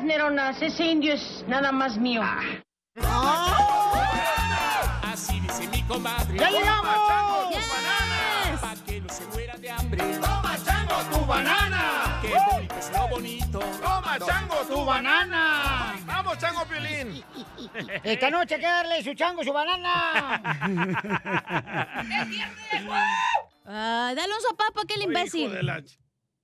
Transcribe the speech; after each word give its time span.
Neronas. 0.00 0.60
Ese 0.62 0.84
indio 0.86 1.14
es 1.14 1.44
nada 1.46 1.70
más 1.72 1.96
mío. 1.98 2.22
Así 5.02 5.38
dice 5.40 5.68
mi 5.68 5.82
comadre. 5.82 6.38
¡Ya 6.38 6.50
llegamos! 6.50 6.94
Toma, 6.94 7.08
chango, 7.08 7.50
Yes. 7.50 7.66
tu 7.66 7.72
banana. 7.74 8.60
Pa' 8.60 8.74
que 8.86 9.00
no 9.00 9.08
se 9.08 9.26
muera 9.26 9.56
de 9.58 9.70
hambre. 9.70 9.98
Toma, 10.20 10.56
chango, 10.64 10.94
tu 11.12 11.26
banana. 11.26 12.18
Qué 12.22 12.34
bonito 12.50 12.74
es 12.78 12.90
lo 12.92 13.08
bonito. 13.08 13.58
Toma, 13.58 14.18
chango, 14.18 14.54
tu 14.68 14.84
banana. 14.84 15.94
Vamos, 16.06 16.38
chango 16.38 16.64
piolín. 16.64 17.22
Esta 18.02 18.30
noche 18.30 18.54
hay 18.54 18.60
que 18.60 18.66
darle 18.66 19.02
su 19.04 19.14
chango, 19.14 19.44
su 19.44 19.52
banana. 19.52 20.42
Ah, 23.64 24.12
dale 24.16 24.34
un 24.34 24.40
sopapo 24.40 24.80
a 24.80 24.82
aquel 24.82 25.02
imbécil. 25.02 25.48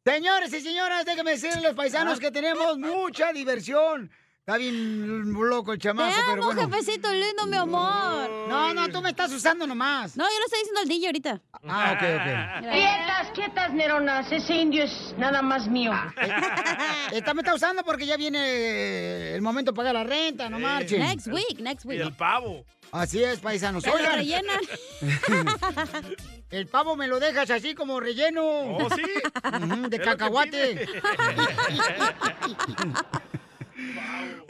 Señores 0.09 0.51
y 0.55 0.61
señoras, 0.63 1.05
déjenme 1.05 1.33
decirles 1.33 1.63
los 1.63 1.75
paisanos 1.75 2.19
que 2.19 2.31
tenemos 2.31 2.79
mucha 2.79 3.31
diversión. 3.31 4.11
Está 4.39 4.57
bien 4.57 5.31
loco 5.35 5.75
el 5.75 5.79
Te 5.79 5.89
chamaco, 5.89 6.15
pero 6.27 6.43
amo, 6.45 6.55
bueno. 6.55 6.71
jefecito 6.71 7.13
lindo, 7.13 7.45
mi 7.45 7.59
amor. 7.59 8.31
No, 8.49 8.73
no, 8.73 8.89
tú 8.89 9.03
me 9.03 9.11
estás 9.11 9.31
usando 9.31 9.67
nomás. 9.67 10.17
No, 10.17 10.25
yo 10.25 10.39
lo 10.39 10.45
estoy 10.47 10.61
diciendo 10.61 10.81
al 10.81 10.89
DJ 10.89 11.07
ahorita. 11.09 11.43
Ah, 11.69 11.93
ok, 11.93 12.03
ok. 12.17 12.73
Quietas, 12.73 13.31
quietas, 13.35 13.75
Neronas. 13.75 14.33
Ese 14.33 14.55
indio 14.55 14.85
es 14.85 15.15
nada 15.19 15.43
más 15.43 15.69
mío. 15.69 15.93
Esta 17.13 17.35
me 17.35 17.43
está 17.43 17.55
usando 17.55 17.83
porque 17.85 18.07
ya 18.07 18.17
viene 18.17 19.35
el 19.35 19.43
momento 19.43 19.73
de 19.73 19.77
pagar 19.77 19.93
la 19.93 20.05
renta, 20.05 20.49
no 20.49 20.59
marchen. 20.59 21.01
Next 21.01 21.27
week, 21.27 21.61
next 21.61 21.85
week. 21.85 21.99
Y 21.99 22.03
el 22.03 22.15
pavo. 22.15 22.65
Así 22.93 23.23
es, 23.23 23.41
paisanos. 23.41 23.85
Pero 23.85 23.97
Oigan. 23.97 24.17
rellenan. 24.17 24.61
El 26.51 26.67
pavo 26.67 26.97
me 26.97 27.07
lo 27.07 27.21
dejas 27.21 27.51
así 27.51 27.75
como 27.75 28.01
relleno. 28.01 28.43
¿Oh, 28.43 28.89
sí? 28.95 29.03
De 29.89 30.01
cacahuate. 30.01 30.77
pide. 30.77 30.87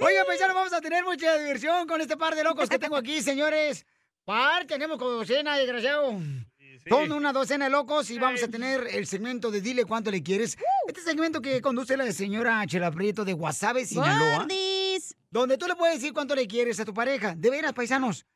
Oiga, 0.01 0.25
paisanos, 0.27 0.55
vamos 0.55 0.73
a 0.73 0.81
tener 0.81 1.05
mucha 1.05 1.37
diversión 1.37 1.87
con 1.87 2.01
este 2.01 2.17
par 2.17 2.35
de 2.35 2.45
locos 2.45 2.69
que 2.69 2.79
tengo 2.79 2.97
aquí, 2.97 3.21
señores. 3.21 3.85
Par, 4.25 4.67
tenemos 4.67 4.99
como 4.99 5.11
docena, 5.11 5.57
desgraciado. 5.57 6.21
Son 6.89 7.13
una 7.13 7.33
docena 7.33 7.67
de 7.67 7.71
locos 7.71 8.11
y 8.11 8.19
vamos 8.19 8.43
a 8.43 8.49
tener 8.49 8.87
el 8.93 9.07
segmento 9.07 9.51
de 9.51 9.61
Dile 9.61 9.85
cuánto 9.85 10.11
le 10.11 10.23
quieres. 10.23 10.57
Este 10.87 11.03
segmento 11.03 11.43
que 11.43 11.61
conduce 11.61 11.97
la 11.97 12.11
señora 12.13 12.65
Chela 12.67 12.91
Prieto 12.91 13.25
de 13.25 13.33
Guasave, 13.33 13.85
Sinaloa. 13.85 14.47
Donde 15.31 15.59
tú 15.59 15.67
le 15.67 15.77
puedes 15.77 15.97
decir 15.97 16.13
cuánto 16.13 16.35
le 16.35 16.47
quieres 16.47 16.81
a 16.81 16.85
tu 16.85 16.95
pareja. 16.95 17.35
De 17.35 17.51
veras, 17.51 17.73
paisanos. 17.73 18.27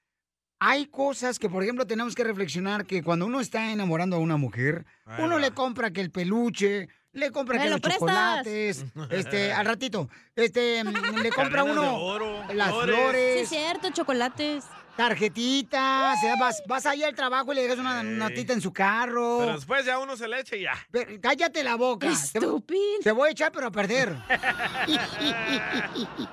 Hay 0.59 0.87
cosas 0.87 1.39
que, 1.39 1.49
por 1.49 1.63
ejemplo, 1.63 1.87
tenemos 1.87 2.15
que 2.15 2.23
reflexionar 2.23 2.87
que 2.87 3.03
cuando 3.03 3.27
uno 3.27 3.41
está 3.41 3.73
enamorando 3.73 4.17
a 4.17 4.21
una 4.21 4.37
mujer, 4.37 4.87
uno 5.19 5.35
va. 5.35 5.41
le 5.41 5.51
compra 5.51 5.91
que 5.93 6.01
el 6.01 6.13
peluche, 6.13 6.89
le 7.13 7.31
compra 7.33 7.59
¿Me 7.59 7.65
que 7.65 7.71
lo 7.71 7.77
los 7.77 7.81
prestas? 7.81 8.01
chocolates, 8.01 8.85
este, 9.11 9.53
al 9.53 9.67
ratito, 9.67 10.09
este, 10.37 10.85
mm, 10.85 11.17
le 11.21 11.31
compra 11.31 11.63
Cadenas 11.65 11.79
uno 11.79 11.97
oro, 11.97 12.45
las 12.55 12.71
flores. 12.71 12.87
Sí, 12.87 13.01
flores, 13.01 13.43
es 13.43 13.49
cierto, 13.49 13.91
chocolates. 13.91 14.65
Tarjetitas, 14.97 16.19
o 16.19 16.21
sea, 16.21 16.37
vas, 16.37 16.63
vas 16.67 16.87
ahí 16.87 17.03
al 17.03 17.15
trabajo 17.15 17.53
y 17.53 17.57
le 17.57 17.63
dejas 17.63 17.79
una 17.79 18.01
Ey. 18.01 18.07
notita 18.07 18.53
en 18.53 18.61
su 18.61 18.73
carro. 18.73 19.39
Pero 19.41 19.55
después 19.55 19.85
ya 19.85 19.99
uno 19.99 20.17
se 20.17 20.29
le 20.29 20.41
echa 20.41 20.57
y 20.57 20.63
ya. 20.63 20.75
Pero 20.91 21.21
cállate 21.21 21.63
la 21.65 21.77
boca. 21.77 22.07
Te, 22.09 22.13
Estúpido. 22.13 22.81
te 23.03 23.13
voy 23.13 23.29
a 23.29 23.33
echar, 23.33 23.53
pero 23.53 23.67
a 23.69 23.71
perder. 23.71 24.17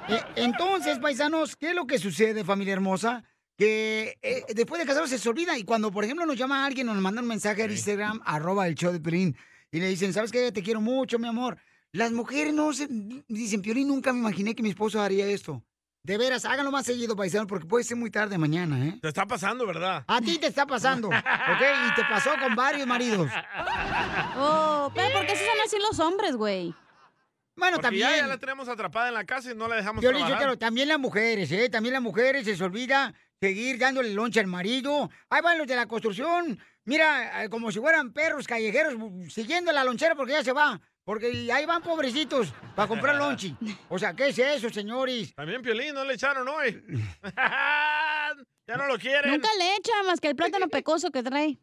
Eh, 0.10 0.22
Entonces, 0.36 0.98
paisanos, 1.00 1.56
¿qué 1.56 1.70
es 1.70 1.76
lo 1.76 1.86
que 1.86 2.00
sucede, 2.00 2.44
familia 2.44 2.74
hermosa? 2.74 3.24
Que 3.58 4.18
eh, 4.22 4.44
después 4.56 4.80
de 4.80 4.88
casarse 4.88 5.18
se 5.18 5.30
olvida. 5.30 5.58
Y 5.58 5.64
cuando, 5.64 5.92
por 5.92 6.04
ejemplo, 6.04 6.26
nos 6.26 6.38
llama 6.38 6.66
alguien 6.66 6.90
o 6.90 6.94
nos 6.94 7.04
manda 7.04 7.22
un 7.22 7.28
mensaje 7.28 7.64
al 7.64 7.72
Instagram, 7.72 8.22
arroba 8.26 8.68
el 8.68 8.76
show 8.76 8.92
de 8.92 9.00
Piolín, 9.00 9.36
y 9.72 9.80
le 9.80 9.88
dicen, 9.88 10.14
¿sabes 10.14 10.32
qué? 10.32 10.52
Te 10.52 10.64
quiero 10.64 10.82
mucho, 10.82 11.20
mi 11.20 11.28
amor. 11.28 11.58
Las 11.92 12.12
mujeres 12.12 12.54
no 12.54 12.72
se... 12.74 12.88
Dicen, 13.28 13.62
Piolín, 13.62 13.88
nunca 13.88 14.14
me 14.14 14.20
imaginé 14.20 14.56
que 14.56 14.64
mi 14.64 14.70
esposo 14.70 15.02
haría 15.02 15.28
esto. 15.28 15.64
De 16.04 16.18
veras, 16.18 16.46
háganlo 16.46 16.72
más 16.72 16.86
seguido, 16.86 17.16
paisanos, 17.16 17.48
porque 17.48 17.68
puede 17.68 17.84
ser 17.84 17.98
muy 17.98 18.10
tarde 18.10 18.38
mañana, 18.38 18.86
¿eh? 18.86 18.98
Te 19.02 19.10
está 19.10 19.26
pasando, 19.26 19.68
¿verdad? 19.68 20.06
A 20.08 20.22
ti 20.22 20.38
te 20.38 20.48
está 20.48 20.66
pasando, 20.66 21.08
¿ok? 21.10 21.62
Y 21.92 21.96
te 21.96 22.04
pasó 22.10 22.32
con 22.40 22.56
varios 22.56 22.88
maridos. 22.88 23.30
Oh, 24.38 24.92
pero 24.96 25.12
¿por 25.14 25.26
qué 25.26 25.36
se 25.36 25.46
son 25.46 25.56
así 25.66 25.78
los 25.78 26.00
hombres, 26.00 26.36
güey? 26.36 26.74
Bueno, 27.56 27.76
Porque 27.76 27.88
también... 27.88 28.10
ya, 28.10 28.18
ya 28.18 28.28
la 28.28 28.38
tenemos 28.38 28.70
atrapada 28.70 29.10
en 29.10 29.14
la 29.16 29.26
casa 29.26 29.52
y 29.52 29.56
no 29.56 29.68
la 29.68 29.76
dejamos 29.76 30.02
Yo 30.02 30.12
le 30.14 30.20
trabajar. 30.20 30.40
digo, 30.48 30.58
también 30.58 30.88
las 30.88 31.00
mujeres, 31.00 31.52
¿eh? 31.52 31.70
También 31.70 31.92
las 31.94 32.02
mujeres 32.02 32.46
se 32.46 32.52
les 32.52 32.62
olvida 32.62 33.14
seguir 33.42 33.78
dándole 33.78 34.14
loncha 34.14 34.40
al 34.40 34.48
marido. 34.48 35.10
Ahí 35.30 35.42
van 35.42 35.58
los 35.58 35.68
de 35.68 35.76
la 35.76 35.86
construcción. 35.86 36.58
Mira, 36.86 37.44
eh, 37.44 37.50
como 37.50 37.70
si 37.74 37.80
fueran 37.80 38.14
perros 38.14 38.48
callejeros 38.48 38.94
siguiendo 39.30 39.74
la 39.74 39.84
lonchera 39.84 40.16
porque 40.16 40.32
ya 40.32 40.44
se 40.46 40.54
va. 40.54 40.80
Porque 41.10 41.50
ahí 41.52 41.66
van 41.66 41.82
pobrecitos 41.82 42.54
para 42.76 42.88
comprar 42.88 43.16
lonchi. 43.20 43.56
O 43.90 43.98
sea, 43.98 44.14
¿qué 44.14 44.28
es 44.28 44.38
eso, 44.38 44.70
señores? 44.70 45.34
También 45.34 45.64
Piolín, 45.64 45.96
no 45.96 46.06
le 46.06 46.14
echaron 46.14 46.48
hoy. 46.48 46.84
ya 48.68 48.78
no 48.78 48.86
lo 48.86 49.00
quieren. 49.00 49.32
Nunca 49.32 49.50
le 49.58 49.76
echa 49.78 50.04
más 50.06 50.20
que 50.20 50.28
el 50.28 50.36
plátano 50.36 50.68
pecoso 50.68 51.10
que 51.10 51.24
trae. 51.24 51.58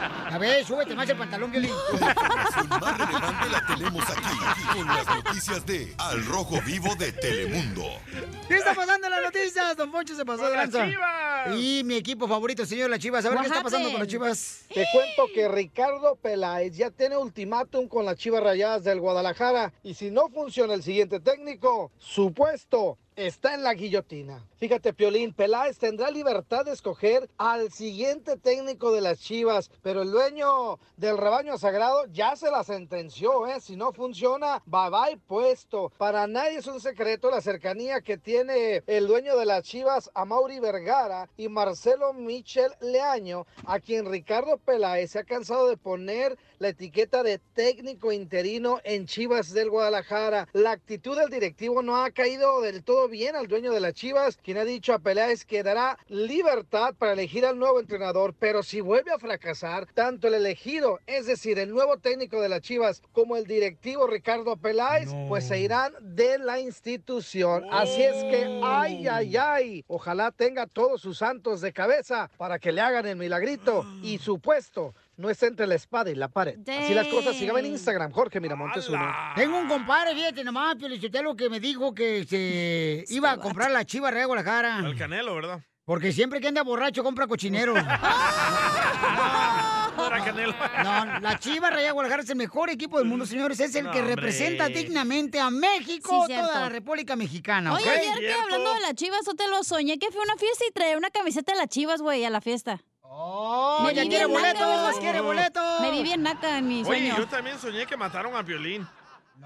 A 0.00 0.38
ver, 0.38 0.64
súbete 0.64 0.94
más 0.94 1.08
el 1.08 1.16
pantalón, 1.16 1.50
Violín. 1.50 1.70
La 2.00 2.10
información 2.10 2.68
más 2.68 2.98
relevante 2.98 3.48
la 3.50 3.66
tenemos 3.66 4.04
aquí, 4.10 4.78
con 4.78 4.86
las 4.86 5.06
noticias 5.06 5.66
de 5.66 5.94
Al 5.98 6.24
Rojo 6.24 6.60
Vivo 6.62 6.94
de 6.94 7.12
Telemundo. 7.12 7.82
¿Qué 8.48 8.56
está 8.56 8.74
pasando 8.74 9.06
en 9.06 9.12
las 9.12 9.22
noticias? 9.22 9.76
Don 9.76 9.90
Poncho 9.90 10.14
se 10.14 10.24
pasó 10.24 10.48
de 10.48 10.56
lanza. 10.56 10.86
Chivas. 10.86 11.54
Y 11.56 11.82
mi 11.84 11.96
equipo 11.96 12.26
favorito, 12.28 12.64
señor 12.64 12.90
Las 12.90 13.00
Chivas. 13.00 13.24
A 13.24 13.30
ver 13.30 13.40
qué 13.40 13.46
está 13.46 13.62
pasando 13.62 13.90
con 13.90 13.98
las? 14.00 14.08
Chivas. 14.08 14.64
Te 14.72 14.86
cuento 14.92 15.26
que 15.34 15.48
Ricardo 15.48 16.16
Peláez 16.16 16.76
ya 16.76 16.90
tiene 16.90 17.16
ultimátum 17.16 17.88
con 17.88 18.04
las 18.04 18.16
Chivas 18.16 18.42
Rayadas 18.42 18.84
del 18.84 19.00
Guadalajara 19.00 19.72
y 19.82 19.94
si 19.94 20.10
no 20.10 20.28
funciona 20.28 20.74
el 20.74 20.82
siguiente 20.82 21.20
técnico, 21.20 21.90
su 21.98 22.32
puesto 22.32 22.98
está 23.16 23.54
en 23.54 23.62
la 23.62 23.74
guillotina. 23.74 24.46
Fíjate, 24.56 24.92
Piolín, 24.92 25.32
Peláez 25.32 25.78
tendrá 25.78 26.10
libertad 26.10 26.64
de 26.64 26.72
escoger 26.72 27.28
al 27.38 27.72
siguiente 27.72 28.36
técnico 28.36 28.92
de 28.92 29.00
las 29.00 29.20
Chivas, 29.20 29.70
pero 29.82 30.02
el 30.02 30.10
dueño 30.10 30.78
del 30.96 31.18
rebaño 31.18 31.58
sagrado 31.58 32.04
ya 32.12 32.36
se 32.36 32.50
la 32.50 32.64
sentenció, 32.64 33.46
¿eh? 33.46 33.60
Si 33.60 33.76
no 33.76 33.92
funciona, 33.92 34.62
bye 34.66 34.90
bye 34.90 35.16
puesto. 35.26 35.92
Para 35.96 36.26
nadie 36.26 36.58
es 36.58 36.66
un 36.66 36.80
secreto 36.80 37.30
la 37.30 37.40
cercanía 37.40 38.00
que 38.00 38.18
tiene 38.18 38.82
el 38.86 39.06
dueño 39.06 39.36
de 39.36 39.46
las 39.46 39.64
Chivas 39.64 40.10
a 40.14 40.24
Mauri 40.24 40.60
Vergara 40.60 41.28
y 41.36 41.48
Marcelo 41.48 42.12
Michel 42.12 42.72
Leaño, 42.80 43.46
a 43.64 43.80
quien 43.80 44.10
Ricardo 44.10 44.58
Peláez 44.58 45.12
se 45.12 45.18
ha 45.20 45.24
cansado 45.24 45.68
de 45.68 45.76
poner 45.76 46.38
la 46.60 46.68
etiqueta 46.68 47.22
de 47.22 47.38
técnico 47.54 48.12
interino 48.12 48.80
en 48.84 49.06
Chivas 49.06 49.54
del 49.54 49.70
Guadalajara. 49.70 50.46
La 50.52 50.72
actitud 50.72 51.16
del 51.16 51.30
directivo 51.30 51.80
no 51.80 51.96
ha 51.96 52.10
caído 52.10 52.60
del 52.60 52.84
todo 52.84 53.08
bien 53.08 53.34
al 53.34 53.48
dueño 53.48 53.72
de 53.72 53.80
las 53.80 53.94
Chivas, 53.94 54.36
quien 54.36 54.58
ha 54.58 54.66
dicho 54.66 54.92
a 54.92 54.98
Peláez 54.98 55.46
que 55.46 55.62
dará 55.62 55.98
libertad 56.08 56.94
para 56.98 57.14
elegir 57.14 57.46
al 57.46 57.58
nuevo 57.58 57.80
entrenador, 57.80 58.34
pero 58.38 58.62
si 58.62 58.82
vuelve 58.82 59.10
a 59.10 59.18
fracasar, 59.18 59.86
tanto 59.94 60.28
el 60.28 60.34
elegido, 60.34 61.00
es 61.06 61.24
decir, 61.24 61.58
el 61.58 61.70
nuevo 61.70 61.96
técnico 61.96 62.42
de 62.42 62.50
las 62.50 62.60
Chivas, 62.60 63.00
como 63.12 63.38
el 63.38 63.46
directivo 63.46 64.06
Ricardo 64.06 64.58
Peláez, 64.58 65.08
pues 65.28 65.48
se 65.48 65.60
irán 65.60 65.94
de 66.02 66.36
la 66.36 66.60
institución. 66.60 67.64
Así 67.70 68.02
es 68.02 68.22
que, 68.24 68.60
ay, 68.62 69.08
ay, 69.08 69.36
ay, 69.38 69.84
ojalá 69.88 70.30
tenga 70.30 70.66
todos 70.66 71.00
sus 71.00 71.16
santos 71.16 71.62
de 71.62 71.72
cabeza 71.72 72.30
para 72.36 72.58
que 72.58 72.70
le 72.70 72.82
hagan 72.82 73.06
el 73.06 73.16
milagrito 73.16 73.86
y 74.02 74.18
su 74.18 74.40
puesto 74.40 74.94
no 75.20 75.30
es 75.30 75.42
entre 75.42 75.66
la 75.66 75.74
espada 75.76 76.10
y 76.10 76.14
la 76.14 76.28
pared. 76.28 76.58
Así 76.68 76.94
las 76.94 77.06
cosas, 77.08 77.36
sígame 77.36 77.60
en 77.60 77.66
Instagram, 77.66 78.10
Jorge 78.12 78.40
Miramontes 78.40 78.88
uno. 78.88 79.06
Tengo 79.36 79.58
un 79.58 79.68
compadre, 79.68 80.14
fíjate 80.14 80.42
nomás, 80.42 80.76
Piolichotelo, 80.76 81.36
que 81.36 81.48
me 81.48 81.60
dijo 81.60 81.94
que 81.94 82.24
se 82.24 83.04
iba 83.14 83.30
a 83.32 83.36
comprar 83.36 83.70
la 83.70 83.84
chiva 83.84 84.10
de 84.10 84.24
Guadalajara. 84.24 84.80
El 84.84 84.96
canelo, 84.96 85.34
¿verdad? 85.36 85.60
Porque 85.84 86.12
siempre 86.12 86.40
que 86.40 86.48
anda 86.48 86.62
borracho 86.62 87.02
compra 87.02 87.26
cochinero. 87.26 87.74
No 89.96 90.06
era 90.06 90.24
canelo. 90.24 90.54
No, 90.82 91.20
la 91.20 91.38
Chiva 91.38 91.68
Raya 91.68 91.92
Guadalajara 91.92 92.22
es 92.22 92.30
el 92.30 92.36
mejor 92.36 92.70
equipo 92.70 92.96
del 92.98 93.06
mundo, 93.06 93.26
señores. 93.26 93.60
Es 93.60 93.74
el 93.74 93.84
No, 93.84 93.90
que 93.90 93.98
hombre. 93.98 94.16
representa 94.16 94.68
dignamente 94.68 95.38
a 95.40 95.50
México, 95.50 96.24
Sí, 96.26 96.34
toda 96.34 96.60
la 96.60 96.68
República 96.70 97.16
Mexicana. 97.16 97.74
Oye, 97.74 97.84
¿ok? 97.84 97.90
ayer 97.90 98.18
que 98.18 98.32
hablando 98.32 98.74
de 98.74 98.80
las 98.80 98.94
chivas, 98.94 99.20
yo 99.26 99.34
te 99.34 99.46
lo 99.48 99.62
soñé 99.62 99.98
que 99.98 100.10
fue 100.10 100.22
a 100.22 100.24
una 100.24 100.36
fiesta 100.36 100.64
y 100.68 100.72
traía 100.72 100.96
una 100.96 101.10
camiseta 101.10 101.52
de 101.52 101.58
las 101.58 101.68
chivas, 101.68 102.00
güey, 102.00 102.24
a 102.24 102.30
la 102.30 102.40
fiesta. 102.40 102.80
¡Oh, 103.12 103.82
Me 103.84 103.92
ya 103.94 104.06
quiere 104.06 104.26
boletos! 104.26 104.60
¿verdad? 104.60 104.92
¡Quiere 105.00 105.20
boletos! 105.20 105.80
Me 105.80 105.90
vi 105.90 106.02
bien 106.04 106.22
naca 106.22 106.58
en 106.58 106.68
mi 106.68 106.74
Oye, 106.76 106.84
sueño. 106.84 107.16
yo 107.18 107.26
también 107.26 107.58
soñé 107.58 107.84
que 107.84 107.96
mataron 107.96 108.36
a 108.36 108.44
Piolín. 108.44 108.86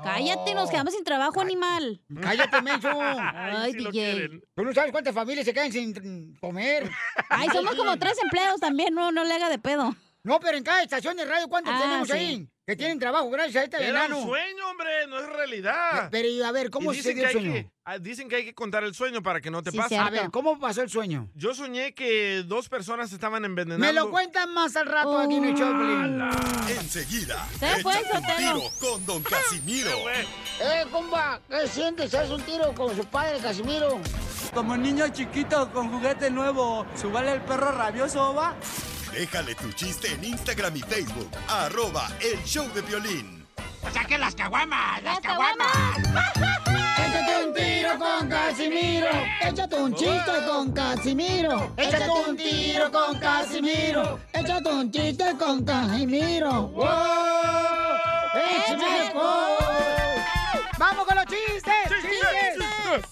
Cállate, 0.03 0.55
nos 0.55 0.69
quedamos 0.71 0.93
sin 0.93 1.03
trabajo, 1.05 1.41
animal. 1.41 2.03
¡Cállate, 2.21 2.61
menso! 2.63 2.91
Ay, 3.01 3.73
sí 3.73 3.79
lo 3.79 3.91
DJ. 3.91 4.29
Tú 4.55 4.65
no 4.65 4.75
sabes 4.75 4.93
cuántas 4.93 5.15
familias 5.15 5.47
se 5.47 5.55
quedan 5.55 5.73
sin 5.73 6.37
comer. 6.41 6.91
Ay, 7.31 7.49
somos 7.53 7.75
como 7.75 7.97
tres 7.97 8.19
empleados 8.23 8.61
también, 8.61 8.93
no, 8.95 9.11
no 9.13 9.25
le 9.25 9.33
haga 9.35 9.49
de 9.49 9.59
pedo. 9.59 9.95
No, 10.25 10.41
pero 10.41 10.59
en 10.59 10.65
cada 10.65 10.83
estación 10.83 11.17
de 11.17 11.25
radio, 11.25 11.49
¿cuántos 11.49 11.73
Ah, 11.75 11.81
tenemos 11.83 12.09
sí. 12.09 12.15
ahí? 12.15 12.49
Que 12.67 12.77
tienen 12.77 12.99
trabajo 12.99 13.29
gracias 13.29 13.57
a 13.57 13.65
este 13.65 13.77
Era 13.77 13.89
enano. 14.07 14.21
un 14.21 14.27
sueño, 14.29 14.71
hombre, 14.71 15.07
no 15.09 15.19
es 15.19 15.27
realidad. 15.29 16.09
Pero, 16.11 16.29
y 16.29 16.41
a 16.43 16.51
ver, 16.51 16.71
¿cómo 16.71 16.95
Y 16.95 17.03
se 17.03 17.13
dio 17.13 17.17
que 17.17 17.21
el 17.21 17.27
hay 17.27 17.33
sueño? 17.33 17.53
que- 17.53 17.71
ah, 17.85 17.99
dicen 17.99 18.27
que 18.27 18.37
hay 18.37 18.45
que 18.47 18.55
contar 18.55 18.85
el 18.85 18.95
sueño 18.95 19.23
para 19.23 19.43
que 19.43 19.51
no 19.51 19.63
te 19.63 19.71
Sí, 19.71 19.77
pase. 19.77 19.91
cierto. 19.91 20.07
A 20.07 20.11
ver, 20.11 20.31
¿cómo 20.31 20.59
pasó 20.59 20.81
el 20.81 20.89
sueño? 20.89 21.29
Yo 21.35 21.55
soñé 21.55 21.93
que 21.93 22.43
dos 22.47 22.71
personas 22.71 23.13
estaban 23.13 23.45
envenenando. 23.45 23.85
Me 23.87 23.93
lo 23.93 24.11
cuentan 24.11 24.55
más 24.55 24.77
al 24.77 24.87
rato 24.87 25.19
aquí 25.19 25.35
en 25.35 25.45
el 25.45 25.55
show. 25.55 25.75
Enseguida, 26.81 27.47
Se 27.59 27.83
fue, 27.83 27.93
échate 28.01 28.17
un 28.17 28.23
Sotelo. 28.23 28.61
tiro 28.61 28.71
con 28.81 29.07
Don 29.07 29.23
Casimiro. 29.31 29.91
Eh, 30.09 30.87
compa, 30.91 31.41
¿qué 31.51 31.69
sientes? 31.69 32.15
¿Haz 32.15 32.31
un 32.31 32.41
tiro 32.43 32.73
con 32.75 32.97
su 32.97 33.05
padre, 33.05 33.41
Casimiro? 33.41 34.01
Como 34.55 34.75
niño 34.77 35.07
chiquito 35.09 35.71
con 35.71 35.91
juguete 35.91 36.31
nuevo, 36.31 36.87
¿subale 36.99 37.33
el 37.33 37.43
perro 37.43 37.73
rabioso, 37.73 38.35
va? 38.35 38.55
Déjale 39.15 39.55
tu 39.55 39.71
chiste 39.71 40.13
en 40.13 40.25
Instagram 40.25 40.77
y 40.77 40.81
Facebook. 40.81 41.31
Arroba 41.47 42.09
El 42.21 42.43
Show 42.43 42.69
de 42.75 42.83
Violín. 42.83 43.47
¡Saquen 43.93 44.21
las 44.21 44.35
caguamas! 44.35 45.01
¡Las 45.05 45.21
caguamas! 45.21 45.99
Échate 46.99 47.47
un 47.47 47.55
tiro 47.55 47.97
con 47.97 48.29
Casimiro. 48.29 49.09
Échate 49.41 49.77
un 49.77 49.95
chiste 49.95 50.33
con 50.49 50.73
Casimiro. 50.73 51.73
Échate 51.77 52.11
un 52.11 52.37
tiro 52.37 52.91
con 52.91 53.19
Casimiro. 53.21 54.19
Échate 54.33 54.69
un 54.69 54.91
chiste 54.91 55.37
con 55.39 55.65
Casimiro. 55.65 56.63
¡Wow! 56.71 56.85
¡Échame! 58.35 59.13
¡Vamos 60.77 61.07
con 61.07 61.15
los 61.15 61.27
chistes! 61.27 61.89
¡Chistes! 62.03 63.07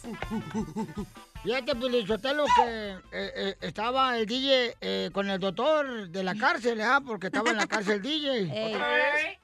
Fíjate, 1.43 1.75
Pilichotelo, 1.75 2.45
que 2.45 2.91
eh, 2.93 3.01
eh, 3.11 3.57
estaba 3.63 4.17
el 4.17 4.27
DJ 4.27 4.77
eh, 4.81 5.11
con 5.13 5.29
el 5.29 5.41
doctor 5.41 6.09
de 6.09 6.23
la 6.23 6.37
cárcel, 6.37 6.81
¿ah? 6.81 7.01
Porque 7.05 7.27
estaba 7.27 7.51
en 7.51 7.57
la 7.57 7.67
cárcel 7.67 8.01
DJ. 8.01 8.43
Ey. 8.53 8.77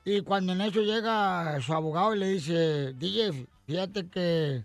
Y 0.04 0.20
cuando 0.20 0.52
en 0.52 0.60
eso 0.60 0.80
llega 0.80 1.60
su 1.60 1.74
abogado 1.74 2.14
y 2.14 2.18
le 2.20 2.28
dice, 2.28 2.92
DJ, 2.92 3.48
fíjate 3.66 4.08
que, 4.08 4.62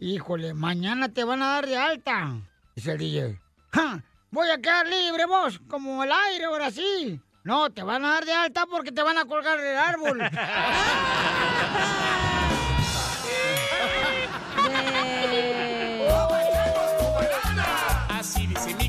híjole, 0.00 0.52
mañana 0.52 1.08
te 1.08 1.22
van 1.22 1.42
a 1.42 1.46
dar 1.46 1.66
de 1.68 1.76
alta. 1.76 2.34
Dice 2.74 2.92
el 2.92 2.98
DJ, 2.98 3.38
"Ja, 3.72 4.02
voy 4.32 4.50
a 4.50 4.58
quedar 4.58 4.88
libre 4.88 5.26
vos, 5.26 5.60
como 5.68 6.02
el 6.02 6.10
aire, 6.10 6.46
ahora 6.46 6.72
sí. 6.72 7.20
No, 7.44 7.70
te 7.70 7.84
van 7.84 8.04
a 8.04 8.14
dar 8.14 8.24
de 8.24 8.32
alta 8.32 8.66
porque 8.66 8.90
te 8.90 9.02
van 9.02 9.16
a 9.16 9.26
colgar 9.26 9.60
del 9.60 9.76
árbol. 9.76 10.20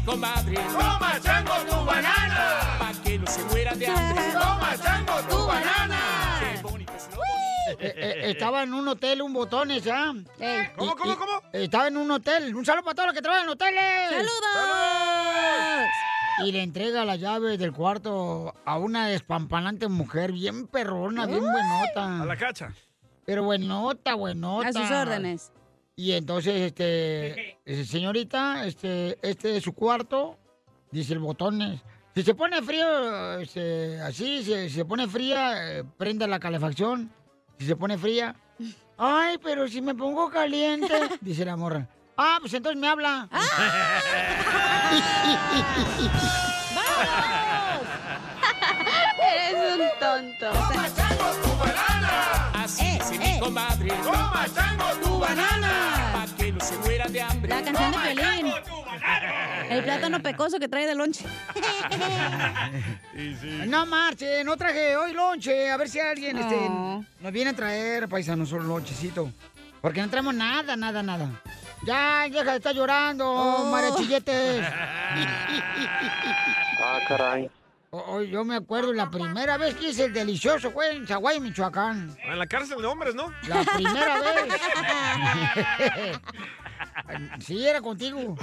comadre. 0.09 0.56
¡Toma, 0.56 1.19
chango, 1.21 1.53
tu 1.69 1.85
banana! 1.85 2.77
Pa' 2.79 2.91
que 3.03 3.19
no 3.19 3.27
se 3.27 3.44
muera 3.45 3.75
de 3.75 3.88
hambre. 3.88 4.23
¡Toma, 4.33 4.77
chango, 4.83 5.13
tu 5.29 5.47
banana! 5.47 6.00
¡Qué 6.39 6.61
bonito 6.63 6.94
es 6.95 7.09
lo 7.15 7.23
Eh, 7.79 7.94
eh, 7.95 8.31
estaba 8.31 8.63
en 8.63 8.73
un 8.73 8.88
hotel, 8.88 9.21
un 9.21 9.33
botones. 9.33 9.85
Ey. 9.85 10.69
¿Cómo, 10.75 10.95
cómo, 10.95 11.13
y- 11.13 11.15
cómo? 11.15 11.41
Estaba 11.53 11.88
en 11.88 11.97
un 11.97 12.11
hotel. 12.11 12.56
Un 12.56 12.65
saludo 12.65 12.83
para 12.83 12.95
todos 12.95 13.07
los 13.07 13.15
que 13.15 13.21
trabajan 13.21 13.45
en 13.45 13.51
hoteles. 13.51 14.09
¡Saludos! 14.09 15.88
Y 16.45 16.51
le 16.53 16.63
entrega 16.63 17.06
la 17.06 17.15
llave 17.17 17.57
del 17.57 17.73
cuarto 17.73 18.56
a 18.65 18.77
una 18.77 19.07
despampanante 19.07 19.89
mujer, 19.89 20.31
bien 20.31 20.67
perrona, 20.67 21.25
bien 21.25 21.41
buenota. 21.41 22.21
A 22.21 22.25
la 22.25 22.38
cacha. 22.38 22.73
Pero 23.25 23.44
buenota, 23.44 24.15
buenota. 24.15 24.69
A 24.69 24.73
sus 24.73 24.89
órdenes. 24.89 25.51
Y 26.00 26.13
entonces, 26.13 26.62
este, 26.62 27.57
señorita, 27.84 28.66
este, 28.66 29.19
este 29.22 29.57
es 29.57 29.63
su 29.66 29.74
cuarto, 29.74 30.38
dice 30.92 31.12
el 31.12 31.19
botones. 31.19 31.81
Si 32.16 32.24
se 32.24 32.34
pone 32.34 32.62
frío, 32.62 33.38
este, 33.38 34.00
así, 34.00 34.42
si 34.42 34.69
se 34.69 34.86
pone 34.86 35.10
fría, 35.10 35.80
eh, 35.80 35.84
prenda 35.98 36.25
la 36.25 36.40
calefacción. 36.40 37.12
Si 37.57 37.66
se 37.66 37.75
pone 37.75 37.98
fría, 37.98 38.34
ay, 38.98 39.40
pero 39.44 39.68
si 39.68 39.81
me 39.81 39.94
pongo 39.94 40.30
caliente, 40.30 40.88
dice 41.19 41.44
la 41.44 41.57
morra. 41.57 41.86
Ah, 42.16 42.38
pues 42.40 42.54
entonces 42.54 42.80
me 42.80 42.88
habla. 42.88 43.28
Eres 49.50 49.75
un 49.75 49.81
tonto. 50.00 50.50
Comadre. 53.50 53.90
¡Toma, 54.04 54.46
chango, 54.54 54.86
tu 55.01 55.19
banana! 55.19 55.72
Pa' 56.13 56.28
que 56.38 56.51
no 56.51 56.60
se 56.63 56.78
muera 56.78 57.07
de 57.07 57.22
hambre. 57.22 57.50
La 57.50 57.62
canción 57.63 57.92
de 57.92 57.98
Pelín. 57.98 58.54
El 59.69 59.84
plátano 59.84 60.22
pecoso 60.22 60.60
que 60.60 60.68
trae 60.68 60.86
de 60.88 60.96
lonche. 60.96 61.25
Sí, 63.16 63.36
sí. 63.42 63.62
No 63.68 63.86
marche, 63.86 64.44
no 64.46 64.56
traje 64.56 64.96
hoy 64.96 65.12
lonche. 65.13 65.69
A 65.69 65.75
ver 65.78 65.90
si 65.90 66.00
alguien 66.00 66.38
este, 66.38 66.56
No. 66.56 67.04
nos 67.19 67.31
viene 67.34 67.50
a 67.50 67.54
traer, 67.56 68.07
paisanos, 68.07 68.51
un 68.54 68.66
lonchecito. 68.68 69.30
Porque 69.81 70.02
no 70.02 70.10
traemos 70.10 70.34
nada, 70.34 70.78
nada, 70.78 71.04
nada. 71.04 71.30
Ya, 71.86 72.24
deja 72.30 72.52
de 72.52 72.57
estar 72.57 72.74
llorando, 72.74 73.25
Oh. 73.30 73.72
María 73.72 73.94
Chilletes. 73.95 74.66
Ah, 76.81 77.00
caray. 77.10 77.50
Oh, 77.91 78.03
oh, 78.07 78.21
yo 78.21 78.45
me 78.45 78.56
acuerdo 78.56 78.94
la 78.94 79.09
primera 79.09 79.57
vez 79.57 79.74
que 79.75 79.89
hice 79.89 80.06
el 80.06 80.13
delicioso 80.13 80.69
fue 80.69 80.91
en 80.95 81.07
Zaguay, 81.07 81.39
Michoacán. 81.39 82.15
En 82.24 82.38
la 82.38 82.45
cárcel 82.45 82.80
de 82.81 82.86
hombres, 82.86 83.15
¿no? 83.15 83.33
La 83.47 83.63
primera 83.63 84.21
vez. 84.21 86.19
sí, 87.40 87.66
era 87.66 87.81
contigo. 87.81 88.37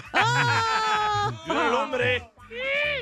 Yo 1.46 1.52
era 1.52 1.68
el 1.68 1.74
hombre. 1.74 2.30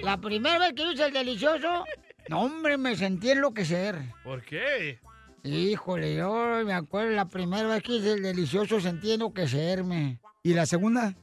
La 0.02 0.18
primera 0.18 0.58
vez 0.58 0.74
que 0.74 0.92
hice 0.92 1.06
el 1.06 1.12
delicioso, 1.14 1.84
no, 2.28 2.42
hombre, 2.42 2.76
me 2.78 2.96
sentí 2.96 3.30
enloquecer. 3.30 4.00
¿Por 4.22 4.42
qué? 4.42 4.98
Híjole, 5.42 6.14
yo 6.14 6.62
me 6.64 6.72
acuerdo 6.72 7.10
la 7.10 7.26
primera 7.26 7.68
vez 7.68 7.82
que 7.82 7.96
hice 7.96 8.12
el 8.12 8.22
delicioso 8.22 8.80
sentí 8.80 9.12
enloquecerme. 9.12 10.18
¿Y 10.42 10.54
la 10.54 10.64
segunda? 10.64 11.14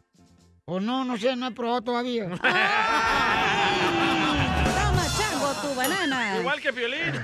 Pues 0.65 0.84
no, 0.84 1.03
no 1.03 1.17
sé, 1.17 1.36
no 1.36 1.48
he 1.48 1.51
probado 1.51 1.81
todavía. 1.81 2.29
Igual 6.03 6.60
que 6.60 6.74
Piolín. 6.74 7.24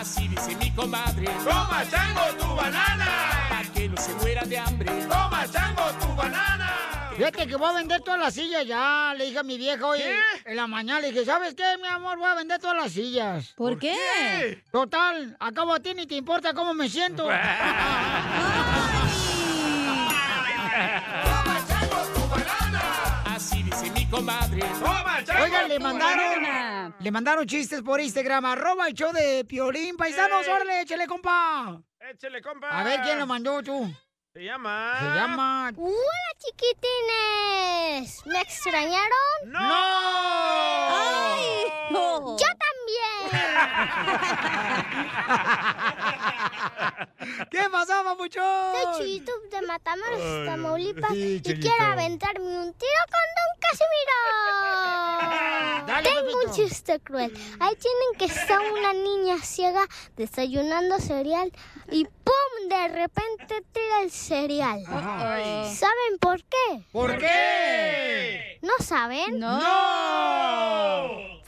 Así 0.00 0.26
dice 0.28 0.56
mi 0.56 0.70
comadre. 0.70 1.26
¡Toma, 1.44 1.84
chango, 1.90 2.22
tu 2.38 2.54
banana! 2.56 3.06
Pa' 3.50 3.62
que 3.74 3.88
no 3.90 3.96
se 3.98 4.14
muera 4.14 4.42
de 4.44 4.56
hambre. 4.56 4.90
¡Toma, 5.02 5.44
chango, 5.52 5.82
tu 6.00 6.16
banana! 6.16 7.10
Fíjate 7.14 7.46
que 7.46 7.56
voy 7.56 7.68
a 7.68 7.72
vender 7.74 8.00
todas 8.00 8.18
las 8.18 8.32
sillas 8.32 8.66
ya. 8.66 9.12
Le 9.18 9.26
dije 9.26 9.38
a 9.38 9.42
mi 9.42 9.58
vieja 9.58 9.86
hoy 9.86 10.00
en 10.46 10.56
la 10.56 10.66
mañana, 10.66 11.00
le 11.00 11.12
dije, 11.12 11.26
¿sabes 11.26 11.54
qué, 11.54 11.76
mi 11.76 11.88
amor? 11.88 12.16
Voy 12.16 12.30
a 12.30 12.34
vender 12.36 12.58
todas 12.58 12.76
las 12.78 12.92
sillas. 12.92 13.52
¿Por 13.54 13.78
qué? 13.78 14.62
Total, 14.72 15.36
acabo 15.38 15.74
a 15.74 15.80
ti 15.80 15.92
ni 15.92 16.06
te 16.06 16.14
importa 16.14 16.54
cómo 16.54 16.72
me 16.72 16.88
siento. 16.88 17.28
comadre. 24.10 24.60
¡Toma, 24.78 25.18
Oigan, 25.42 25.68
le 25.68 25.78
mandaron, 25.78 26.94
le 26.98 27.10
mandaron 27.10 27.46
chistes 27.46 27.82
por 27.82 28.00
Instagram, 28.00 28.44
arroba 28.46 28.88
el 28.88 28.94
show 28.94 29.12
de 29.12 29.44
Piolín. 29.44 29.96
Paisanos, 29.96 30.46
Eh. 30.46 30.52
órale, 30.52 30.80
échale, 30.82 31.06
compa. 31.06 31.80
Échale, 32.00 32.42
compa. 32.42 32.68
A 32.70 32.82
ver, 32.84 33.00
¿quién 33.02 33.18
lo 33.18 33.26
mandó 33.26 33.62
tú? 33.62 33.88
Se 34.32 34.44
llama. 34.44 34.94
Se 34.98 35.04
llama... 35.20 35.72
Hola 35.76 36.30
chiquitines, 36.38 38.24
¿me 38.26 38.40
extrañaron? 38.40 39.46
¡No! 39.46 39.58
¡Ay! 40.92 41.59
¿Qué 47.50 47.68
pasó, 47.70 47.92
Soy 47.92 48.04
papuchón? 48.04 48.96
Chuyito 48.98 49.32
de 49.50 49.62
Matamoros, 49.62 50.46
Tamaulipas 50.46 51.12
sí, 51.12 51.40
y 51.44 51.60
quiero 51.60 51.84
aventarme 51.84 52.58
un 52.58 52.72
tiro 52.74 53.02
con 53.10 53.20
Don 53.36 53.60
Casimiro. 53.60 54.00
Tengo 56.02 56.38
un 56.44 56.50
chiste 56.52 57.00
cruel. 57.00 57.32
Ahí 57.60 57.74
tienen 57.76 58.14
que 58.18 58.26
está 58.26 58.60
una 58.60 58.92
niña 58.92 59.38
ciega 59.42 59.86
desayunando 60.16 60.98
cereal 60.98 61.50
y 61.90 62.04
¡pum! 62.04 62.68
De 62.68 62.88
repente 62.88 63.62
tira 63.72 64.02
el 64.02 64.10
cereal. 64.10 64.82
Ay. 64.88 65.74
¿Saben 65.74 66.18
por 66.20 66.42
qué? 66.44 66.84
¿Por 66.92 67.16
qué? 67.18 68.58
¿No 68.62 68.72
saben? 68.78 69.38
¡No! 69.38 69.58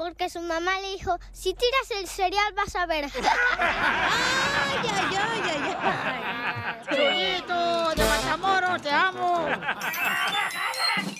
Porque 0.02 0.28
su 0.28 0.40
mamá 0.40 0.80
le 0.80 0.88
dijo, 0.94 1.16
si 1.30 1.54
tiras 1.54 1.90
el 2.00 2.08
cereal 2.08 2.52
vas 2.56 2.74
a 2.74 2.86
ver. 2.86 3.04
¡Ay, 3.60 4.78
ay, 4.82 5.16
ay, 5.16 5.42
ay, 5.44 5.76
ay! 5.80 7.36
¡Chulito 7.38 7.90
de 7.94 8.04
Matamoros, 8.04 8.82
te 8.82 8.90
amo! 8.90 9.46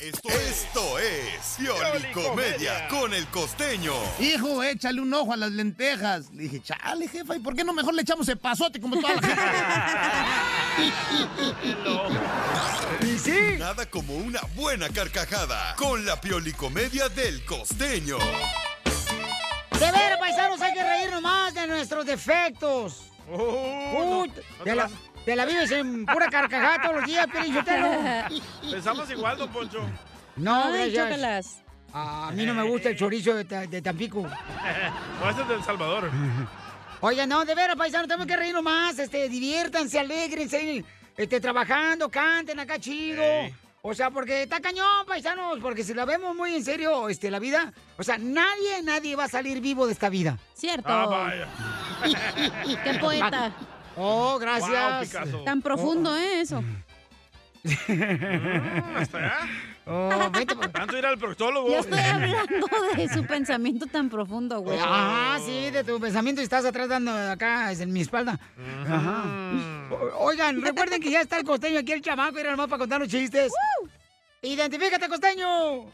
Esto, 0.00 0.28
esto 0.28 0.98
es 1.00 1.56
Piolicomedia 1.58 2.86
con 2.86 3.12
el 3.12 3.26
costeño. 3.28 3.92
Hijo, 4.20 4.62
échale 4.62 5.00
un 5.00 5.12
ojo 5.12 5.32
a 5.32 5.36
las 5.36 5.50
lentejas. 5.50 6.30
Le 6.32 6.44
dije, 6.44 6.62
chale, 6.62 7.08
jefa, 7.08 7.34
¿y 7.34 7.40
por 7.40 7.56
qué 7.56 7.64
no 7.64 7.72
mejor 7.72 7.94
le 7.94 8.02
echamos 8.02 8.28
el 8.28 8.38
pasote 8.38 8.80
como 8.80 9.00
toda 9.00 9.14
la 9.16 9.22
gente? 9.22 9.42
¿Y 13.12 13.18
sí? 13.18 13.56
Nada 13.58 13.86
como 13.86 14.14
una 14.14 14.40
buena 14.54 14.88
carcajada 14.88 15.74
con 15.76 16.06
la 16.06 16.20
Piolicomedia 16.20 17.08
del 17.08 17.44
costeño. 17.44 18.18
De 18.18 19.90
ver, 19.92 20.18
paisanos, 20.20 20.60
hay 20.60 20.74
que 20.74 20.82
reírnos 20.84 21.22
más 21.22 21.54
de 21.54 21.66
nuestros 21.66 22.06
defectos. 22.06 23.02
Oh, 23.32 24.24
Put- 24.26 24.42
te, 24.64 24.74
la, 24.76 24.88
te 25.28 25.36
la 25.36 25.44
vives 25.44 25.70
en 25.72 26.06
pura 26.06 26.26
carcajada 26.30 26.80
todos 26.80 26.96
los 26.96 27.04
días, 27.04 27.26
Piolín 27.30 27.52
Sotelo. 27.52 27.90
Pensamos 28.70 29.10
igual, 29.10 29.36
don 29.36 29.50
Poncho. 29.50 29.80
No, 30.36 30.64
Ay, 30.64 30.90
gracias. 30.90 31.04
chócalas. 31.04 31.62
A 31.92 32.30
mí 32.32 32.46
no 32.46 32.54
me 32.54 32.62
gusta 32.62 32.88
el 32.88 32.96
chorizo 32.96 33.34
de, 33.34 33.44
Ta- 33.44 33.66
de 33.66 33.82
Tampico. 33.82 34.20
O 35.22 35.28
este 35.28 35.42
es 35.42 35.48
del 35.48 35.62
Salvador. 35.62 36.10
Oiga, 37.02 37.26
no, 37.26 37.44
de 37.44 37.54
veras, 37.54 37.76
paisanos, 37.76 38.08
tenemos 38.08 38.26
que 38.26 38.38
reírnos 38.38 38.62
más. 38.62 38.98
Este, 38.98 39.28
diviértanse, 39.28 39.98
alegrense, 39.98 40.82
este, 41.14 41.40
trabajando, 41.42 42.08
canten 42.08 42.58
acá 42.60 42.78
chido. 42.78 43.22
Ey. 43.22 43.54
O 43.82 43.92
sea, 43.92 44.10
porque 44.10 44.44
está 44.44 44.60
cañón, 44.60 45.04
paisanos, 45.06 45.58
porque 45.60 45.84
si 45.84 45.92
la 45.92 46.06
vemos 46.06 46.34
muy 46.34 46.54
en 46.54 46.64
serio, 46.64 47.10
este, 47.10 47.30
la 47.30 47.38
vida, 47.38 47.70
o 47.98 48.02
sea, 48.02 48.16
nadie, 48.16 48.82
nadie 48.82 49.14
va 49.14 49.24
a 49.24 49.28
salir 49.28 49.60
vivo 49.60 49.86
de 49.86 49.92
esta 49.92 50.08
vida. 50.08 50.38
Cierto. 50.54 50.88
Ah, 50.88 51.06
vaya. 51.06 51.48
Qué 52.82 52.94
poeta. 52.98 53.52
Oh, 53.98 54.30
Wow, 54.32 54.38
gracias. 54.38 55.08
Picasso. 55.08 55.42
Tan 55.44 55.60
profundo, 55.62 56.16
¿eh? 56.16 56.40
Eso. 56.40 56.62
Mm, 56.62 56.82
¿Hasta 58.96 59.18
allá? 59.18 59.38
Oh, 59.90 60.30
vete 60.30 60.54
por- 60.54 60.68
Tanto 60.68 60.98
ir 60.98 61.06
al 61.06 61.16
proctólogo. 61.16 61.66
Yo 61.70 61.78
estoy 61.78 61.98
hablando 61.98 62.66
de 62.94 63.08
su 63.08 63.24
pensamiento 63.24 63.86
tan 63.86 64.10
profundo, 64.10 64.60
güey. 64.60 64.78
Ajá, 64.78 65.38
sí, 65.42 65.70
de 65.70 65.82
tu 65.82 65.98
pensamiento 65.98 66.42
y 66.42 66.44
estás 66.44 66.66
atrás 66.66 66.90
dando 66.90 67.10
acá 67.10 67.72
es 67.72 67.80
en 67.80 67.90
mi 67.90 68.02
espalda. 68.02 68.38
Ajá. 68.86 69.24
O- 69.90 70.26
Oigan, 70.26 70.60
recuerden 70.60 71.00
que 71.00 71.10
ya 71.10 71.22
está 71.22 71.38
el 71.38 71.44
costeño 71.46 71.78
aquí, 71.78 71.92
el 71.92 72.02
chamaco, 72.02 72.38
era 72.38 72.50
nomás 72.50 72.66
para 72.68 72.80
contar 72.80 73.00
los 73.00 73.08
chistes. 73.08 73.50
¡Identifícate, 74.42 75.08
costeño! 75.08 75.86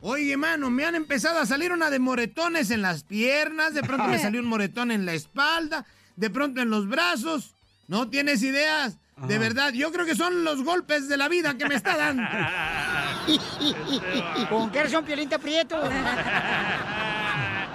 Oye, 0.00 0.36
mano, 0.36 0.68
me 0.68 0.84
han 0.84 0.96
empezado 0.96 1.38
a 1.38 1.46
salir 1.46 1.70
una 1.70 1.90
de 1.90 2.00
moretones 2.00 2.72
en 2.72 2.82
las 2.82 3.04
piernas, 3.04 3.72
de 3.72 3.82
pronto 3.84 4.08
me 4.08 4.18
salió 4.18 4.40
un 4.40 4.46
moretón 4.48 4.90
en 4.90 5.06
la 5.06 5.12
espalda, 5.12 5.86
de 6.16 6.30
pronto 6.30 6.60
en 6.60 6.70
los 6.70 6.88
brazos. 6.88 7.54
No 7.88 8.08
tienes 8.08 8.42
ideas. 8.42 8.96
De 9.16 9.38
verdad, 9.38 9.72
yo 9.72 9.92
creo 9.92 10.04
que 10.06 10.16
son 10.16 10.42
los 10.42 10.64
golpes 10.64 11.08
de 11.08 11.16
la 11.16 11.28
vida 11.28 11.56
que 11.56 11.68
me 11.68 11.74
está 11.76 11.96
dando. 11.96 12.22
¿Con 14.48 15.04
Piolín 15.04 15.28
te 15.28 15.34
aprieto? 15.36 15.76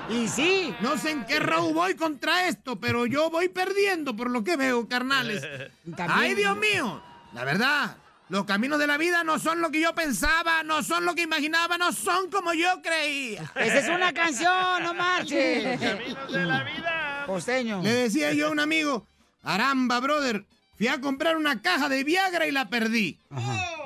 y 0.10 0.28
sí. 0.28 0.74
No 0.82 0.98
sé 0.98 1.12
en 1.12 1.26
qué 1.26 1.40
row 1.40 1.74
voy 1.74 1.96
contra 1.96 2.48
esto, 2.48 2.80
pero 2.80 3.06
yo 3.06 3.30
voy 3.30 3.50
perdiendo 3.50 4.16
por 4.16 4.30
lo 4.30 4.44
que 4.44 4.58
veo, 4.58 4.88
carnales. 4.88 5.42
También- 5.96 6.12
¡Ay, 6.12 6.36
Dios 6.36 6.58
mío! 6.58 7.02
La 7.34 7.44
verdad, 7.44 7.98
los 8.30 8.46
caminos 8.46 8.80
de 8.80 8.88
la 8.88 8.98
vida 8.98 9.24
no 9.24 9.40
son 9.40 9.62
lo 9.62 9.72
que 9.72 9.80
yo 9.80 9.94
pensaba, 9.96 10.64
no 10.64 10.84
son 10.84 11.06
lo 11.06 11.16
que 11.16 11.22
imaginaba, 11.22 11.78
no 11.78 11.92
son 11.94 12.30
como 12.30 12.54
yo 12.54 12.82
creía. 12.82 13.44
Esa 13.56 13.78
es 13.80 13.90
una 13.90 14.14
canción, 14.14 14.84
no 14.84 14.94
marches. 14.94 15.80
Caminos 15.80 16.32
de 16.32 16.46
la 16.46 16.64
vida. 16.64 17.17
Costeño. 17.28 17.84
Le 17.84 17.94
decía 17.94 18.34
yo 18.34 18.48
a 18.48 18.52
un 18.52 18.60
amigo, 18.60 19.06
Aramba, 19.44 20.00
brother, 20.00 20.46
fui 20.78 20.88
a 20.88 21.00
comprar 21.00 21.38
una 21.38 21.62
caja 21.62 21.90
de 21.90 22.04
Viagra 22.04 22.48
y 22.48 22.52
la 22.52 22.70
perdí. 22.70 23.20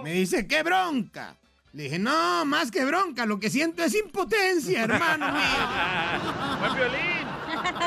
Me 0.03 0.13
dice, 0.13 0.47
qué 0.47 0.63
bronca. 0.63 1.35
Le 1.73 1.83
dije, 1.83 1.99
no, 1.99 2.45
más 2.45 2.69
que 2.69 2.85
bronca, 2.85 3.25
lo 3.25 3.39
que 3.39 3.49
siento 3.49 3.83
es 3.83 3.95
impotencia, 3.95 4.83
hermano 4.83 5.31
mío. 5.31 6.59
Buen 6.59 6.75
violín. 6.75 7.30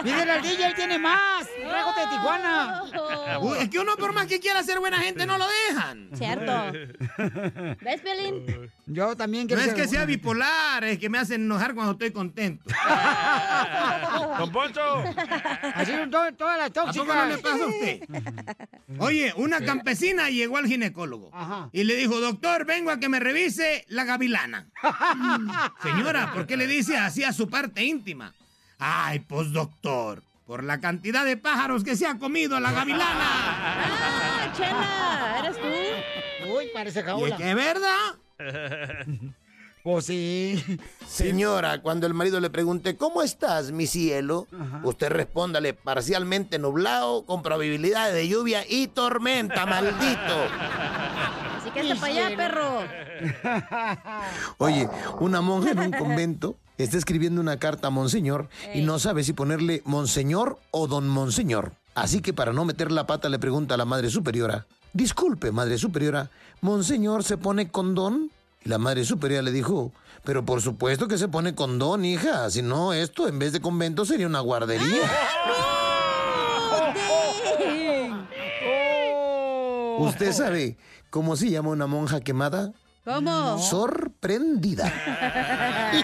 Pídele 0.02 0.32
al 0.32 0.42
DJ, 0.42 0.66
él 0.66 0.74
tiene 0.74 0.98
más. 0.98 1.46
Régate 1.58 2.00
de 2.00 2.06
Tijuana. 2.08 2.82
Uy, 3.40 3.58
es 3.60 3.68
que 3.68 3.78
uno 3.78 3.96
por 3.96 4.12
más 4.12 4.26
que 4.26 4.40
quiera 4.40 4.62
ser 4.62 4.78
buena 4.80 4.98
gente 5.00 5.26
no 5.26 5.38
lo 5.38 5.46
dejan. 5.68 6.10
Cierto. 6.14 6.72
¿Ves, 7.80 8.00
Pelín? 8.00 8.70
Yo 8.86 9.16
también 9.16 9.44
No 9.44 9.48
quiero 9.48 9.62
es 9.62 9.68
ser- 9.68 9.76
que 9.76 9.88
sea 9.88 10.04
bipolar, 10.04 10.84
es 10.84 10.98
que 10.98 11.08
me 11.08 11.18
hacen 11.18 11.42
enojar 11.44 11.74
cuando 11.74 11.92
estoy 11.92 12.10
contento. 12.12 12.64
Don 14.38 14.52
Poncho. 14.52 15.04
Así 15.74 15.92
son 15.92 16.10
to- 16.10 16.34
todas 16.36 16.58
las 16.58 16.70
¿A 16.70 16.72
poco 16.72 16.86
tóxicas. 16.92 17.16
no 17.16 17.26
le 17.26 17.38
pasa 17.38 17.64
a 17.64 17.66
usted? 17.66 18.00
Oye, 18.98 19.32
una 19.36 19.60
campesina 19.64 20.28
llegó 20.30 20.58
al 20.58 20.66
ginecólogo 20.66 21.30
Ajá. 21.32 21.68
y 21.72 21.84
le 21.84 21.96
dijo, 21.96 22.20
doctor, 22.20 22.64
vengo 22.66 22.90
a 22.90 22.98
que 22.98 23.08
me 23.08 23.20
revise 23.20 23.84
la 23.88 24.04
gavilana. 24.04 24.68
Señora, 25.82 26.32
¿por 26.32 26.46
qué 26.46 26.56
le 26.56 26.66
dice 26.66 26.96
así 26.96 27.24
a 27.24 27.32
su 27.32 27.48
parte 27.48 27.82
íntima? 27.84 28.34
Ay, 28.78 29.20
pues 29.20 29.52
doctor, 29.52 30.22
por 30.46 30.64
la 30.64 30.80
cantidad 30.80 31.24
de 31.24 31.36
pájaros 31.36 31.84
que 31.84 31.96
se 31.96 32.06
ha 32.06 32.18
comido 32.18 32.58
la 32.60 32.72
gavilana. 32.72 33.14
¡Ah, 33.18 34.52
Chela! 34.56 35.36
¿Eres 35.40 35.56
tú? 35.58 36.52
Uy, 36.52 36.66
parece 36.74 36.98
¿Y 36.98 37.02
es 37.02 37.06
jaula. 37.08 37.36
que 37.36 37.50
es 37.50 37.56
verdad? 37.56 38.14
Pues 39.84 40.06
sí. 40.06 40.64
Señora, 41.06 41.82
cuando 41.82 42.06
el 42.06 42.14
marido 42.14 42.40
le 42.40 42.48
pregunte, 42.48 42.96
¿cómo 42.96 43.20
estás, 43.20 43.70
mi 43.70 43.86
cielo? 43.86 44.46
Usted 44.82 45.10
respóndale, 45.10 45.74
parcialmente 45.74 46.58
nublado, 46.58 47.26
con 47.26 47.42
probabilidad 47.42 48.10
de 48.10 48.26
lluvia 48.26 48.64
y 48.66 48.86
tormenta, 48.86 49.66
maldito. 49.66 50.46
Así 51.58 51.70
que 51.74 51.80
hasta 51.80 51.96
para 51.96 52.12
allá, 52.14 52.34
perro. 52.34 52.78
Oye, 54.56 54.88
una 55.20 55.42
monja 55.42 55.72
en 55.72 55.80
un 55.80 55.92
convento 55.92 56.56
está 56.78 56.96
escribiendo 56.96 57.40
una 57.40 57.58
carta 57.58 57.88
a 57.88 57.90
Monseñor 57.90 58.48
y 58.74 58.80
no 58.82 58.98
sabe 58.98 59.24
si 59.24 59.32
ponerle 59.32 59.82
Monseñor 59.84 60.58
o 60.70 60.86
Don 60.86 61.08
Monseñor. 61.08 61.72
Así 61.94 62.20
que 62.20 62.32
para 62.32 62.52
no 62.52 62.64
meter 62.64 62.90
la 62.90 63.06
pata 63.06 63.28
le 63.28 63.38
pregunta 63.38 63.74
a 63.74 63.78
la 63.78 63.84
Madre 63.84 64.10
Superiora, 64.10 64.66
disculpe, 64.92 65.52
Madre 65.52 65.78
Superiora, 65.78 66.30
¿Monseñor 66.60 67.22
se 67.22 67.36
pone 67.36 67.70
con 67.70 67.94
Don? 67.94 68.30
Y 68.64 68.68
la 68.68 68.78
Madre 68.78 69.04
Superiora 69.04 69.42
le 69.42 69.52
dijo, 69.52 69.92
pero 70.24 70.44
por 70.44 70.60
supuesto 70.60 71.06
que 71.06 71.18
se 71.18 71.28
pone 71.28 71.54
con 71.54 71.78
Don, 71.78 72.04
hija, 72.04 72.50
si 72.50 72.62
no 72.62 72.92
esto 72.92 73.28
en 73.28 73.38
vez 73.38 73.52
de 73.52 73.60
convento 73.60 74.04
sería 74.04 74.26
una 74.26 74.40
guardería. 74.40 75.02
¿Usted 79.98 80.32
sabe 80.32 80.76
cómo 81.10 81.36
se 81.36 81.50
llama 81.50 81.70
una 81.70 81.86
monja 81.86 82.20
quemada? 82.20 82.72
¿Cómo? 83.04 83.58
Sorprendida. 83.58 84.90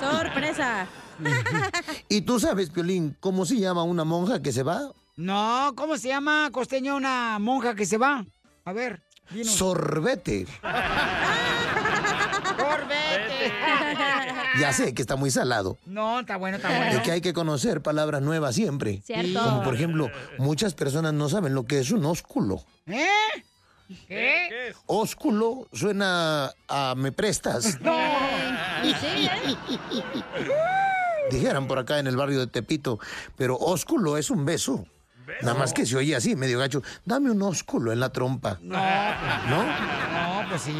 Sorpresa. 0.00 0.86
¿Y 2.08 2.22
tú 2.22 2.40
sabes, 2.40 2.70
Piolín, 2.70 3.16
cómo 3.20 3.44
se 3.44 3.56
llama 3.58 3.82
una 3.82 4.04
monja 4.04 4.40
que 4.42 4.52
se 4.52 4.62
va? 4.62 4.90
No, 5.16 5.72
¿cómo 5.76 5.98
se 5.98 6.08
llama, 6.08 6.48
costeño, 6.50 6.96
una 6.96 7.38
monja 7.38 7.74
que 7.74 7.84
se 7.84 7.98
va? 7.98 8.24
A 8.64 8.72
ver, 8.72 9.02
dinos. 9.30 9.52
Sorbete. 9.54 10.46
Sorbete. 12.56 13.52
Ya 14.60 14.70
sé 14.74 14.92
que 14.92 15.00
está 15.00 15.16
muy 15.16 15.30
salado. 15.30 15.78
No, 15.86 16.20
está 16.20 16.36
bueno, 16.36 16.58
está 16.58 16.70
Es 16.70 16.86
bueno. 16.88 17.02
que 17.02 17.10
hay 17.12 17.20
que 17.22 17.32
conocer 17.32 17.80
palabras 17.80 18.20
nuevas 18.20 18.54
siempre. 18.54 19.00
Cierto. 19.02 19.42
Como 19.42 19.62
por 19.62 19.74
ejemplo, 19.74 20.10
muchas 20.38 20.74
personas 20.74 21.14
no 21.14 21.30
saben 21.30 21.54
lo 21.54 21.64
que 21.64 21.78
es 21.78 21.90
un 21.90 22.04
ósculo. 22.04 22.62
¿Eh? 22.86 23.06
¿Qué? 24.08 24.46
¿Qué 24.48 24.68
es? 24.68 24.76
Ósculo 24.86 25.68
suena 25.72 26.52
a 26.68 26.94
me 26.96 27.12
prestas. 27.12 27.78
¿eh? 27.84 28.82
Dijeran 31.30 31.66
por 31.66 31.78
acá 31.78 31.98
en 31.98 32.06
el 32.06 32.16
barrio 32.16 32.40
de 32.40 32.46
Tepito. 32.46 32.98
Pero 33.36 33.56
ósculo 33.56 34.16
es 34.16 34.30
un 34.30 34.44
beso. 34.44 34.84
Nada 35.40 35.54
más 35.54 35.72
que 35.72 35.86
se 35.86 35.96
oye 35.96 36.14
así, 36.14 36.36
medio 36.36 36.58
gacho. 36.58 36.82
Dame 37.04 37.30
un 37.30 37.40
ósculo 37.42 37.92
en 37.92 38.00
la 38.00 38.10
trompa. 38.10 38.58
No, 38.60 38.76
¿No? 39.48 39.64
no, 39.64 40.48
pues 40.48 40.62
sí. 40.62 40.74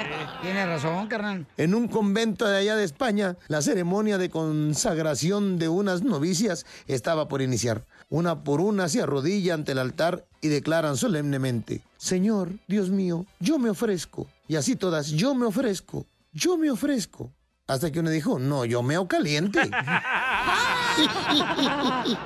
Tienes 0.42 0.66
razón, 0.66 1.08
carnal. 1.08 1.46
En 1.56 1.74
un 1.74 1.88
convento 1.88 2.46
de 2.46 2.58
allá 2.58 2.76
de 2.76 2.84
España, 2.84 3.36
la 3.48 3.62
ceremonia 3.62 4.18
de 4.18 4.30
consagración 4.30 5.58
de 5.58 5.68
unas 5.68 6.02
novicias 6.02 6.66
estaba 6.86 7.28
por 7.28 7.42
iniciar. 7.42 7.84
Una 8.08 8.44
por 8.44 8.60
una 8.60 8.88
se 8.88 9.02
arrodilla 9.02 9.54
ante 9.54 9.72
el 9.72 9.78
altar 9.78 10.26
y 10.40 10.46
declaran 10.48 10.96
solemnemente, 10.96 11.82
Señor, 11.96 12.52
Dios 12.68 12.88
mío, 12.88 13.26
yo 13.40 13.58
me 13.58 13.68
ofrezco. 13.70 14.28
Y 14.46 14.54
así 14.54 14.76
todas, 14.76 15.08
yo 15.08 15.34
me 15.34 15.46
ofrezco, 15.46 16.06
yo 16.32 16.56
me 16.56 16.70
ofrezco. 16.70 17.32
Hasta 17.66 17.90
que 17.90 17.98
uno 17.98 18.10
dijo, 18.10 18.38
no, 18.38 18.64
yo 18.64 18.80
meo 18.84 19.08
caliente. 19.08 19.58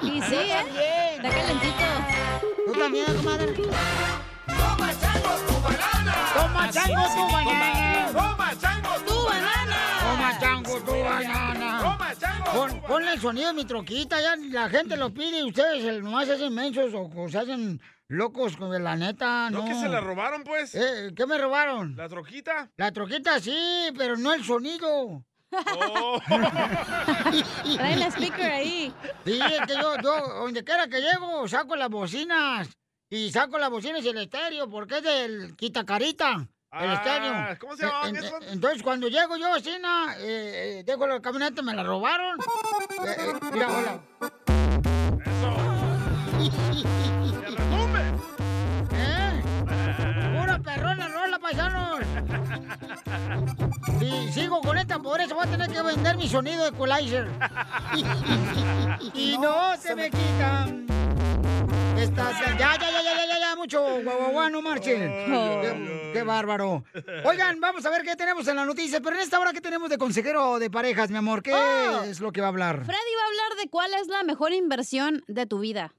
y 0.02 0.20
sí, 0.20 0.34
¿eh? 0.34 1.16
Está 1.16 1.30
calentito. 1.30 1.86
¿Tú 2.66 2.72
también, 2.78 3.06
comadre? 3.16 3.54
Toma 3.54 4.92
chango 5.00 5.30
tu 5.46 5.54
banana. 5.62 6.14
Toma 6.34 6.70
chango 6.70 7.02
tu 7.14 7.32
banana. 7.32 8.06
Toma 8.12 8.54
chango 8.60 8.90
tu 9.06 9.14
banana. 9.24 9.78
Toma 10.02 10.38
chango 10.38 10.74
tu 10.80 10.92
banana. 10.92 11.59
Pon- 12.54 12.80
ponle 12.82 13.12
el 13.14 13.20
sonido 13.20 13.48
de 13.48 13.54
mi 13.54 13.64
troquita, 13.64 14.20
ya 14.20 14.36
la 14.36 14.68
gente 14.68 14.96
lo 14.96 15.12
pide 15.12 15.40
y 15.40 15.44
ustedes 15.48 16.02
nomás 16.02 16.26
se 16.26 16.34
hacen 16.34 16.54
mensos 16.54 16.92
o, 16.94 17.02
o 17.14 17.28
se 17.28 17.38
hacen 17.38 17.80
locos 18.08 18.56
con 18.56 18.70
la 18.82 18.96
neta, 18.96 19.50
¿No 19.50 19.60
¿no? 19.60 19.64
que 19.64 19.74
se 19.74 19.88
la 19.88 20.00
robaron, 20.00 20.42
pues? 20.44 20.74
Eh, 20.74 21.12
¿Qué 21.14 21.26
me 21.26 21.38
robaron? 21.38 21.94
¿La 21.96 22.08
troquita? 22.08 22.70
La 22.76 22.90
troquita 22.92 23.38
sí, 23.40 23.56
pero 23.96 24.16
no 24.16 24.32
el 24.32 24.44
sonido. 24.44 25.24
Oh. 25.52 26.20
Trae 27.76 27.96
la 27.96 28.06
speaker 28.10 28.50
ahí. 28.52 28.92
Sí, 29.24 29.40
es 29.40 29.66
que 29.66 29.74
yo, 29.74 29.96
yo, 30.02 30.28
donde 30.40 30.64
quiera 30.64 30.86
que 30.88 31.00
llego, 31.00 31.46
saco 31.48 31.76
las 31.76 31.88
bocinas. 31.88 32.68
Y 33.08 33.30
saco 33.32 33.58
las 33.58 33.70
bocinas 33.70 34.04
y 34.04 34.08
el 34.08 34.18
estéreo, 34.18 34.68
porque 34.70 34.98
es 34.98 35.02
del 35.02 35.56
quitacarita. 35.56 36.46
El 36.72 36.88
Ah, 36.88 36.94
estéreo. 36.94 37.58
¿cómo 37.58 37.76
se 37.76 37.82
llamaban 37.84 38.08
En- 38.10 38.16
en- 38.16 38.24
esos? 38.24 38.44
Entonces, 38.52 38.82
cuando 38.84 39.08
llego 39.08 39.36
yo, 39.36 39.58
Cina, 39.58 40.14
eh, 40.18 40.78
eh, 40.78 40.82
dejo 40.86 41.04
la 41.06 41.20
camioneta, 41.20 41.62
me 41.62 41.74
la 41.74 41.82
robaron. 41.82 42.38
Eh, 42.38 43.16
eh, 43.18 43.32
mira, 43.52 43.66
hola. 43.68 44.00
¿Eh? 48.92 49.42
Pura 50.38 50.58
perrona 50.60 51.08
rola, 51.08 51.38
paisanos. 51.38 52.00
Si 53.98 54.32
sigo 54.32 54.60
con 54.62 54.78
esta 54.78 54.98
pobreza, 54.98 55.34
voy 55.34 55.46
a 55.46 55.50
tener 55.50 55.70
que 55.70 55.82
vender 55.82 56.16
mi 56.16 56.26
sonido 56.28 56.62
de 56.62 56.68
equalizer. 56.70 57.28
y 59.14 59.36
no 59.38 59.76
se 59.76 59.94
me 59.94 60.10
quitan. 60.10 60.86
Estas... 61.98 62.40
Ya, 62.40 62.56
ya, 62.56 62.78
ya, 62.78 63.02
ya, 63.02 63.04
ya, 63.14 63.26
ya, 63.26 63.38
ya, 63.38 63.39
mucho 63.60 63.82
guaguaguá, 64.02 64.50
no 64.50 64.62
marchen. 64.62 65.00
Qué, 65.62 66.10
qué 66.14 66.22
bárbaro. 66.22 66.84
Oigan, 67.24 67.60
vamos 67.60 67.84
a 67.86 67.90
ver 67.90 68.02
qué 68.02 68.16
tenemos 68.16 68.46
en 68.48 68.56
la 68.56 68.64
noticia, 68.64 69.00
pero 69.00 69.16
en 69.16 69.22
esta 69.22 69.38
hora, 69.38 69.52
¿qué 69.52 69.60
tenemos 69.60 69.90
de 69.90 69.98
consejero 69.98 70.58
de 70.58 70.70
parejas, 70.70 71.10
mi 71.10 71.18
amor? 71.18 71.42
¿Qué 71.42 71.52
Oh. 71.54 72.02
es 72.04 72.20
lo 72.20 72.32
que 72.32 72.40
va 72.40 72.46
a 72.46 72.50
hablar? 72.50 72.84
Freddy 72.84 73.14
va 73.16 73.22
a 73.22 73.26
hablar 73.26 73.58
de 73.62 73.68
cuál 73.70 73.92
es 73.94 74.06
la 74.08 74.22
mejor 74.22 74.52
inversión 74.52 75.22
de 75.28 75.46
tu 75.46 75.58
vida. 75.60 75.92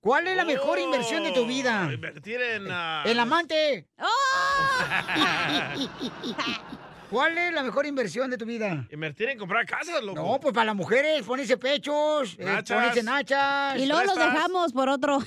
¿Cuál 0.00 0.28
es 0.28 0.36
la 0.36 0.44
mejor 0.44 0.78
inversión 0.78 1.24
de 1.24 1.32
tu 1.32 1.46
vida? 1.46 1.86
Oh, 1.88 1.92
Invertir 1.92 2.40
en... 2.40 2.70
ah, 2.70 3.02
El 3.06 3.18
amante. 3.18 3.88
¿Cuál 7.10 7.38
es 7.38 7.52
la 7.52 7.62
mejor 7.62 7.86
inversión 7.86 8.30
de 8.30 8.36
tu 8.36 8.44
vida? 8.44 8.84
Invertir 8.90 9.28
en 9.28 9.38
comprar 9.38 9.64
casas, 9.64 10.02
loco. 10.02 10.20
No, 10.20 10.40
pues 10.40 10.52
para 10.52 10.66
las 10.66 10.74
mujeres, 10.74 11.22
ponerse 11.22 11.56
pechos, 11.56 12.36
eh, 12.38 12.62
ponerse 12.66 13.02
nachas. 13.02 13.78
Y 13.78 13.86
luego 13.86 14.04
los 14.04 14.16
dejamos 14.16 14.72
por 14.72 14.88
otro. 14.88 15.20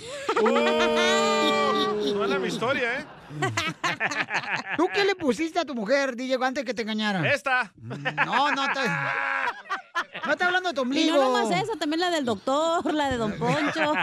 Suena 2.03 2.39
mi 2.39 2.47
historia, 2.47 2.99
¿eh? 2.99 3.05
¿Tú 4.77 4.89
qué 4.93 5.05
le 5.05 5.15
pusiste 5.15 5.59
a 5.59 5.65
tu 5.65 5.75
mujer, 5.75 6.15
DJ, 6.15 6.37
antes 6.41 6.65
que 6.65 6.73
te 6.73 6.81
engañara? 6.81 7.31
Esta. 7.31 7.71
No, 8.25 8.51
no, 8.51 8.73
te... 8.73 8.79
no 10.25 10.31
está 10.31 10.45
hablando 10.47 10.69
de 10.69 10.75
tu 10.75 10.81
Y 10.81 10.83
ombligo. 10.83 11.17
no 11.17 11.23
nomás 11.23 11.51
esa, 11.63 11.75
también 11.77 11.99
la 11.99 12.09
del 12.09 12.25
doctor, 12.25 12.93
la 12.93 13.09
de 13.09 13.17
Don 13.17 13.33
Poncho. 13.37 13.93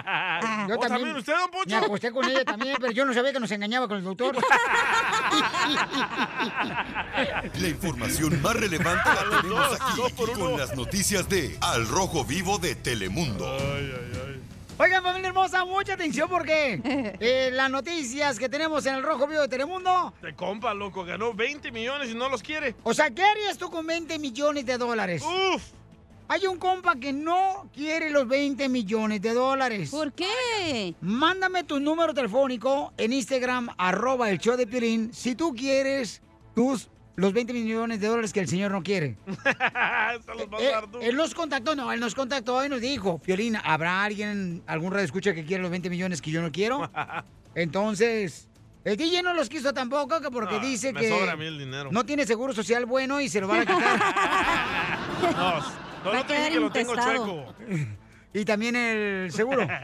Yo 0.69 0.75
¿Oh, 0.76 0.79
también 0.81 1.17
usted, 1.17 1.33
don 1.35 1.50
Poncho? 1.50 1.69
Me 1.81 1.87
acosté 1.87 2.11
con 2.12 2.25
ella 2.29 2.45
también, 2.45 2.76
pero 2.81 2.93
yo 2.93 3.05
no 3.05 3.15
sabía 3.15 3.33
que 3.33 3.41
nos 3.41 3.50
engañaba 3.50 3.88
con 3.88 3.99
el 3.99 4.05
doctor. 4.05 4.37
La 7.61 7.69
información 7.69 8.41
más 8.43 8.55
relevante 8.57 9.09
la 9.09 9.41
tenemos 9.41 9.81
aquí 9.81 10.12
con 10.38 10.59
las 10.59 10.76
noticias 10.76 11.29
de 11.29 11.57
Al 11.61 11.87
Rojo 11.88 12.25
Vivo 12.25 12.59
de 12.59 12.75
Telemundo. 12.75 13.57
Oigan, 14.79 15.03
familia 15.03 15.29
hermosa, 15.29 15.65
mucha 15.65 15.95
atención 15.95 16.29
porque 16.29 16.81
eh, 17.21 17.50
las 17.53 17.71
noticias 17.71 18.39
que 18.39 18.49
tenemos 18.50 18.85
en 18.85 18.97
el 18.97 19.02
Rojo 19.02 19.26
Vivo 19.26 19.41
de 19.41 19.49
Telemundo. 19.49 20.13
De 20.21 20.35
compa, 20.35 20.75
loco, 20.75 21.02
ganó 21.04 21.32
20 21.32 21.73
millones 21.73 22.11
y 22.11 22.15
no 22.15 22.28
los 22.28 22.43
quiere. 22.43 22.75
O 22.82 22.93
sea, 22.93 23.11
¿qué 23.11 23.23
harías 23.25 23.56
tú 23.56 23.71
con 23.71 23.87
20 23.87 24.19
millones 24.19 24.67
de 24.67 24.76
dólares? 24.76 25.23
Uf. 25.25 25.63
Hay 26.28 26.47
un 26.47 26.58
compa 26.58 26.97
que 26.97 27.12
no 27.12 27.71
quiere 27.75 28.10
los 28.10 28.26
20 28.26 28.69
millones 28.69 29.23
de 29.23 29.32
dólares. 29.32 29.91
¿Por 29.91 30.12
qué? 30.12 30.95
Mándame 31.00 31.62
tu 31.65 31.78
número 31.78 32.12
telefónico 32.15 32.93
en 32.97 33.12
Instagram, 33.12 33.69
arroba 33.78 34.28
el 34.30 34.39
show 34.39 34.56
de 34.56 34.67
Piolín, 34.67 35.12
si 35.15 35.36
tú 35.36 35.54
quieres 35.54 36.21
tus 36.54 36.89
los 37.15 37.32
20 37.32 37.52
millones 37.54 38.00
de 38.00 38.08
dólares 38.08 38.32
que 38.32 38.41
el 38.41 38.49
señor 38.49 38.73
no 38.73 38.82
quiere. 38.82 39.17
Esta 39.26 40.34
los 40.36 40.50
vas 40.50 40.60
a 40.60 40.65
Eh, 40.65 40.71
dar 40.71 40.91
tú. 40.91 40.99
él 41.00 41.17
nos 41.17 41.32
contactó, 41.34 41.75
no, 41.76 41.91
él 41.93 42.00
nos 42.00 42.15
contactó 42.15 42.62
y 42.65 42.69
nos 42.69 42.80
dijo, 42.80 43.19
Piolín, 43.19 43.56
¿habrá 43.62 44.02
alguien, 44.04 44.62
algún 44.67 44.91
radio 44.93 45.04
escucha 45.04 45.32
que 45.32 45.45
quiere 45.45 45.62
los 45.62 45.71
20 45.71 45.89
millones 45.91 46.21
que 46.21 46.30
yo 46.32 46.43
no 46.43 46.50
quiero? 46.52 46.91
Entonces, 47.54 48.49
el 48.84 48.97
DJ 48.99 49.23
no 49.23 49.32
los 49.32 49.49
quiso 49.49 49.73
tampoco 49.73 50.21
que 50.21 50.30
porque 50.30 50.56
No, 50.56 50.60
dice 50.67 50.93
me 50.93 51.00
que 51.00 51.08
sobra 51.08 51.32
a 51.32 51.36
mí 51.36 51.47
el 51.47 51.58
dinero. 51.58 51.89
no 51.91 52.04
tiene 52.04 52.26
seguro 52.26 52.52
social 52.52 52.84
bueno 52.84 53.21
y 53.21 53.28
se 53.30 53.41
lo 53.41 53.49
van 53.49 53.60
a 53.60 53.67
quitar. 53.67 54.97
No, 55.36 55.85
Va 56.06 56.19
a 56.21 56.23
solo 56.23 56.26
te 56.26 56.34
dije 56.34 56.49
quedar 56.49 56.52
que 56.52 56.60
lo 56.60 56.73
tengo 56.73 56.95
chueco. 56.95 57.54
y 58.34 58.45
también 58.45 58.76
el 58.76 59.32
seguro. 59.32 59.66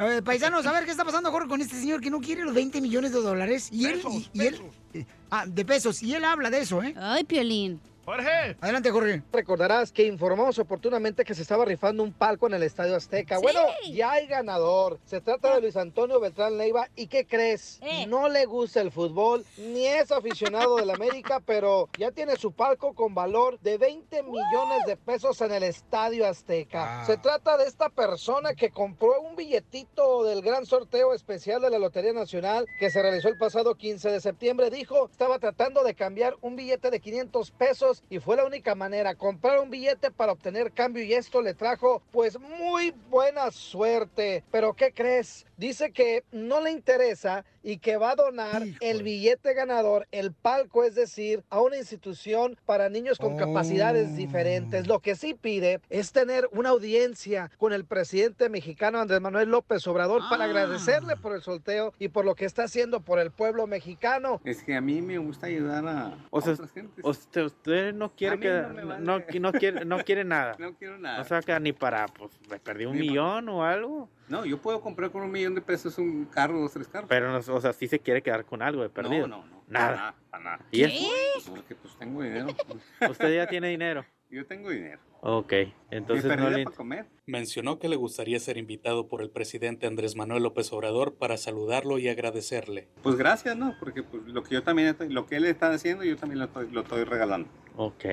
Eh, 0.00 0.22
paisanos, 0.22 0.64
a 0.64 0.70
ver 0.70 0.84
qué 0.84 0.92
está 0.92 1.04
pasando, 1.04 1.32
Jorge, 1.32 1.48
con 1.48 1.60
este 1.60 1.74
señor 1.74 2.00
que 2.00 2.08
no 2.08 2.20
quiere 2.20 2.44
los 2.44 2.54
20 2.54 2.80
millones 2.80 3.12
de 3.12 3.20
dólares. 3.20 3.68
Y 3.72 3.84
él, 3.86 3.94
Pesos, 3.94 4.30
y, 4.32 4.46
él, 4.46 4.60
eh, 4.94 5.06
ah, 5.28 5.44
de 5.44 5.64
pesos. 5.64 6.04
Y 6.04 6.14
él 6.14 6.24
habla 6.24 6.50
de 6.50 6.60
eso, 6.60 6.80
¿eh? 6.84 6.94
Ay, 6.96 7.24
Piolín. 7.24 7.80
Jorge. 8.08 8.56
Adelante, 8.62 8.90
Jorge. 8.90 9.22
Recordarás 9.30 9.92
que 9.92 10.06
informamos 10.06 10.58
oportunamente 10.58 11.26
que 11.26 11.34
se 11.34 11.42
estaba 11.42 11.66
rifando 11.66 12.02
un 12.02 12.14
palco 12.14 12.46
en 12.46 12.54
el 12.54 12.62
Estadio 12.62 12.96
Azteca. 12.96 13.36
Sí. 13.36 13.42
Bueno, 13.42 13.60
ya 13.92 14.12
hay 14.12 14.26
ganador. 14.26 14.98
Se 15.04 15.20
trata 15.20 15.54
de 15.54 15.60
Luis 15.60 15.76
Antonio 15.76 16.18
Beltrán 16.18 16.56
Leiva. 16.56 16.88
¿Y 16.96 17.08
qué 17.08 17.26
crees? 17.26 17.78
Eh. 17.82 18.06
No 18.06 18.30
le 18.30 18.46
gusta 18.46 18.80
el 18.80 18.92
fútbol, 18.92 19.44
ni 19.58 19.84
es 19.84 20.10
aficionado 20.10 20.76
del 20.76 20.88
América, 20.88 21.40
pero 21.44 21.90
ya 21.98 22.10
tiene 22.10 22.36
su 22.36 22.52
palco 22.52 22.94
con 22.94 23.14
valor 23.14 23.60
de 23.60 23.76
20 23.76 24.22
millones 24.22 24.86
de 24.86 24.96
pesos 24.96 25.38
en 25.42 25.52
el 25.52 25.64
Estadio 25.64 26.26
Azteca. 26.26 27.02
Ah. 27.02 27.04
Se 27.04 27.18
trata 27.18 27.58
de 27.58 27.66
esta 27.66 27.90
persona 27.90 28.54
que 28.54 28.70
compró 28.70 29.20
un 29.20 29.36
billetito 29.36 30.24
del 30.24 30.40
gran 30.40 30.64
sorteo 30.64 31.12
especial 31.12 31.60
de 31.60 31.68
la 31.68 31.78
Lotería 31.78 32.14
Nacional 32.14 32.64
que 32.80 32.90
se 32.90 33.02
realizó 33.02 33.28
el 33.28 33.36
pasado 33.36 33.74
15 33.74 34.10
de 34.10 34.20
septiembre. 34.22 34.70
Dijo, 34.70 35.10
estaba 35.10 35.38
tratando 35.38 35.84
de 35.84 35.94
cambiar 35.94 36.36
un 36.40 36.56
billete 36.56 36.90
de 36.90 37.00
500 37.00 37.50
pesos 37.50 37.97
y 38.08 38.18
fue 38.18 38.36
la 38.36 38.44
única 38.44 38.74
manera, 38.74 39.14
comprar 39.14 39.60
un 39.60 39.70
billete 39.70 40.10
para 40.10 40.32
obtener 40.32 40.72
cambio 40.72 41.02
y 41.02 41.14
esto 41.14 41.42
le 41.42 41.54
trajo 41.54 42.02
pues 42.10 42.38
muy 42.38 42.94
buena 43.10 43.50
suerte. 43.50 44.44
Pero 44.50 44.74
¿qué 44.74 44.92
crees? 44.92 45.46
Dice 45.58 45.90
que 45.92 46.22
no 46.30 46.60
le 46.62 46.70
interesa 46.70 47.44
y 47.64 47.78
que 47.78 47.96
va 47.96 48.12
a 48.12 48.14
donar 48.14 48.62
el 48.80 49.02
billete 49.02 49.54
ganador, 49.54 50.06
el 50.12 50.32
palco, 50.32 50.84
es 50.84 50.94
decir, 50.94 51.42
a 51.50 51.60
una 51.60 51.76
institución 51.76 52.56
para 52.64 52.88
niños 52.88 53.18
con 53.18 53.36
capacidades 53.36 54.16
diferentes. 54.16 54.86
Lo 54.86 55.00
que 55.00 55.16
sí 55.16 55.34
pide 55.34 55.80
es 55.90 56.12
tener 56.12 56.48
una 56.52 56.68
audiencia 56.68 57.50
con 57.58 57.72
el 57.72 57.84
presidente 57.84 58.48
mexicano 58.48 59.00
Andrés 59.00 59.20
Manuel 59.20 59.48
López 59.50 59.84
Obrador 59.88 60.22
para 60.30 60.44
agradecerle 60.44 61.16
por 61.16 61.34
el 61.34 61.42
sorteo 61.42 61.92
y 61.98 62.08
por 62.08 62.24
lo 62.24 62.36
que 62.36 62.44
está 62.44 62.62
haciendo 62.62 63.00
por 63.00 63.18
el 63.18 63.32
pueblo 63.32 63.66
mexicano. 63.66 64.40
Es 64.44 64.62
que 64.62 64.76
a 64.76 64.80
mí 64.80 65.02
me 65.02 65.18
gusta 65.18 65.48
ayudar 65.48 65.86
a 65.88 66.16
O 66.30 66.40
sea, 66.40 66.52
otras 66.52 66.70
gentes. 66.70 67.04
usted, 67.04 67.42
usted 67.42 67.92
no 67.94 68.14
quiere 68.14 68.38
que 68.38 68.48
no 68.48 68.86
vale. 68.86 69.04
no, 69.04 69.18
no 69.40 69.52
quiere 69.52 69.84
no 69.84 69.98
quiere 70.04 70.24
nada. 70.24 70.54
No 70.68 70.74
quiero 70.74 70.98
nada. 70.98 71.20
O 71.20 71.24
sea, 71.24 71.40
que 71.42 71.58
ni 71.58 71.72
para 71.72 72.06
pues 72.06 72.30
me 72.48 72.58
perdí 72.60 72.84
un 72.86 72.94
Ni 72.96 73.08
millón 73.08 73.48
o 73.48 73.64
algo. 73.64 74.08
No, 74.28 74.44
yo 74.44 74.58
puedo 74.60 74.82
comprar 74.82 75.10
con 75.10 75.22
un 75.22 75.30
millón 75.30 75.47
de 75.54 75.60
pesos 75.60 75.98
un 75.98 76.24
carro, 76.26 76.60
dos, 76.60 76.72
tres 76.72 76.88
carros. 76.88 77.08
Pero 77.08 77.30
no, 77.32 77.38
o 77.54 77.60
sea, 77.60 77.72
sí 77.72 77.88
se 77.88 77.98
quiere 77.98 78.22
quedar 78.22 78.44
con 78.44 78.62
algo 78.62 78.82
de 78.82 78.88
perdido. 78.90 79.26
No, 79.26 79.38
no, 79.38 79.46
no. 79.46 79.62
Nada. 79.68 79.86
Para 79.86 79.96
nada, 79.96 80.14
para 80.30 80.44
nada. 80.44 80.66
¿Y 80.70 80.82
eso? 80.84 81.08
Pues 81.34 81.48
porque 81.50 81.74
pues 81.74 81.96
tengo 81.98 82.22
dinero. 82.22 82.46
Usted 83.10 83.34
ya 83.34 83.46
tiene 83.46 83.68
dinero. 83.68 84.04
Yo 84.30 84.46
tengo 84.46 84.68
dinero. 84.70 85.00
Ok, 85.20 85.52
entonces 85.90 86.36
no 86.36 86.50
le 86.50 86.64
para 86.64 86.76
comer. 86.76 87.06
Mencionó 87.26 87.78
que 87.78 87.88
le 87.88 87.96
gustaría 87.96 88.38
ser 88.38 88.56
invitado 88.58 89.08
por 89.08 89.22
el 89.22 89.30
presidente 89.30 89.86
Andrés 89.86 90.16
Manuel 90.16 90.42
López 90.42 90.72
Obrador 90.72 91.14
para 91.14 91.36
saludarlo 91.38 91.98
y 91.98 92.08
agradecerle. 92.08 92.88
Pues 93.02 93.16
gracias, 93.16 93.56
¿no? 93.56 93.74
Porque 93.80 94.02
pues, 94.02 94.22
lo 94.26 94.42
que 94.44 94.54
yo 94.54 94.62
también 94.62 94.88
estoy- 94.88 95.08
lo 95.08 95.26
que 95.26 95.36
él 95.36 95.46
está 95.46 95.70
haciendo, 95.70 96.04
yo 96.04 96.16
también 96.16 96.38
lo 96.38 96.44
estoy, 96.44 96.70
lo 96.70 96.82
estoy 96.82 97.04
regalando. 97.04 97.48
Ok, 97.76 98.04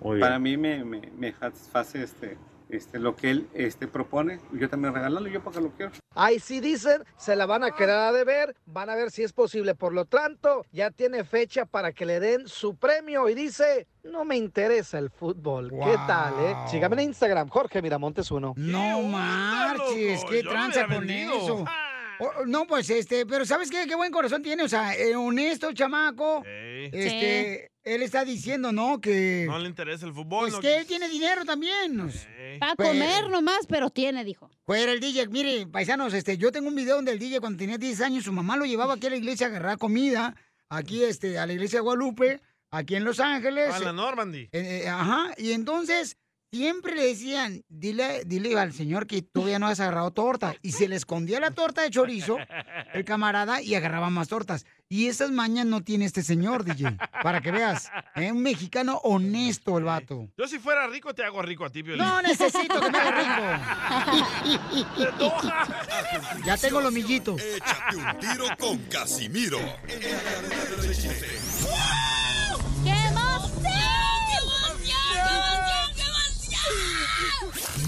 muy 0.00 0.16
bien. 0.16 0.20
Para 0.20 0.38
mí 0.38 0.56
me, 0.56 0.84
me, 0.84 1.00
me 1.16 1.32
satisface 1.32 2.02
este 2.04 2.36
este, 2.68 2.98
lo 2.98 3.16
que 3.16 3.30
él 3.30 3.48
este, 3.54 3.86
propone, 3.86 4.40
yo 4.52 4.68
también 4.68 4.94
regalarlo, 4.94 5.28
yo 5.28 5.42
porque 5.42 5.60
lo 5.60 5.70
quiero. 5.70 5.92
Ahí 6.14 6.38
sí 6.40 6.60
dicen, 6.60 7.02
se 7.16 7.36
la 7.36 7.46
van 7.46 7.64
a 7.64 7.70
quedar 7.70 8.12
de 8.12 8.24
ver, 8.24 8.54
van 8.66 8.90
a 8.90 8.94
ver 8.94 9.10
si 9.10 9.22
es 9.22 9.32
posible. 9.32 9.74
Por 9.74 9.92
lo 9.94 10.04
tanto, 10.04 10.64
ya 10.72 10.90
tiene 10.90 11.24
fecha 11.24 11.64
para 11.64 11.92
que 11.92 12.04
le 12.06 12.20
den 12.20 12.48
su 12.48 12.76
premio 12.76 13.28
y 13.28 13.34
dice, 13.34 13.86
no 14.04 14.24
me 14.24 14.36
interesa 14.36 14.98
el 14.98 15.10
fútbol. 15.10 15.70
¿Qué 15.70 15.96
tal, 16.06 16.34
eh? 16.40 16.54
Sígame 16.70 16.96
en 17.02 17.08
Instagram, 17.08 17.48
Jorge 17.48 17.80
Miramontes 17.82 18.30
uno. 18.30 18.54
No 18.56 19.02
marches, 19.02 20.24
qué 20.28 20.42
Yo 20.42 20.50
tranza 20.50 20.86
con 20.86 21.00
vendido. 21.06 21.34
eso. 21.34 21.64
O- 22.20 22.44
no, 22.46 22.66
pues 22.66 22.90
este, 22.90 23.24
pero 23.26 23.46
¿sabes 23.46 23.70
qué? 23.70 23.86
Qué 23.86 23.94
buen 23.94 24.10
corazón 24.10 24.42
tiene, 24.42 24.64
o 24.64 24.68
sea, 24.68 24.92
eh, 24.96 25.14
honesto 25.14 25.72
chamaco. 25.72 26.42
Este, 26.44 27.70
él 27.94 28.02
está 28.02 28.24
diciendo, 28.24 28.72
¿no? 28.72 29.00
Que. 29.00 29.44
No 29.46 29.58
le 29.58 29.68
interesa 29.68 30.06
el 30.06 30.12
fútbol. 30.12 30.40
Pues 30.42 30.54
no 30.54 30.60
que 30.60 30.78
él 30.78 30.86
tiene 30.86 31.08
dinero 31.08 31.44
también. 31.44 32.10
Para 32.60 32.74
Pues- 32.74 32.88
comer 32.88 33.28
nomás, 33.30 33.66
pero 33.68 33.90
tiene, 33.90 34.24
dijo. 34.24 34.50
Fuera 34.64 34.92
el 34.92 35.00
DJ, 35.00 35.28
mire, 35.28 35.66
paisanos, 35.66 36.12
este, 36.14 36.36
yo 36.38 36.52
tengo 36.52 36.68
un 36.68 36.74
video 36.74 36.96
donde 36.96 37.12
el 37.12 37.18
DJ 37.18 37.40
cuando 37.40 37.58
tenía 37.58 37.78
10 37.78 38.00
años, 38.00 38.24
su 38.24 38.32
mamá 38.32 38.56
lo 38.56 38.64
llevaba 38.66 38.94
aquí 38.94 39.06
a 39.06 39.10
la 39.10 39.16
iglesia 39.16 39.46
a 39.46 39.50
agarrar 39.50 39.78
comida, 39.78 40.34
aquí 40.68 41.02
este, 41.04 41.38
a 41.38 41.46
la 41.46 41.52
iglesia 41.52 41.78
de 41.78 41.82
Guadalupe, 41.82 42.40
aquí 42.70 42.96
en 42.96 43.04
Los 43.04 43.20
Ángeles. 43.20 43.72
A 43.74 43.78
la 43.80 43.92
Normandy. 43.92 44.48
Eh, 44.52 44.82
eh, 44.84 44.88
ajá, 44.88 45.32
y 45.38 45.52
entonces 45.52 46.16
siempre 46.50 46.94
le 46.94 47.04
decían, 47.06 47.62
dile, 47.68 48.22
dile 48.24 48.58
al 48.58 48.72
señor 48.72 49.06
que 49.06 49.20
todavía 49.22 49.58
no 49.58 49.66
has 49.66 49.80
agarrado 49.80 50.10
torta. 50.12 50.54
Y 50.62 50.72
se 50.72 50.88
le 50.88 50.96
escondía 50.96 51.40
la 51.40 51.50
torta 51.50 51.82
de 51.82 51.90
chorizo, 51.90 52.38
el 52.94 53.04
camarada, 53.04 53.60
y 53.62 53.74
agarraba 53.74 54.08
más 54.10 54.28
tortas. 54.28 54.64
Y 54.90 55.08
esas 55.08 55.30
mañas 55.30 55.66
no 55.66 55.82
tiene 55.82 56.06
este 56.06 56.22
señor, 56.22 56.64
DJ, 56.64 56.96
para 57.22 57.42
que 57.42 57.50
veas. 57.50 57.90
¿eh? 58.16 58.32
Un 58.32 58.42
mexicano 58.42 58.98
honesto 59.04 59.76
el 59.76 59.84
vato. 59.84 60.30
Yo 60.38 60.48
si 60.48 60.58
fuera 60.58 60.86
rico 60.86 61.14
te 61.14 61.22
hago 61.24 61.42
rico 61.42 61.66
a 61.66 61.70
ti, 61.70 61.82
Piolín. 61.82 62.02
No 62.02 62.22
necesito 62.22 62.80
que 62.80 62.90
me 62.90 62.98
haga 62.98 64.06
rico. 64.06 64.86
ya 66.46 66.56
tengo 66.56 66.80
los 66.80 66.90
millitos. 66.90 67.38
Échate 67.38 67.96
un 67.96 68.18
tiro 68.18 68.46
con 68.58 68.78
Casimiro. 68.84 69.58
¡Qué 69.86 70.16
emoción! 73.08 73.68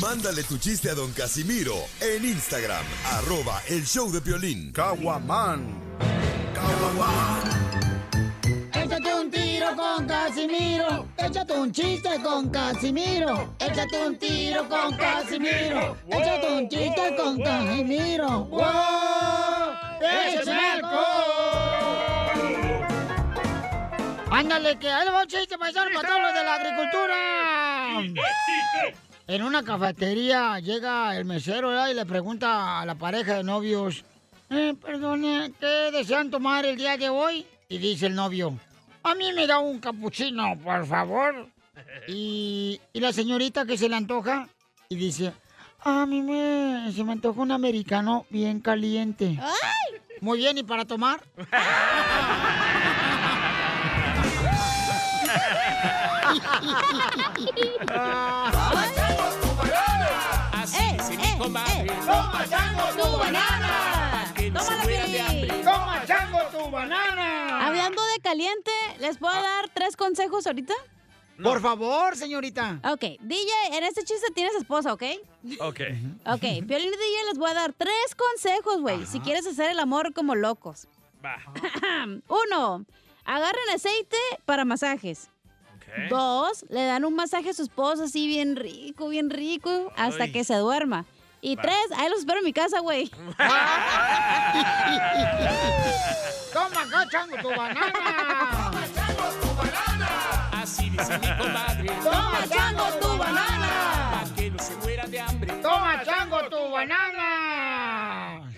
Mándale 0.02 0.44
tu 0.44 0.58
chiste 0.58 0.90
a 0.90 0.94
don 0.94 1.12
Casimiro 1.12 1.76
en 2.00 2.26
Instagram, 2.26 2.84
arroba 3.04 3.62
el 3.68 3.86
show 3.86 4.10
de 4.12 4.20
violín. 4.20 4.72
Caguaman. 4.72 6.09
Échate 8.72 9.14
un 9.14 9.30
tiro 9.30 9.66
con 9.76 10.06
Casimiro. 10.06 11.06
Échate 11.18 11.52
un 11.52 11.72
chiste 11.72 12.22
con 12.22 12.50
Casimiro. 12.50 13.54
Échate 13.58 14.06
un 14.06 14.16
tiro 14.18 14.68
con 14.68 14.96
Casimiro. 14.96 15.96
Échate 16.08 16.52
un 16.52 16.68
chiste 16.68 17.16
con 17.16 17.42
Casimiro. 17.42 18.44
¡Wow! 18.44 18.60
¡Échame! 20.00 20.60
Ándale, 24.30 24.78
que 24.78 24.88
ahí 24.88 25.04
le 25.04 25.10
va 25.10 25.22
un 25.22 25.26
chiste 25.26 25.58
paisano 25.58 25.90
para 25.94 26.08
todos 26.08 26.22
los 26.22 26.34
de 26.34 26.44
la 26.44 26.54
agricultura. 26.54 27.14
En 29.26 29.42
una 29.42 29.62
cafetería 29.62 30.58
llega 30.60 31.16
el 31.16 31.24
mesero 31.24 31.68
¿verdad? 31.68 31.88
y 31.88 31.94
le 31.94 32.06
pregunta 32.06 32.80
a 32.80 32.86
la 32.86 32.94
pareja 32.94 33.36
de 33.36 33.44
novios, 33.44 34.04
eh, 34.50 34.74
perdone, 34.80 35.52
¿qué 35.58 35.90
desean 35.92 36.30
tomar 36.30 36.64
el 36.66 36.76
día 36.76 36.96
de 36.96 37.08
hoy? 37.08 37.46
Y 37.68 37.78
dice 37.78 38.06
el 38.06 38.14
novio, 38.14 38.58
a 39.02 39.14
mí 39.14 39.32
me 39.32 39.46
da 39.46 39.58
un 39.58 39.78
capuchino, 39.78 40.58
por 40.62 40.86
favor. 40.86 41.48
Y, 42.08 42.78
y 42.92 43.00
la 43.00 43.12
señorita 43.12 43.64
que 43.64 43.78
se 43.78 43.88
le 43.88 43.96
antoja 43.96 44.48
y 44.90 44.96
dice, 44.96 45.32
a 45.80 46.04
mí 46.04 46.20
me, 46.20 46.92
se 46.92 47.02
me 47.04 47.12
antoja 47.12 47.40
un 47.40 47.52
americano 47.52 48.26
bien 48.28 48.60
caliente. 48.60 49.38
Muy 50.20 50.38
bien, 50.38 50.58
¿y 50.58 50.62
para 50.62 50.84
tomar? 50.84 51.22
Así 60.52 60.96
dice 60.96 61.16
mi 61.16 61.38
comadre. 61.38 61.86
¡Toma, 62.06 62.44
chango, 62.48 62.84
tu 62.96 63.18
banana! 63.18 63.99
Hambre. 64.68 65.62
¡Toma, 65.64 66.02
chango, 66.06 66.38
tu 66.50 66.70
banana! 66.70 67.66
Hablando 67.66 68.02
de 68.02 68.20
caliente, 68.20 68.70
¿les 68.98 69.16
puedo 69.18 69.34
dar 69.34 69.68
tres 69.72 69.96
consejos 69.96 70.46
ahorita? 70.46 70.74
Por 71.42 71.60
favor, 71.62 72.16
señorita. 72.16 72.80
Ok, 72.84 73.00
DJ, 73.20 73.50
en 73.72 73.84
este 73.84 74.04
chiste 74.04 74.30
tienes 74.34 74.54
esposa, 74.56 74.92
¿ok? 74.92 75.02
Ok. 75.60 75.80
Ok, 76.26 76.40
Piolín 76.66 76.88
y 76.88 76.96
DJ 76.96 77.24
les 77.28 77.38
voy 77.38 77.50
a 77.50 77.54
dar 77.54 77.72
tres 77.72 78.14
consejos, 78.14 78.80
güey, 78.80 79.06
si 79.06 79.20
quieres 79.20 79.46
hacer 79.46 79.70
el 79.70 79.78
amor 79.78 80.12
como 80.12 80.34
locos. 80.34 80.86
Va. 81.24 81.36
Uno, 82.28 82.84
agarren 83.24 83.70
aceite 83.74 84.18
para 84.44 84.64
masajes. 84.64 85.30
Dos, 86.08 86.64
le 86.68 86.84
dan 86.84 87.04
un 87.04 87.14
masaje 87.14 87.50
a 87.50 87.54
su 87.54 87.62
esposa 87.62 88.04
así 88.04 88.28
bien 88.28 88.54
rico, 88.54 89.08
bien 89.08 89.28
rico, 89.28 89.90
hasta 89.96 90.24
Ay. 90.24 90.32
que 90.32 90.44
se 90.44 90.54
duerma. 90.54 91.04
Y 91.42 91.56
Va. 91.56 91.62
tres, 91.62 91.86
ahí 91.96 92.08
los 92.10 92.18
espero 92.20 92.38
en 92.40 92.44
mi 92.44 92.52
casa, 92.52 92.80
güey. 92.80 93.08
¡Toma 96.52 96.82
acá, 96.82 97.08
chango, 97.10 97.36
tu 97.38 97.48
banana! 97.50 98.80
Así 100.52 100.90
dice 100.90 101.18
mi 101.18 101.36
comadre. 101.38 101.88
¡Toma, 102.02 102.40
chango, 102.48 102.84
tu 103.00 103.16
banana! 103.18 104.24
Pa' 104.24 104.34
que 104.34 104.50
no 104.50 104.58
se 104.58 104.76
muera 104.76 105.06
de 105.06 105.20
hambre. 105.20 105.52
¡Toma, 105.62 106.02
chango, 106.04 106.48
tu 106.48 106.70
banana! 106.70 108.52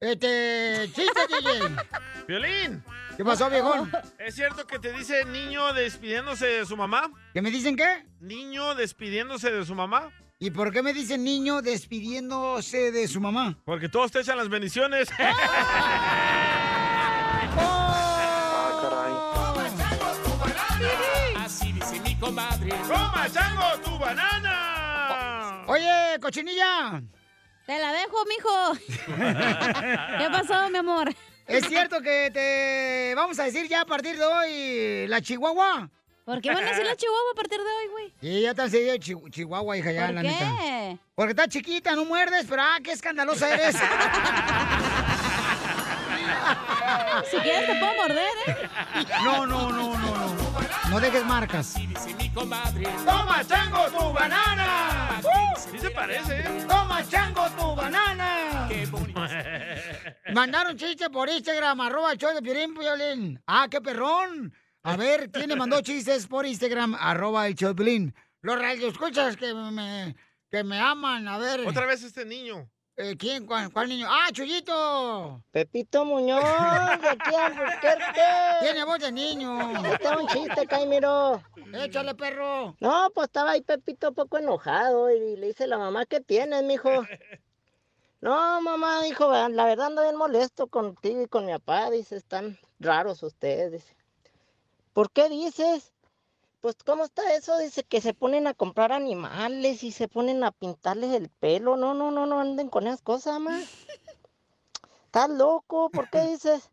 Este, 0.00 0.90
chiste, 0.94 1.20
DJ. 1.28 1.76
Violín. 2.28 2.84
¿Qué 3.16 3.24
pasó, 3.24 3.48
viejón? 3.50 3.90
¿Es 4.18 4.34
cierto 4.34 4.66
que 4.66 4.78
te 4.78 4.92
dice 4.92 5.24
niño 5.26 5.72
despidiéndose 5.72 6.46
de 6.46 6.66
su 6.66 6.76
mamá? 6.76 7.10
¿Que 7.34 7.42
me 7.42 7.50
dicen 7.50 7.76
qué? 7.76 8.06
Niño 8.20 8.74
despidiéndose 8.74 9.50
de 9.50 9.64
su 9.64 9.74
mamá. 9.74 10.10
¿Y 10.42 10.50
por 10.50 10.72
qué 10.72 10.82
me 10.82 10.94
dicen 10.94 11.22
niño 11.22 11.60
despidiéndose 11.60 12.90
de 12.92 13.06
su 13.06 13.20
mamá? 13.20 13.58
Porque 13.62 13.90
todos 13.90 14.10
te 14.10 14.20
echan 14.20 14.38
las 14.38 14.48
bendiciones. 14.48 15.10
Así 21.36 21.72
dice 21.72 22.00
mi 22.00 22.14
comadre. 22.16 22.70
¡Toma, 22.88 23.28
chango, 23.30 23.80
tu 23.84 23.98
banana! 23.98 25.64
Oye, 25.66 26.18
cochinilla. 26.22 27.02
Te 27.66 27.78
la 27.78 27.92
dejo, 27.92 28.24
mijo. 28.24 28.72
¿Qué 30.18 30.30
pasó, 30.32 30.70
mi 30.70 30.78
amor? 30.78 31.14
¿Es 31.46 31.66
cierto 31.68 32.00
que 32.00 32.30
te 32.32 33.14
vamos 33.14 33.38
a 33.40 33.44
decir 33.44 33.68
ya 33.68 33.82
a 33.82 33.84
partir 33.84 34.16
de 34.16 34.24
hoy 34.24 35.06
la 35.06 35.20
chihuahua? 35.20 35.90
¿Por 36.30 36.40
qué 36.40 36.48
van 36.54 36.62
a 36.64 36.68
decir 36.70 36.84
la 36.86 36.94
chihuahua 36.96 37.30
a 37.32 37.34
partir 37.34 37.58
de 37.58 37.64
hoy, 37.64 37.88
güey? 37.90 38.14
Sí, 38.20 38.40
ya 38.42 38.54
te 38.54 38.62
han 38.62 38.70
seguido 38.70 38.94
chi- 38.96 39.30
chihuahua, 39.30 39.76
hija, 39.76 39.90
ya, 39.90 40.06
¿Por 40.06 40.14
la 40.14 40.22
qué? 40.22 40.28
neta. 40.28 41.02
Porque 41.16 41.30
está 41.30 41.48
chiquita, 41.48 41.96
no 41.96 42.04
muerdes, 42.04 42.46
pero 42.48 42.62
ah, 42.62 42.78
qué 42.84 42.92
escandalosa 42.92 43.52
eres. 43.52 43.76
Si 47.30 47.36
quieres 47.38 47.66
te 47.66 47.74
puedo 47.78 47.94
morder, 47.94 48.28
¿eh? 48.46 48.68
No, 49.24 49.46
no, 49.46 49.70
no, 49.70 49.96
no, 49.98 49.98
no. 49.98 50.90
No 50.90 51.00
dejes 51.00 51.24
marcas. 51.24 51.74
Dice 51.74 52.14
mi 52.14 52.28
comadre. 52.30 52.84
¡Toma, 53.04 53.44
chango, 53.46 53.86
tu 53.90 54.12
banana! 54.12 55.20
Sí 55.70 55.78
se 55.78 55.90
parece, 55.90 56.40
¿eh? 56.40 56.64
¡Toma, 56.68 57.06
chango, 57.08 57.48
tu 57.50 57.74
banana! 57.76 58.66
Qué 58.68 58.86
bonito. 58.86 59.20
Mandaron 60.32 60.76
chiste 60.76 61.10
por 61.10 61.28
Instagram, 61.28 61.80
arroba 61.80 62.12
el 62.12 62.18
show 62.18 62.32
de 62.34 62.42
Piolín. 62.42 63.40
Ah, 63.46 63.66
qué 63.70 63.80
perrón. 63.80 64.52
A 64.82 64.96
ver, 64.96 65.30
¿quién 65.30 65.48
le 65.48 65.56
mandó 65.56 65.80
chistes 65.82 66.26
por 66.26 66.46
Instagram, 66.46 66.94
arroba 66.98 67.46
el 67.46 67.54
Piolín? 67.54 68.14
Los 68.40 68.58
radioescuchas 68.58 69.36
que 69.36 69.52
me, 69.52 70.16
que 70.50 70.64
me 70.64 70.78
aman, 70.78 71.28
a 71.28 71.36
ver. 71.36 71.66
Otra 71.66 71.84
vez 71.84 72.02
este 72.02 72.24
niño. 72.24 72.70
Eh, 72.96 73.16
¿Quién? 73.18 73.46
¿Cuál, 73.46 73.70
cuál 73.72 73.88
niño? 73.88 74.06
¡Ah, 74.08 74.28
Chuyito! 74.32 75.42
Pepito 75.50 76.04
Muñoz, 76.04 76.42
de 76.42 77.08
aquí 77.08 77.34
a. 77.34 78.60
Tiene 78.60 78.84
voz 78.84 78.98
de 78.98 79.12
niño. 79.12 79.58
Ahí 79.58 79.92
está 79.92 80.18
un 80.18 80.26
chiste, 80.28 80.66
Caimiro. 80.66 81.42
Échale, 81.74 82.14
perro. 82.14 82.76
No, 82.80 83.10
pues 83.14 83.26
estaba 83.26 83.52
ahí 83.52 83.62
Pepito 83.62 84.12
poco 84.12 84.38
enojado 84.38 85.10
y 85.10 85.36
le 85.36 85.48
dice 85.48 85.66
la 85.66 85.78
mamá, 85.78 86.06
¿qué 86.06 86.20
tienes, 86.20 86.62
mijo? 86.64 86.90
No, 88.22 88.60
mamá, 88.60 89.02
dijo, 89.04 89.32
la 89.48 89.64
verdad 89.64 89.86
ando 89.86 90.02
bien 90.02 90.14
molesto 90.14 90.66
contigo 90.66 91.22
y 91.22 91.26
con 91.26 91.46
mi 91.46 91.52
papá. 91.52 91.90
Dice, 91.90 92.16
están 92.16 92.58
raros 92.78 93.22
ustedes. 93.22 93.72
Dice, 93.72 93.96
¿Por 94.92 95.10
qué 95.10 95.28
dices? 95.28 95.92
Pues 96.60 96.76
cómo 96.84 97.04
está 97.04 97.34
eso, 97.34 97.56
dice 97.58 97.84
que 97.84 98.00
se 98.00 98.12
ponen 98.12 98.46
a 98.46 98.54
comprar 98.54 98.92
animales 98.92 99.82
y 99.82 99.92
se 99.92 100.08
ponen 100.08 100.44
a 100.44 100.50
pintarles 100.50 101.12
el 101.14 101.30
pelo. 101.30 101.76
No, 101.76 101.94
no, 101.94 102.10
no, 102.10 102.26
no 102.26 102.40
anden 102.40 102.68
con 102.68 102.86
esas 102.86 103.00
cosas, 103.00 103.40
más. 103.40 103.64
Estás 105.06 105.30
loco, 105.30 105.90
¿por 105.90 106.10
qué 106.10 106.20
dices? 106.28 106.70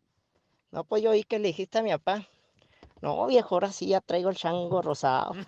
No, 0.71 0.83
pues 0.83 1.01
yo 1.01 1.11
oí 1.11 1.23
que 1.23 1.39
le 1.39 1.47
dijiste 1.47 1.77
a 1.79 1.83
mi 1.83 1.91
papá. 1.91 2.27
No, 3.01 3.27
viejo, 3.27 3.55
ahora 3.55 3.71
sí 3.71 3.87
ya 3.87 4.01
traigo 4.01 4.29
el 4.29 4.35
chango 4.35 4.81
rosado. 4.81 5.33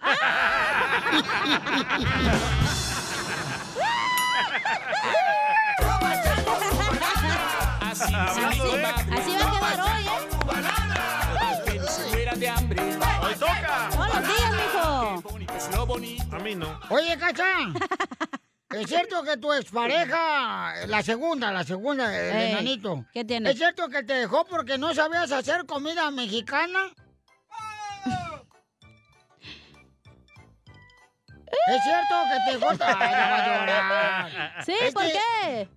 Así 7.91 9.33
va 9.35 9.47
a 9.47 9.51
quedar 9.51 9.81
hoy. 9.81 10.08
Bonito. 15.89 16.23
A 16.35 16.39
mí 16.39 16.55
no. 16.55 16.79
Oye, 16.89 17.17
Cacha. 17.17 17.45
¿Es 18.71 18.87
cierto 18.87 19.23
que 19.23 19.35
tu 19.37 19.51
expareja, 19.51 20.85
la 20.85 21.01
segunda, 21.01 21.51
la 21.51 21.63
segunda, 21.63 22.05
el 22.15 22.35
Ey, 22.35 22.51
enanito, 22.51 23.03
¿qué 23.11 23.25
tiene? 23.25 23.49
¿Es 23.49 23.57
cierto 23.57 23.89
que 23.89 24.03
te 24.03 24.13
dejó 24.13 24.45
porque 24.45 24.77
no 24.77 24.93
sabías 24.93 25.31
hacer 25.31 25.65
comida 25.65 26.11
mexicana? 26.11 26.79
¿Es 31.67 31.83
cierto 31.83 32.15
que 32.29 32.51
te 32.51 32.57
dejó? 32.57 32.69
Ay, 32.69 32.77
ya 33.11 33.29
va 33.29 33.35
a 33.35 33.47
llorar. 33.47 34.63
Sí, 34.65 34.73
Es 34.79 34.93
¿por 34.93 35.03
que- 35.03 35.13
qué? 35.13 35.69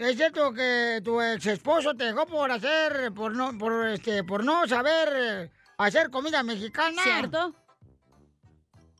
¿Es 0.00 0.16
cierto 0.16 0.52
que 0.52 1.00
tu 1.04 1.20
ex 1.20 1.46
esposo 1.46 1.94
te 1.96 2.04
dejó 2.04 2.26
por 2.26 2.50
hacer, 2.52 3.12
por 3.12 3.34
no, 3.34 3.56
por 3.58 3.88
este, 3.88 4.22
por 4.22 4.44
no 4.44 4.68
saber 4.68 5.08
eh, 5.14 5.50
hacer 5.78 6.10
comida 6.10 6.42
mexicana? 6.44 7.02
¿Cierto? 7.02 7.54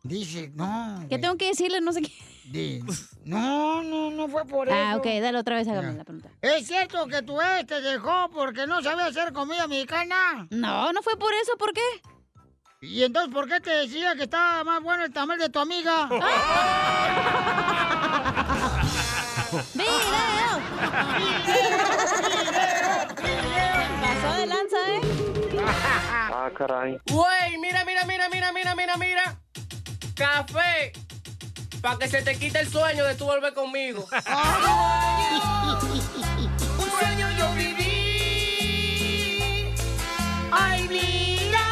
Dice, 0.03 0.51
no. 0.55 1.05
¿Qué 1.09 1.19
tengo 1.19 1.37
que 1.37 1.49
decirle? 1.49 1.81
No 1.81 1.93
sé 1.93 2.01
qué. 2.03 2.13
Di- 2.45 2.83
No, 3.25 3.83
no, 3.83 4.11
no 4.11 4.29
fue 4.29 4.45
por 4.47 4.69
eso. 4.69 4.77
Ah, 4.77 4.97
ok, 4.97 5.05
dale 5.21 5.39
otra 5.39 5.57
vez, 5.57 5.69
hágame 5.69 5.93
Ya. 5.93 5.99
la 5.99 6.05
pregunta. 6.05 6.31
¿Es 6.41 6.67
cierto 6.67 7.07
que 7.07 7.21
tu 7.23 7.41
ex 7.41 7.67
te 7.67 7.81
dejó 7.83 8.31
porque 8.33 8.67
no 8.67 8.83
sabía 8.83 9.07
hacer 9.07 9.33
comida 9.33 9.67
mexicana? 9.67 10.47
No, 10.51 10.93
no 10.93 11.03
fue 11.03 11.17
por 11.19 11.33
eso, 11.35 11.53
¿por 11.59 11.73
qué? 11.75 11.83
¿Y 12.83 13.03
entonces 13.03 13.33
por 13.33 13.47
qué 13.47 13.61
te 13.61 13.71
decía 13.71 14.15
que 14.17 14.23
estaba 14.23 14.65
más 14.65 14.83
bueno 14.83 15.05
el 15.05 15.13
tamal 15.13 15.39
de 15.39 15.51
tu 15.51 15.59
amiga? 15.59 16.09
¡Video! 19.75 20.61
Pasó 24.01 24.39
de 24.39 24.47
lanza, 24.47 24.77
¿eh? 24.89 25.01
Ah, 26.33 26.51
caray. 26.57 26.99
Güey, 27.11 27.59
mira, 27.59 27.85
mira, 27.85 28.05
mira, 28.07 28.29
mira, 28.29 28.53
mira, 28.53 28.75
mira, 28.75 28.97
mira. 28.97 29.41
Café. 30.21 30.93
Para 31.81 31.99
que 31.99 32.07
se 32.07 32.21
te 32.21 32.37
quite 32.37 32.61
el 32.61 32.69
sueño 32.69 33.07
de 33.07 33.15
tú 33.15 33.25
volver 33.25 33.55
conmigo. 33.55 34.07
Un 36.79 36.91
sueño 36.91 37.31
yo 37.39 37.55
viví. 37.55 37.81
Ay, 40.53 40.87
mira. 40.89 41.65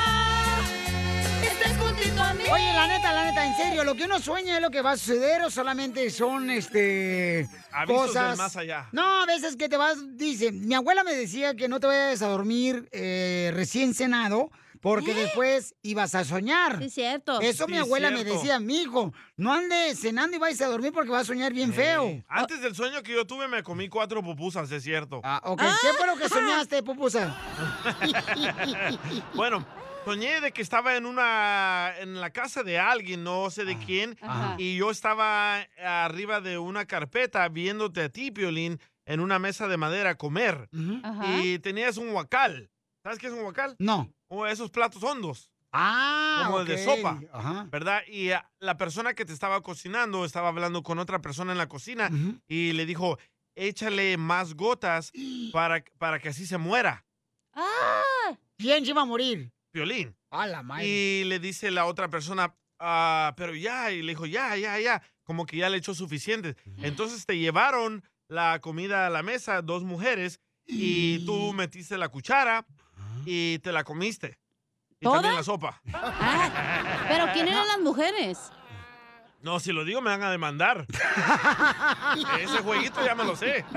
Estás 1.43 1.77
juntito 1.77 2.23
a 2.23 2.33
mí. 2.33 2.45
Oye, 2.51 2.73
la 2.73 2.87
neta, 2.87 3.13
la 3.13 3.27
neta, 3.27 3.45
en 3.45 3.55
serio, 3.55 3.85
lo 3.85 3.95
que 3.95 4.05
uno 4.05 4.19
sueña 4.19 4.57
es 4.57 4.63
lo 4.63 4.71
que 4.71 4.81
va 4.81 4.93
a 4.93 4.97
suceder 4.97 5.43
o 5.43 5.51
solamente 5.51 6.09
son, 6.09 6.49
este, 6.49 7.47
Avisos 7.71 8.07
cosas... 8.07 8.29
del 8.31 8.39
más 8.39 8.57
allá. 8.57 8.89
No, 8.93 9.25
a 9.25 9.27
veces 9.27 9.57
que 9.57 9.69
te 9.69 9.77
vas, 9.77 9.99
dice, 10.17 10.53
mi 10.53 10.75
abuela 10.75 11.05
me 11.05 11.15
decía 11.15 11.55
que 11.55 11.69
no 11.69 11.81
te 11.81 11.87
vayas 11.87 12.23
a 12.23 12.29
dormir 12.29 12.89
eh, 12.93 13.51
recién 13.53 13.93
cenado 13.93 14.51
porque 14.81 15.15
después 15.15 15.75
ibas 15.83 16.15
a 16.15 16.25
soñar. 16.25 16.79
Sí, 16.79 16.85
es 16.87 16.95
cierto. 16.95 17.41
Eso 17.41 17.67
Sí, 17.67 17.73
mi 17.73 17.79
abuela 17.79 18.11
me 18.11 18.25
decía, 18.25 18.59
mijo, 18.61 19.13
no 19.37 19.53
andes 19.53 20.01
cenando 20.01 20.37
y 20.37 20.41
vayas 20.41 20.61
a 20.63 20.67
dormir 20.69 20.93
porque 20.93 21.11
vas 21.11 21.23
a 21.23 21.25
soñar 21.27 21.53
bien 21.53 21.73
feo. 21.73 22.23
Antes 22.29 22.61
del 22.61 22.75
sueño 22.75 23.03
que 23.03 23.13
yo 23.13 23.27
tuve, 23.27 23.49
me 23.49 23.63
comí 23.63 23.89
cuatro 23.89 24.23
pupusas, 24.23 24.71
es 24.71 24.83
cierto. 24.83 25.21
Ah, 25.25 25.41
ok, 25.45 25.61
¿qué 25.83 25.93
fue 25.97 26.07
lo 26.07 26.17
que 26.17 26.29
soñaste, 26.29 26.83
pupusa? 26.83 27.37
bueno, 29.35 29.67
soñé 30.05 30.41
de 30.41 30.53
que 30.53 30.63
estaba 30.63 30.97
en 30.97 31.07
una 31.07 31.93
en 32.01 32.21
la 32.21 32.31
casa 32.31 32.63
de 32.63 32.79
alguien, 32.79 33.25
no 33.25 33.51
sé 33.51 33.65
de 33.65 33.75
Ah, 33.75 33.81
quién, 33.85 34.19
Ajá. 34.23 34.55
y 34.59 34.77
yo 34.77 34.91
estaba 34.91 35.61
arriba 35.85 36.41
de 36.41 36.59
una 36.59 36.87
carpeta 36.87 37.49
viéndote 37.49 38.03
a 38.03 38.09
ti, 38.09 38.31
Piolín, 38.31 38.81
en 39.07 39.21
una 39.21 39.39
mesa 39.39 39.69
de 39.69 39.77
madera 39.77 40.11
a 40.11 40.15
comer. 40.17 40.69
Ajá. 41.03 41.37
Y 41.43 41.59
tenías 41.59 41.97
un 41.97 42.11
huacal. 42.11 42.71
¿Sabes 43.03 43.19
qué 43.19 43.29
es 43.29 43.33
un 43.33 43.41
huacal? 43.45 43.75
No. 43.79 44.13
O 44.29 44.47
esos 44.47 44.71
platos 44.71 45.03
hondos. 45.03 45.51
Ah, 45.73 46.45
como 46.47 46.61
el 46.61 46.67
de 46.67 46.83
sopa, 46.83 47.21
Ajá. 47.31 47.67
¿verdad? 47.71 48.01
Y 48.09 48.31
ah, 48.31 48.51
la 48.59 48.79
persona 48.79 49.13
que 49.13 49.27
te 49.27 49.35
estaba 49.35 49.63
cocinando 49.63 50.25
estaba 50.25 50.49
hablando 50.49 50.83
con 50.83 50.99
otra 50.99 51.21
persona 51.21 51.53
en 51.53 51.59
la 51.59 51.69
cocina 51.69 52.11
y 52.47 52.73
le 52.73 52.87
dijo, 52.87 53.19
échale 53.55 54.17
más 54.17 54.55
gotas 54.55 55.13
para, 55.53 55.85
para 55.99 56.21
que 56.21 56.31
así 56.31 56.47
se 56.47 56.57
muera, 56.57 57.05
¡Ah! 57.55 58.35
¿Quién 58.57 58.85
se 58.85 58.93
iba 58.93 59.03
a 59.03 59.05
morir? 59.05 59.51
Piolín. 59.73 60.15
A 60.31 60.47
la 60.47 60.63
madre. 60.63 60.87
Y 60.87 61.25
le 61.25 61.39
dice 61.39 61.71
la 61.71 61.85
otra 61.87 62.09
persona, 62.09 62.55
"Ah, 62.79 63.35
pero 63.37 63.55
ya, 63.55 63.91
y 63.91 64.03
le 64.03 64.13
dijo, 64.13 64.27
ya, 64.27 64.57
ya, 64.57 64.79
ya, 64.79 65.03
como 65.25 65.45
que 65.45 65.57
ya 65.59 65.69
le 65.69 65.79
echó 65.79 65.95
suficiente. 65.95 66.57
Entonces 66.79 67.27
te 67.27 67.37
llevaron 67.37 68.05
la 68.29 68.61
comida 68.61 69.07
a 69.07 69.11
la 69.11 69.23
mesa, 69.23 69.61
dos 69.63 69.83
mujeres, 69.85 70.41
y 70.67 71.25
tú 71.27 71.53
metiste 71.55 71.99
la 71.99 72.09
cuchara 72.09 72.65
y 73.25 73.59
te 73.61 73.73
la 73.73 73.85
comiste. 73.85 74.39
Y 75.01 75.05
¿Toda? 75.05 75.17
también 75.17 75.37
la 75.37 75.43
sopa. 75.43 75.81
Ah, 75.93 77.07
Pero 77.09 77.27
¿quién 77.33 77.49
eran 77.49 77.67
las 77.67 77.79
mujeres? 77.81 78.51
No, 79.43 79.61
si 79.61 79.73
lo 79.73 79.85
digo 79.85 80.01
me 80.01 80.11
van 80.11 80.23
a 80.23 80.31
demandar. 80.31 80.87
Ese 82.41 82.59
jueguito 82.59 83.05
ya 83.05 83.15
me 83.15 83.25
lo 83.25 83.37
sé. 83.37 83.65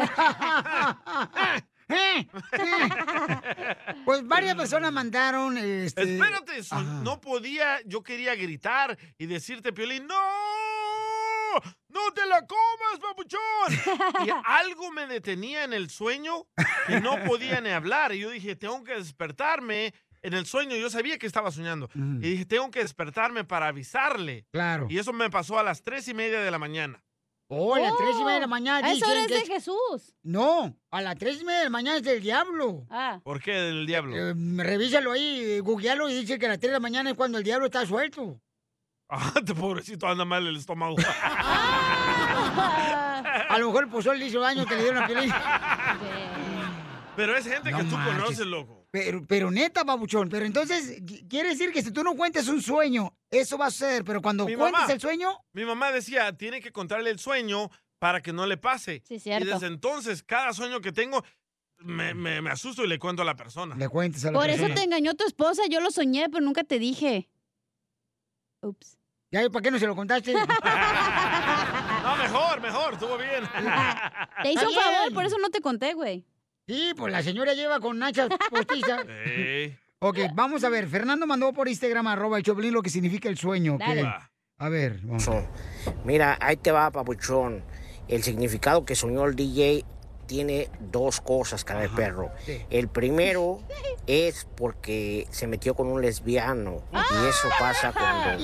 Pues 4.05 4.25
varias 4.25 4.55
personas 4.55 4.91
mandaron, 4.93 5.57
este... 5.57 6.15
Espérate, 6.15 6.61
no 7.03 7.19
podía, 7.19 7.79
yo 7.85 8.01
quería 8.01 8.33
gritar 8.35 8.97
y 9.17 9.25
decirte, 9.25 9.73
Piolín, 9.73 10.07
¡no! 10.07 10.15
¡No 11.89 12.11
te 12.13 12.25
la 12.25 12.45
comas, 12.45 12.99
papuchón! 13.01 14.25
Y 14.25 14.29
algo 14.45 14.91
me 14.91 15.07
detenía 15.07 15.63
en 15.63 15.73
el 15.73 15.89
sueño 15.89 16.47
que 16.87 16.99
no 16.99 17.23
podía 17.25 17.61
ni 17.61 17.69
hablar. 17.69 18.13
Y 18.13 18.19
yo 18.19 18.29
dije, 18.29 18.55
tengo 18.55 18.83
que 18.83 18.95
despertarme. 18.95 19.93
En 20.23 20.33
el 20.33 20.45
sueño 20.45 20.75
yo 20.75 20.89
sabía 20.89 21.17
que 21.17 21.25
estaba 21.25 21.51
soñando. 21.51 21.89
Y 21.95 22.31
dije, 22.31 22.45
tengo 22.45 22.69
que 22.69 22.79
despertarme 22.79 23.43
para 23.43 23.67
avisarle. 23.67 24.45
Claro. 24.51 24.87
Y 24.89 24.99
eso 24.99 25.13
me 25.13 25.29
pasó 25.29 25.57
a 25.57 25.63
las 25.63 25.81
tres 25.83 26.07
y 26.07 26.13
media 26.13 26.41
de 26.41 26.51
la 26.51 26.59
mañana. 26.59 27.03
Oh, 27.53 27.75
a 27.75 27.81
las 27.81 27.97
tres 27.97 28.15
y 28.17 28.23
media 28.23 28.35
de 28.35 28.39
la 28.39 28.47
mañana 28.47 28.87
a 28.87 28.91
esa 28.93 29.05
hora 29.07 29.23
dicen 29.23 29.37
es 29.37 29.43
que 29.43 29.49
de 29.49 29.55
Jesús. 29.55 30.15
No, 30.23 30.73
a 30.89 31.01
las 31.01 31.17
tres 31.17 31.41
y 31.41 31.43
media 31.43 31.59
de 31.59 31.65
la 31.65 31.69
mañana 31.69 31.97
es 31.97 32.03
del 32.03 32.21
diablo. 32.21 32.87
Ah. 32.89 33.19
¿Por 33.25 33.41
qué 33.41 33.51
del 33.51 33.85
diablo? 33.85 34.15
Eh, 34.15 34.33
revísalo 34.63 35.11
ahí, 35.11 35.59
googlealo 35.59 36.09
y 36.09 36.13
dice 36.13 36.39
que 36.39 36.45
a 36.45 36.49
las 36.49 36.59
tres 36.59 36.69
de 36.69 36.75
la 36.75 36.79
mañana 36.79 37.09
es 37.09 37.17
cuando 37.17 37.39
el 37.39 37.43
diablo 37.43 37.65
está 37.65 37.85
suelto. 37.85 38.39
Ah, 39.13 39.33
te 39.45 39.53
pobrecito, 39.55 40.07
anda 40.07 40.23
mal 40.25 40.47
el 40.47 40.55
estómago. 40.55 40.95
A 43.49 43.57
lo 43.59 43.67
mejor 43.67 43.83
el 43.83 43.89
pozol 43.89 44.17
le 44.19 44.27
hizo 44.27 44.39
daño 44.39 44.65
que 44.65 44.75
le 44.75 44.83
dieron 44.83 45.03
a 45.03 45.07
Piolín. 45.07 45.31
Pero 47.15 47.35
es 47.37 47.45
gente 47.45 47.71
No 47.71 47.77
que 47.77 47.83
tú 47.83 47.97
marches. 47.97 48.15
conoces, 48.17 48.45
loco. 48.47 48.87
Pero, 48.89 49.21
pero 49.27 49.51
neta, 49.51 49.83
babuchón. 49.83 50.29
Pero 50.29 50.45
entonces, 50.45 51.01
qui- 51.03 51.27
quiere 51.29 51.49
decir 51.49 51.71
que 51.73 51.81
si 51.81 51.91
tú 51.91 52.03
no 52.03 52.15
cuentes 52.15 52.47
un 52.47 52.61
sueño, 52.61 53.13
eso 53.29 53.57
va 53.57 53.65
a 53.67 53.71
suceder. 53.71 54.03
Pero 54.05 54.21
cuando 54.21 54.45
Mi 54.45 54.55
cuentes 54.55 54.79
mamá. 54.81 54.93
el 54.93 54.99
sueño, 55.01 55.37
Mi 55.53 55.65
mamá 55.65 55.91
decía, 55.91 56.35
tiene 56.37 56.61
que 56.61 56.71
contarle 56.71 57.09
el 57.09 57.19
sueño 57.19 57.69
para 57.99 58.21
que 58.21 58.31
no 58.33 58.45
le 58.47 58.55
pase. 58.57 59.03
Sí, 59.05 59.19
cierto. 59.19 59.45
Y 59.45 59.51
desde 59.51 59.67
entonces, 59.67 60.23
cada 60.23 60.53
sueño 60.53 60.79
que 60.81 60.91
tengo, 60.93 61.23
me, 61.79 62.13
me- 62.13 62.41
me 62.41 62.49
asusto 62.49 62.83
y 62.85 62.87
le 62.87 62.97
cuento 62.97 63.21
a 63.21 63.25
la 63.25 63.35
persona. 63.35 63.75
le 63.75 63.89
cuentes 63.89 64.23
a 64.25 64.31
la 64.31 64.39
Por 64.39 64.49
eso 64.49 64.59
persona. 64.59 64.75
te 64.75 64.83
engañó 64.83 65.13
tu 65.13 65.25
esposa. 65.25 65.63
Yo 65.69 65.81
lo 65.81 65.91
soñé, 65.91 66.27
pero 66.29 66.43
nunca 66.43 66.63
te 66.63 66.79
dije. 66.79 67.29
Ups. 68.61 68.97
¿Ya 69.31 69.49
para 69.49 69.63
qué 69.63 69.71
no 69.71 69.79
se 69.79 69.87
lo 69.87 69.95
contaste? 69.95 70.33
No, 72.03 72.17
mejor, 72.17 72.61
mejor, 72.61 72.93
estuvo 72.93 73.15
bien. 73.17 73.43
Te 74.41 74.51
hizo 74.51 74.67
un 74.67 74.73
favor, 74.73 75.13
por 75.13 75.23
eso 75.23 75.37
no 75.37 75.49
te 75.49 75.61
conté, 75.61 75.93
güey. 75.93 76.25
Sí, 76.67 76.93
pues 76.97 77.13
la 77.13 77.21
señora 77.21 77.53
lleva 77.53 77.79
con 77.79 77.99
nachas 77.99 78.27
postizas. 78.49 79.05
Ey. 79.25 79.77
Ok, 79.99 80.17
vamos 80.33 80.63
a 80.63 80.69
ver. 80.69 80.87
Fernando 80.87 81.27
mandó 81.27 81.53
por 81.53 81.67
Instagram 81.67 82.07
arroba 82.07 82.37
el 82.37 82.43
Choplin 82.43 82.73
lo 82.73 82.81
que 82.81 82.89
significa 82.89 83.29
el 83.29 83.37
sueño. 83.37 83.77
Dale. 83.77 84.11
A 84.57 84.69
ver, 84.69 84.99
vamos. 85.03 85.29
Mira, 86.03 86.37
ahí 86.41 86.57
te 86.57 86.71
va, 86.71 86.89
papuchón. 86.91 87.63
El 88.07 88.23
significado 88.23 88.83
que 88.83 88.95
soñó 88.95 89.25
el 89.25 89.35
DJ 89.35 89.85
tiene 90.31 90.69
dos 90.79 91.19
cosas, 91.19 91.65
cara 91.65 91.81
de 91.81 91.89
perro. 91.89 92.31
sí. 92.45 92.61
El 92.69 92.87
primero 92.87 93.59
es 94.07 94.47
porque 94.55 95.27
se 95.29 95.45
metió 95.45 95.75
con 95.75 95.87
un 95.87 96.01
lesbiano. 96.01 96.83
Y 96.93 97.27
eso 97.27 97.49
pasa 97.59 97.91
cuando... 97.91 98.41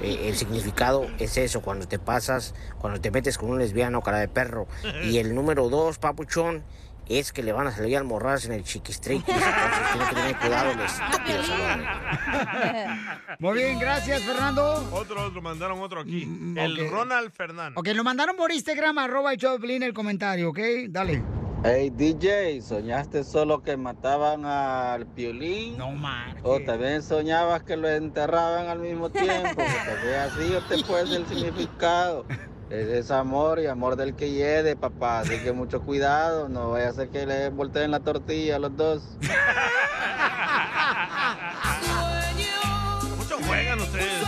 eh, 0.00 0.28
el 0.28 0.34
significado 0.36 1.06
es 1.20 1.36
eso, 1.36 1.62
cuando 1.62 1.86
te 1.86 2.00
pasas, 2.00 2.56
cuando 2.80 3.00
te 3.00 3.12
metes 3.12 3.38
con 3.38 3.50
un 3.50 3.58
lesbiano, 3.60 4.02
cara 4.02 4.18
de 4.18 4.26
perro. 4.26 4.66
Y 5.04 5.18
el 5.18 5.32
número 5.36 5.68
dos, 5.68 5.98
papuchón, 5.98 6.64
es 7.08 7.32
que 7.32 7.42
le 7.42 7.52
van 7.52 7.66
a 7.66 7.72
salir 7.72 7.96
almorradas 7.96 8.44
en 8.44 8.52
el 8.52 8.64
chiquistriquis. 8.64 9.34
Entonces 9.34 9.92
tiene 9.92 10.08
que 10.08 10.14
tener 10.14 10.36
cuidado 10.38 10.70
el 10.72 10.80
estúpido 10.80 11.42
salón. 11.42 11.86
Muy 13.38 13.58
bien, 13.58 13.78
gracias, 13.78 14.22
Fernando. 14.22 14.88
Otro, 14.92 15.26
otro, 15.26 15.40
mandaron 15.40 15.80
otro 15.80 16.00
aquí. 16.00 16.26
Mm, 16.26 16.58
el 16.58 16.80
ok. 16.80 16.90
Ronald 16.90 17.32
Fernández. 17.32 17.78
Ok, 17.78 17.88
lo 17.94 18.04
mandaron 18.04 18.36
por 18.36 18.52
Instagram, 18.52 18.98
arroba 18.98 19.32
el 19.32 19.38
Choplin 19.38 19.82
el 19.82 19.94
comentario, 19.94 20.50
¿ok? 20.50 20.58
Dale. 20.88 21.22
Hey 21.64 21.90
DJ, 21.90 22.62
¿soñaste 22.62 23.24
solo 23.24 23.64
que 23.64 23.76
mataban 23.76 24.44
al 24.44 25.06
piolín? 25.06 25.76
No 25.76 25.90
marches. 25.90 26.40
¿O 26.44 26.60
también 26.60 27.02
soñabas 27.02 27.64
que 27.64 27.76
lo 27.76 27.88
enterraban 27.88 28.68
al 28.68 28.78
mismo 28.78 29.10
tiempo? 29.10 29.56
Porque 29.56 30.16
así 30.16 30.52
yo 30.52 30.62
te 30.62 30.84
puedes 30.84 31.10
el 31.10 31.26
significado. 31.26 32.26
Ese 32.70 32.98
es 32.98 33.10
amor 33.10 33.60
y 33.60 33.66
amor 33.66 33.96
del 33.96 34.14
que 34.14 34.30
hiede, 34.30 34.76
papá. 34.76 35.20
Así 35.20 35.38
que 35.38 35.52
mucho 35.52 35.80
cuidado, 35.80 36.50
no 36.50 36.72
vaya 36.72 36.90
a 36.90 36.92
ser 36.92 37.08
que 37.08 37.24
le 37.24 37.48
volteen 37.48 37.90
la 37.90 38.00
tortilla 38.00 38.56
a 38.56 38.58
los 38.58 38.76
dos. 38.76 39.02
Mucho 43.16 43.38
juegan 43.46 43.80
ustedes. 43.80 44.22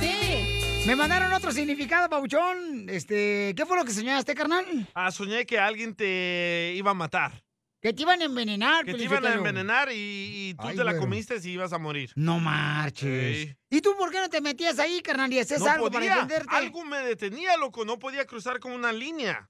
Sí. 0.00 0.84
Me 0.86 0.94
mandaron 0.94 1.32
otro 1.32 1.50
significado, 1.50 2.08
Pabuchón. 2.08 2.88
Este, 2.88 3.54
¿qué 3.56 3.66
fue 3.66 3.76
lo 3.76 3.84
que 3.84 3.92
soñaste, 3.92 4.34
carnal? 4.34 4.64
Ah, 4.94 5.10
soñé 5.10 5.44
que 5.44 5.58
alguien 5.58 5.94
te 5.94 6.72
iba 6.76 6.92
a 6.92 6.94
matar. 6.94 7.42
Que 7.80 7.94
te 7.94 8.02
iban 8.02 8.20
a 8.20 8.24
envenenar, 8.26 8.84
Que 8.84 8.92
te 8.92 8.98
Piolín 8.98 9.10
iban 9.10 9.26
a 9.26 9.34
envenenar 9.34 9.90
y, 9.90 10.50
y 10.50 10.54
tú 10.54 10.68
Ay, 10.68 10.76
te 10.76 10.84
la 10.84 10.98
comiste 10.98 11.36
y 11.42 11.48
ibas 11.48 11.72
a 11.72 11.78
morir. 11.78 12.10
No 12.14 12.38
marches. 12.38 13.48
Sí. 13.48 13.56
¿Y 13.70 13.80
tú 13.80 13.96
por 13.96 14.10
qué 14.10 14.20
no 14.20 14.28
te 14.28 14.40
metías 14.42 14.78
ahí, 14.78 15.00
carnal, 15.00 15.32
y 15.32 15.38
No 15.38 15.66
algo 15.66 15.90
para 15.90 15.98
podía, 16.00 16.14
defenderte? 16.16 16.54
algo 16.54 16.84
me 16.84 16.98
detenía, 16.98 17.56
loco. 17.56 17.84
No 17.86 17.98
podía 17.98 18.26
cruzar 18.26 18.60
con 18.60 18.72
una 18.72 18.92
línea. 18.92 19.48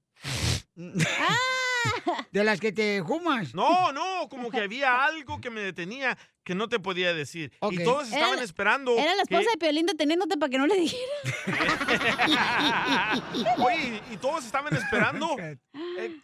De 2.31 2.43
las 2.43 2.59
que 2.59 2.71
te 2.71 3.03
fumas. 3.03 3.53
No, 3.53 3.91
no, 3.91 4.27
como 4.29 4.49
que 4.49 4.61
había 4.61 5.03
algo 5.03 5.39
que 5.41 5.49
me 5.49 5.61
detenía 5.61 6.17
que 6.43 6.55
no 6.55 6.67
te 6.67 6.79
podía 6.79 7.13
decir. 7.13 7.51
Y 7.69 7.83
todos 7.83 8.07
estaban 8.11 8.33
Era- 8.35 8.43
esperando. 8.43 8.97
Era 8.97 9.13
la 9.15 9.21
esposa 9.23 9.43
que- 9.43 9.49
de 9.51 9.57
Piolín 9.59 9.85
deteniéndote 9.85 10.37
para 10.37 10.49
que 10.49 10.57
no 10.57 10.67
le 10.67 10.75
dijera. 10.75 11.01
Oye, 13.57 14.01
y 14.11 14.17
todos 14.17 14.45
estaban 14.45 14.75
esperando 14.75 15.35
eh, 15.39 15.57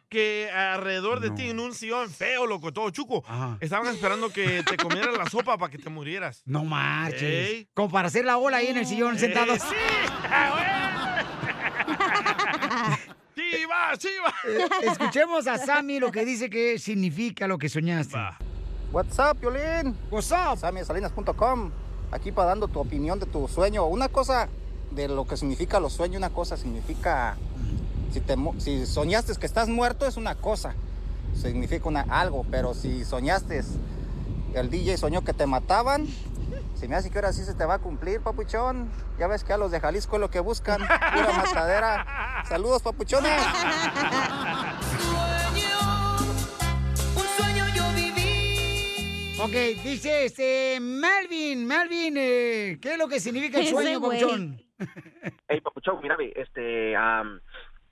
que 0.10 0.50
alrededor 0.52 1.20
de 1.20 1.32
ti, 1.32 1.50
en 1.50 1.60
un 1.60 1.74
sillón 1.74 2.10
feo, 2.10 2.46
loco, 2.48 2.72
todo 2.74 2.90
chuco, 2.90 3.24
estaban 3.60 3.94
esperando 3.94 4.30
que 4.32 4.64
te 4.64 4.78
comieras 4.78 5.16
la 5.18 5.30
sopa 5.30 5.58
para 5.58 5.72
que 5.72 5.78
te 5.78 5.90
murieras. 5.90 6.42
No 6.46 6.64
marches. 6.64 7.22
Ey. 7.22 7.70
Como 7.74 7.90
para 7.92 8.08
hacer 8.08 8.26
la 8.26 8.38
ola 8.38 8.58
ahí 8.58 8.68
en 8.68 8.78
el 8.78 8.86
sillón 8.88 9.16
Eh, 9.16 9.20
sentados. 9.20 9.60
sí, 9.62 9.68
Sí, 9.70 9.76
va, 13.68 13.96
sí, 14.00 14.10
va. 14.24 14.34
Eh, 14.50 14.68
escuchemos 14.84 15.48
a 15.48 15.58
Sammy 15.58 16.00
lo 16.00 16.12
que 16.12 16.26
dice 16.26 16.50
que 16.50 16.80
significa 16.80 17.48
lo 17.48 17.58
que 17.58 17.70
soñaste. 17.70 18.18
What's 18.92 19.20
up, 19.20 19.40
Piolín? 19.40 19.96
What's 20.10 20.32
up? 20.32 20.58
SammySalinas.com. 20.58 21.72
Aquí 22.12 22.32
para 22.32 22.50
dando 22.50 22.68
tu 22.68 22.80
opinión 22.80 23.20
de 23.20 23.26
tu 23.26 23.48
sueño. 23.48 23.86
Una 23.86 24.08
cosa 24.08 24.48
de 24.92 25.08
lo 25.08 25.28
que 25.28 25.38
significa 25.38 25.80
los 25.80 25.94
sueños, 25.94 26.18
una 26.18 26.30
cosa 26.30 26.58
significa... 26.58 27.38
Si, 28.12 28.22
te, 28.22 28.36
si 28.60 28.86
soñaste 28.86 29.34
que 29.36 29.46
estás 29.46 29.68
muerto 29.68 30.08
es 30.08 30.16
una 30.16 30.36
cosa, 30.36 30.74
significa 31.36 31.90
una, 31.90 32.02
algo, 32.02 32.46
pero 32.50 32.74
si 32.74 33.04
soñaste, 33.04 33.62
el 34.54 34.70
DJ 34.70 34.98
soñó 34.98 35.26
que 35.26 35.34
te 35.34 35.46
mataban, 35.46 36.08
se 36.78 36.88
me 36.88 36.96
hace 36.96 37.10
que 37.10 37.18
ahora 37.18 37.34
sí 37.34 37.44
se 37.44 37.56
te 37.56 37.66
va 37.66 37.76
a 37.76 37.80
cumplir, 37.80 38.22
papuchón. 38.22 38.92
Ya 39.18 39.26
ves 39.28 39.44
que 39.44 39.52
a 39.52 39.58
los 39.58 39.72
de 39.72 39.80
Jalisco 39.80 40.18
es 40.18 40.20
lo 40.20 40.30
que 40.30 40.40
buscan, 40.40 40.80
pura 40.80 41.34
matadera. 41.38 42.44
Saludos, 42.48 42.84
papuchones. 42.84 43.42
Un 47.16 47.24
sueño 47.24 47.66
yo 47.76 47.84
viví. 47.96 49.40
Ok, 49.42 49.82
dice 49.84 50.26
este 50.26 50.80
Melvin, 50.80 51.66
Melvin, 51.66 52.16
eh, 52.16 52.78
¿qué 52.80 52.92
es 52.92 52.98
lo 53.00 53.08
que 53.08 53.20
significa 53.20 53.60
el 53.60 53.66
sueño, 53.66 54.00
güey. 54.00 54.20
Pabuchón? 54.22 54.62
Hey, 55.48 55.60
papuchón, 55.64 56.00
mira, 56.04 56.16
este, 56.36 56.96
am, 56.96 57.42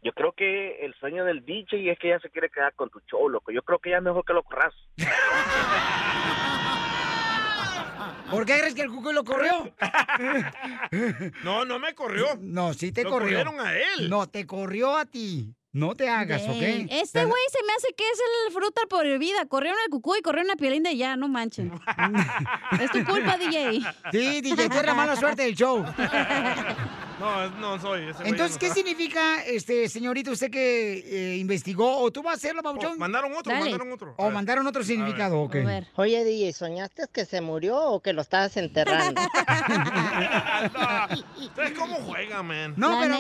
yo 0.04 0.12
creo 0.14 0.34
que 0.34 0.86
el 0.86 0.94
sueño 1.00 1.26
del 1.26 1.44
DJ 1.44 1.92
es 1.92 1.98
que 1.98 2.10
ella 2.10 2.20
se 2.20 2.30
quiere 2.30 2.52
quedar 2.52 2.76
con 2.76 2.92
tu 2.92 3.00
show, 3.10 3.28
loco. 3.30 3.52
Yo 3.52 3.64
creo 3.64 3.80
que 3.80 3.90
ya 3.90 3.98
es 3.98 4.04
mejor 4.04 4.24
que 4.24 4.34
lo 4.34 4.44
corras. 4.44 4.76
¿Por 8.30 8.46
qué 8.46 8.58
crees 8.60 8.74
que 8.74 8.82
el 8.82 8.90
cuco 8.90 9.12
lo 9.14 9.24
corrió? 9.24 9.72
No, 11.44 11.66
no 11.66 11.80
me 11.80 11.94
corrió. 11.94 12.38
No, 12.42 12.74
sí 12.74 12.92
te 12.92 13.04
Lo 13.04 13.12
corrió. 13.12 13.40
corrieron 13.40 13.60
a 13.66 13.76
él. 13.78 14.10
No, 14.10 14.28
te 14.28 14.46
corrió 14.46 14.96
a 14.98 15.06
ti. 15.06 15.54
No 15.76 15.94
te 15.94 16.08
hagas. 16.08 16.42
¿ok? 16.44 16.62
Este 16.90 17.26
güey 17.26 17.44
se 17.52 17.66
me 17.66 17.74
hace 17.74 17.94
que 17.98 18.10
es 18.10 18.20
el 18.48 18.54
fruta 18.54 18.84
por 18.90 19.06
vida. 19.20 19.46
Corrieron 19.46 19.78
al 19.84 19.90
cucú 19.90 20.16
y 20.16 20.22
corrieron 20.22 20.50
a 20.50 20.56
Piolín 20.56 20.84
de 20.84 20.90
allá, 20.90 21.18
no 21.18 21.28
manchen. 21.28 21.70
es 22.80 22.92
tu 22.92 23.04
culpa, 23.04 23.38
DJ. 23.38 23.82
Sí, 24.10 24.40
DJ, 24.40 24.70
la 24.86 24.94
mala 24.94 25.18
suerte 25.18 25.44
del 25.44 25.54
show. 25.54 25.86
No, 27.18 27.50
no 27.50 27.80
soy. 27.80 28.10
ese 28.10 28.28
Entonces, 28.28 28.56
no 28.56 28.60
¿qué 28.60 28.70
significa, 28.72 29.42
este, 29.46 29.88
señorita, 29.88 30.32
usted 30.32 30.52
que 30.52 30.98
eh, 30.98 31.38
investigó? 31.38 32.00
¿O 32.00 32.12
tú 32.12 32.22
vas 32.22 32.34
a 32.34 32.36
hacerlo, 32.36 32.62
Pabuchón? 32.62 33.00
mandaron 33.00 33.32
otro, 33.32 33.54
Dale. 33.54 33.70
mandaron 33.70 33.94
otro. 33.94 34.16
O 34.18 34.32
mandaron 34.32 34.68
otro 34.68 34.84
significado, 34.84 35.40
ok. 35.40 35.56
Oye, 35.96 36.26
DJ, 36.26 36.52
¿soñaste 36.52 37.04
que 37.14 37.24
se 37.24 37.40
murió 37.40 37.82
o 37.82 38.02
que 38.02 38.12
lo 38.12 38.22
estabas 38.22 38.58
enterrando? 38.58 39.22
¿Ustedes 41.40 41.72
cómo 41.72 41.96
juegan, 41.96 42.46
man? 42.46 42.74
No, 42.76 43.00
pero. 43.00 43.16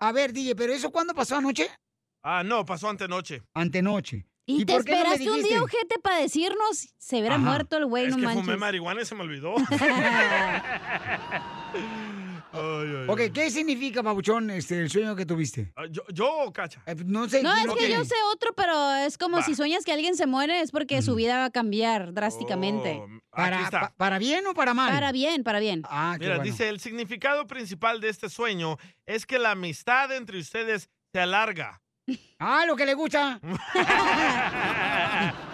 A 0.00 0.12
ver, 0.12 0.32
DJ, 0.32 0.54
¿pero 0.54 0.72
eso 0.72 0.90
cuándo 0.90 1.14
pasó 1.14 1.36
anoche? 1.36 1.68
Ah, 2.22 2.42
no, 2.44 2.64
pasó 2.64 2.88
antenoche. 2.88 3.42
Antenoche. 3.54 4.26
Y, 4.46 4.64
te 4.64 4.74
por 4.74 4.84
qué 4.84 4.92
no 4.92 4.96
me 4.98 5.02
esperaste 5.02 5.30
un 5.30 5.42
día, 5.42 5.62
ojete, 5.62 5.98
para 5.98 6.18
decirnos. 6.18 6.88
Se 6.98 7.18
hubiera 7.18 7.36
Ajá. 7.36 7.44
muerto 7.44 7.76
el 7.78 7.86
güey, 7.86 8.06
es 8.06 8.10
no 8.12 8.18
que 8.18 8.24
manches. 8.24 8.44
fumé 8.44 8.56
marihuana 8.56 9.02
y 9.02 9.04
se 9.04 9.14
me 9.14 9.22
olvidó. 9.22 9.54
Ay, 12.56 12.88
ay, 13.00 13.06
Ok, 13.08 13.20
ay. 13.20 13.30
¿qué 13.30 13.50
significa, 13.50 14.02
Pabuchón, 14.02 14.50
este, 14.50 14.80
el 14.80 14.90
sueño 14.90 15.14
que 15.16 15.26
tuviste? 15.26 15.72
Ah, 15.76 15.84
yo, 15.90 16.02
yo, 16.12 16.52
cacha. 16.52 16.82
no 17.04 17.28
sé. 17.28 17.42
No, 17.42 17.54
es 17.54 17.68
ok. 17.68 17.76
que 17.78 17.90
yo 17.90 18.04
sé 18.04 18.14
otro, 18.32 18.52
pero 18.56 18.94
es 18.96 19.18
como 19.18 19.36
Va. 19.38 19.42
si 19.42 19.54
sueñas 19.54 19.84
que 19.84 19.92
alguien 19.92 20.16
se 20.16 20.26
muere, 20.26 20.60
es 20.60 20.70
porque 20.70 21.02
su 21.02 21.14
vida 21.14 21.36
va 21.38 21.44
a 21.46 21.50
cambiar 21.50 22.12
drásticamente. 22.12 23.00
Oh, 23.02 23.08
¿Para, 23.30 23.56
Aquí 23.56 23.64
está. 23.64 23.80
pa- 23.80 23.94
¿Para 23.96 24.18
bien 24.18 24.46
o 24.46 24.54
para 24.54 24.72
mal? 24.74 24.92
Para 24.92 25.12
bien, 25.12 25.44
para 25.44 25.60
bien. 25.60 25.82
Ah, 25.88 26.16
Mira, 26.18 26.38
dice, 26.38 26.68
el 26.68 26.80
significado 26.80 27.46
principal 27.46 28.00
de 28.00 28.08
este 28.08 28.28
sueño 28.28 28.78
es 29.04 29.26
que 29.26 29.38
la 29.38 29.50
amistad 29.52 30.10
entre 30.12 30.38
ustedes 30.38 30.88
se 31.12 31.20
alarga. 31.20 31.82
Ah, 32.38 32.64
lo 32.66 32.76
que 32.76 32.86
le 32.86 32.94
gusta. 32.94 33.40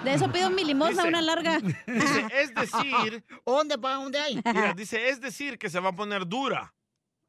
De 0.05 0.13
eso 0.15 0.31
pido 0.31 0.51
mi 0.51 0.65
limosna, 0.65 1.03
Dice- 1.05 1.09
una 1.09 1.23
larga. 1.23 1.59
Dice, 1.61 2.27
es 2.41 2.55
decir... 2.55 3.25
¿Dónde, 3.47 3.79
pa? 3.79 3.95
¿Dónde 3.95 4.19
hay? 4.19 4.37
Mira, 4.45 4.75
dice, 4.75 5.09
es 5.09 5.21
decir 5.21 5.59
que 5.59 5.71
se 5.71 5.81
va 5.81 5.91
a 5.91 5.95
poner 5.95 6.27
dura. 6.27 6.75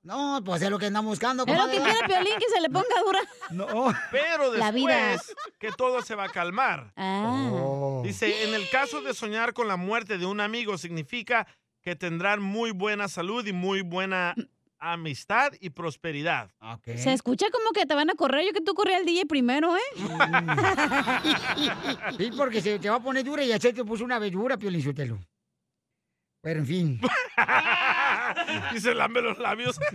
No, 0.03 0.41
pues 0.43 0.61
es 0.61 0.69
lo 0.69 0.77
que 0.77 0.87
andamos 0.87 1.11
buscando. 1.11 1.43
Es 1.45 1.49
lo 1.53 1.55
comadre. 1.55 1.77
que 1.77 1.83
quiere 1.83 2.07
Piolín, 2.07 2.33
que 2.37 2.49
se 2.53 2.61
le 2.61 2.69
ponga 2.69 3.01
dura. 3.05 3.19
No. 3.51 3.93
Pero 4.11 4.53
La 4.53 4.71
después 4.71 4.95
vida. 4.95 5.19
que 5.59 5.71
todo 5.71 6.01
se 6.01 6.13
va 6.15 6.25
a 6.25 6.29
calmar. 6.29 6.91
Ah. 6.97 7.49
Oh. 7.51 8.01
Dice, 8.03 8.43
en 8.43 8.53
el 8.53 8.69
caso 8.69 9.01
de 9.01 9.13
soñar 9.13 9.53
con 9.53 9.67
la 9.69 9.77
muerte 9.77 10.17
de 10.17 10.25
un 10.25 10.41
amigo, 10.41 10.77
significa 10.77 11.47
que 11.81 11.95
tendrán 11.95 12.41
muy 12.41 12.71
buena 12.71 13.07
salud 13.07 13.45
y 13.47 13.53
muy 13.53 13.81
buena 13.81 14.35
amistad 14.77 15.53
y 15.61 15.69
prosperidad. 15.69 16.51
Se 16.97 17.13
escucha 17.13 17.45
como 17.51 17.71
que 17.71 17.85
te 17.85 17.95
van 17.95 18.09
a 18.09 18.15
correr. 18.15 18.45
Yo 18.45 18.51
que 18.51 18.59
tú 18.61 18.73
corrí 18.73 18.93
al 18.93 19.05
DJ 19.05 19.25
primero, 19.25 19.73
¿eh? 19.77 19.79
Sí, 22.17 22.31
porque 22.35 22.61
se 22.61 22.79
te 22.79 22.89
va 22.89 22.97
a 22.97 22.99
poner 23.03 23.23
dura 23.23 23.43
y 23.43 23.47
ya 23.47 23.59
se 23.59 23.71
te 23.71 23.85
puso 23.85 24.03
una 24.03 24.19
vez 24.19 24.33
dura, 24.33 24.57
Piolín 24.57 24.83
Sotelo. 24.83 25.19
Pero 26.41 26.59
en 26.59 26.65
fin. 26.67 26.99
y 28.75 28.79
se 28.79 28.93
lambe 28.93 29.21
los 29.21 29.37
labios. 29.39 29.79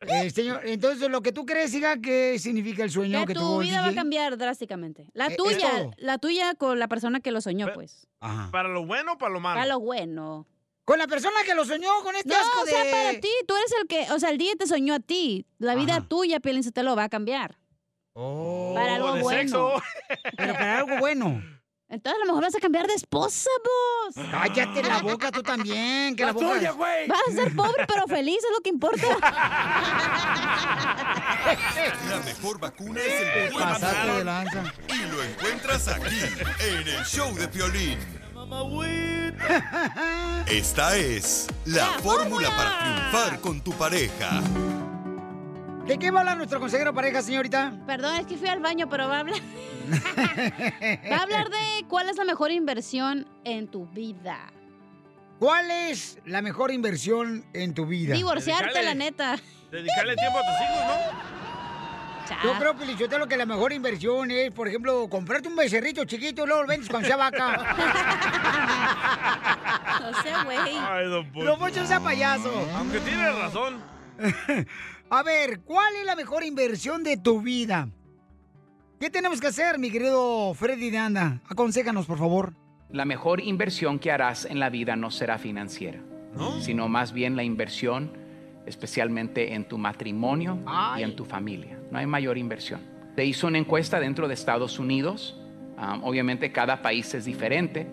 Eh, 0.00 0.30
señor, 0.30 0.62
entonces 0.64 1.10
lo 1.10 1.20
que 1.22 1.32
tú 1.32 1.44
crees, 1.44 1.72
siga, 1.72 1.96
¿qué 2.00 2.38
significa 2.38 2.84
el 2.84 2.90
sueño 2.90 3.20
Que 3.20 3.26
que 3.26 3.34
tu 3.34 3.40
tuvo 3.40 3.58
vida 3.58 3.82
va 3.82 3.88
a 3.88 3.94
cambiar 3.94 4.38
drásticamente. 4.38 5.06
La 5.12 5.26
Eh, 5.26 5.36
tuya, 5.36 5.90
la 5.98 6.18
tuya 6.18 6.54
con 6.54 6.78
la 6.78 6.86
persona 6.88 7.20
que 7.20 7.30
lo 7.32 7.40
soñó, 7.40 7.72
pues. 7.74 8.06
¿Para 8.52 8.68
lo 8.68 8.86
bueno 8.86 9.14
o 9.14 9.18
para 9.18 9.32
lo 9.32 9.40
malo? 9.40 9.56
Para 9.60 9.68
lo 9.68 9.80
bueno. 9.80 10.46
Con 10.84 10.98
la 10.98 11.08
persona 11.08 11.36
que 11.44 11.54
lo 11.54 11.64
soñó, 11.66 11.90
con 12.02 12.14
este 12.16 12.28
No, 12.28 12.36
asco 12.36 12.60
o 12.62 12.66
sea, 12.66 12.84
para 12.90 13.20
ti, 13.20 13.28
tú 13.46 13.54
eres 13.56 13.72
el 13.82 13.86
que, 13.88 14.10
o 14.12 14.18
sea, 14.18 14.30
el 14.30 14.38
día 14.38 14.52
te 14.56 14.66
soñó 14.66 14.94
a 14.94 15.00
ti. 15.00 15.44
La 15.58 15.74
vida 15.74 16.00
tuya, 16.08 16.40
Piolín, 16.40 16.62
se 16.62 16.72
te 16.72 16.82
lo 16.82 16.96
va 16.96 17.04
a 17.04 17.08
cambiar. 17.10 17.58
Oh, 18.14 18.72
para 18.74 18.94
algo 18.94 19.12
de 19.14 19.22
bueno. 19.22 19.40
sexo. 19.40 19.82
Pero 20.36 20.52
para 20.54 20.78
algo 20.78 20.96
bueno. 20.98 21.42
Entonces 21.90 22.20
a 22.20 22.26
lo 22.26 22.32
mejor 22.32 22.42
vas 22.42 22.54
a 22.54 22.60
cambiar 22.60 22.86
de 22.86 22.94
esposa, 22.94 23.48
vos. 23.64 24.14
Cállate 24.30 24.82
la 24.82 25.00
boca 25.00 25.32
tú 25.32 25.42
también, 25.42 26.14
que 26.14 26.26
la, 26.26 26.32
boca... 26.32 26.74
Vas 27.08 27.20
a 27.28 27.32
ser 27.32 27.56
pobre 27.56 27.86
pero 27.86 28.06
feliz, 28.06 28.36
es 28.36 28.50
lo 28.54 28.60
que 28.60 28.68
importa. 28.68 29.06
La 32.10 32.20
mejor 32.26 32.60
vacuna 32.60 33.00
es 33.00 33.22
el 33.22 33.52
buen 33.52 33.64
Pasaste 33.64 34.04
humor. 34.04 34.18
de 34.18 34.24
lanza. 34.24 34.74
Y 34.88 35.10
lo 35.10 35.22
encuentras 35.22 35.88
aquí, 35.88 36.20
en 36.60 36.88
el 36.88 37.04
show 37.06 37.34
de 37.34 37.48
Piolín. 37.48 37.98
Esta 40.46 40.96
es 40.96 41.48
la, 41.64 41.86
fórmula 42.02 42.48
para 42.56 42.78
triunfar 42.80 43.40
con 43.40 43.62
tu 43.62 43.72
pareja. 43.72 44.42
¿De 45.88 45.98
qué 45.98 46.10
va 46.10 46.18
a 46.18 46.20
hablar 46.20 46.36
nuestro 46.36 46.60
consejero 46.60 46.92
pareja, 46.92 47.22
señorita? 47.22 47.72
Perdón, 47.86 48.16
es 48.16 48.26
que 48.26 48.36
fui 48.36 48.48
al 48.48 48.60
baño, 48.60 48.90
pero 48.90 49.08
va 49.08 49.16
a 49.16 49.20
hablar. 49.20 49.36
va 51.10 51.16
a 51.16 51.22
hablar 51.22 51.48
de 51.48 51.86
cuál 51.88 52.10
es 52.10 52.18
la 52.18 52.26
mejor 52.26 52.50
inversión 52.50 53.26
en 53.44 53.68
tu 53.68 53.86
vida. 53.86 54.52
¿Cuál 55.38 55.70
es 55.70 56.18
la 56.26 56.42
mejor 56.42 56.72
inversión 56.72 57.46
en 57.54 57.72
tu 57.72 57.86
vida? 57.86 58.14
Divorciarte, 58.14 58.82
la 58.82 58.92
neta. 58.92 59.38
Dedicarle 59.70 60.14
tiempo 60.16 60.38
a 60.38 60.42
tus 60.42 60.60
hijos, 60.60 60.84
¿no? 60.86 60.94
Yo 62.44 62.52
creo, 62.58 62.76
Pelichotelo, 62.76 63.26
que 63.26 63.38
la 63.38 63.46
mejor 63.46 63.72
inversión 63.72 64.30
es, 64.30 64.50
por 64.50 64.68
ejemplo, 64.68 65.08
comprarte 65.08 65.48
un 65.48 65.56
becerrito 65.56 66.04
chiquito 66.04 66.44
y 66.44 66.46
luego 66.46 66.60
lo 66.62 66.68
vendes 66.68 66.90
cuando 66.90 67.08
sea 67.08 67.16
vaca. 67.16 67.74
No 70.00 70.12
sé, 70.22 70.32
güey. 70.44 70.58
Ay, 70.58 71.08
don 71.08 71.26
Poncho. 71.32 71.44
Lo 71.44 71.56
mucho 71.56 71.84
sea 71.86 71.98
payaso. 72.00 72.52
Aunque 72.76 73.00
tiene 73.00 73.32
razón. 73.32 73.82
A 75.10 75.22
ver, 75.22 75.60
¿cuál 75.60 75.96
es 75.96 76.04
la 76.04 76.14
mejor 76.16 76.44
inversión 76.44 77.02
de 77.02 77.16
tu 77.16 77.40
vida? 77.40 77.88
¿Qué 79.00 79.08
tenemos 79.08 79.40
que 79.40 79.46
hacer, 79.46 79.78
mi 79.78 79.90
querido 79.90 80.52
Freddy 80.54 80.90
de 80.90 80.98
Anda? 80.98 81.40
Aconséjanos, 81.48 82.06
por 82.06 82.18
favor. 82.18 82.52
La 82.90 83.06
mejor 83.06 83.40
inversión 83.40 83.98
que 83.98 84.10
harás 84.10 84.44
en 84.44 84.60
la 84.60 84.68
vida 84.68 84.96
no 84.96 85.10
será 85.10 85.38
financiera, 85.38 86.00
sino 86.60 86.88
más 86.88 87.12
bien 87.12 87.36
la 87.36 87.42
inversión 87.42 88.12
especialmente 88.66 89.54
en 89.54 89.66
tu 89.66 89.78
matrimonio 89.78 90.58
y 90.98 91.02
en 91.02 91.16
tu 91.16 91.24
familia. 91.24 91.78
No 91.90 91.98
hay 91.98 92.06
mayor 92.06 92.36
inversión. 92.36 92.80
Se 93.16 93.24
hizo 93.24 93.46
una 93.46 93.58
encuesta 93.58 93.98
dentro 94.00 94.28
de 94.28 94.34
Estados 94.34 94.78
Unidos. 94.78 95.40
um, 95.78 96.04
obviamente 96.04 96.52
cada 96.52 96.82
país 96.82 97.14
es 97.14 97.24
diferente. 97.24 97.86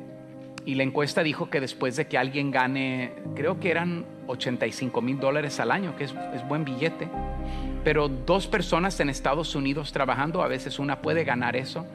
Y 0.65 0.75
la 0.75 0.83
encuesta 0.83 1.21
dijo 1.21 1.49
que 1.49 1.61
después 1.61 1.95
de 1.95 2.07
que 2.07 2.17
alguien 2.17 2.49
gane, 2.49 3.13
creo 3.35 3.59
que 3.59 3.69
eran 3.69 4.05
85 4.27 5.01
mil 5.01 5.19
dólares 5.19 5.59
al 5.59 5.71
año, 5.71 5.95
que 5.95 6.05
es, 6.05 6.13
buen 6.47 6.65
billete, 6.65 7.07
pero 7.83 8.09
dos 8.09 8.47
personas 8.47 8.99
en 8.99 9.09
Estados 9.09 9.55
Unidos 9.55 9.91
trabajando, 9.91 10.41
a 10.41 10.47
veces 10.47 10.79
una 10.79 11.01
puede 11.01 11.23
ganar 11.23 11.55
eso, 11.55 11.85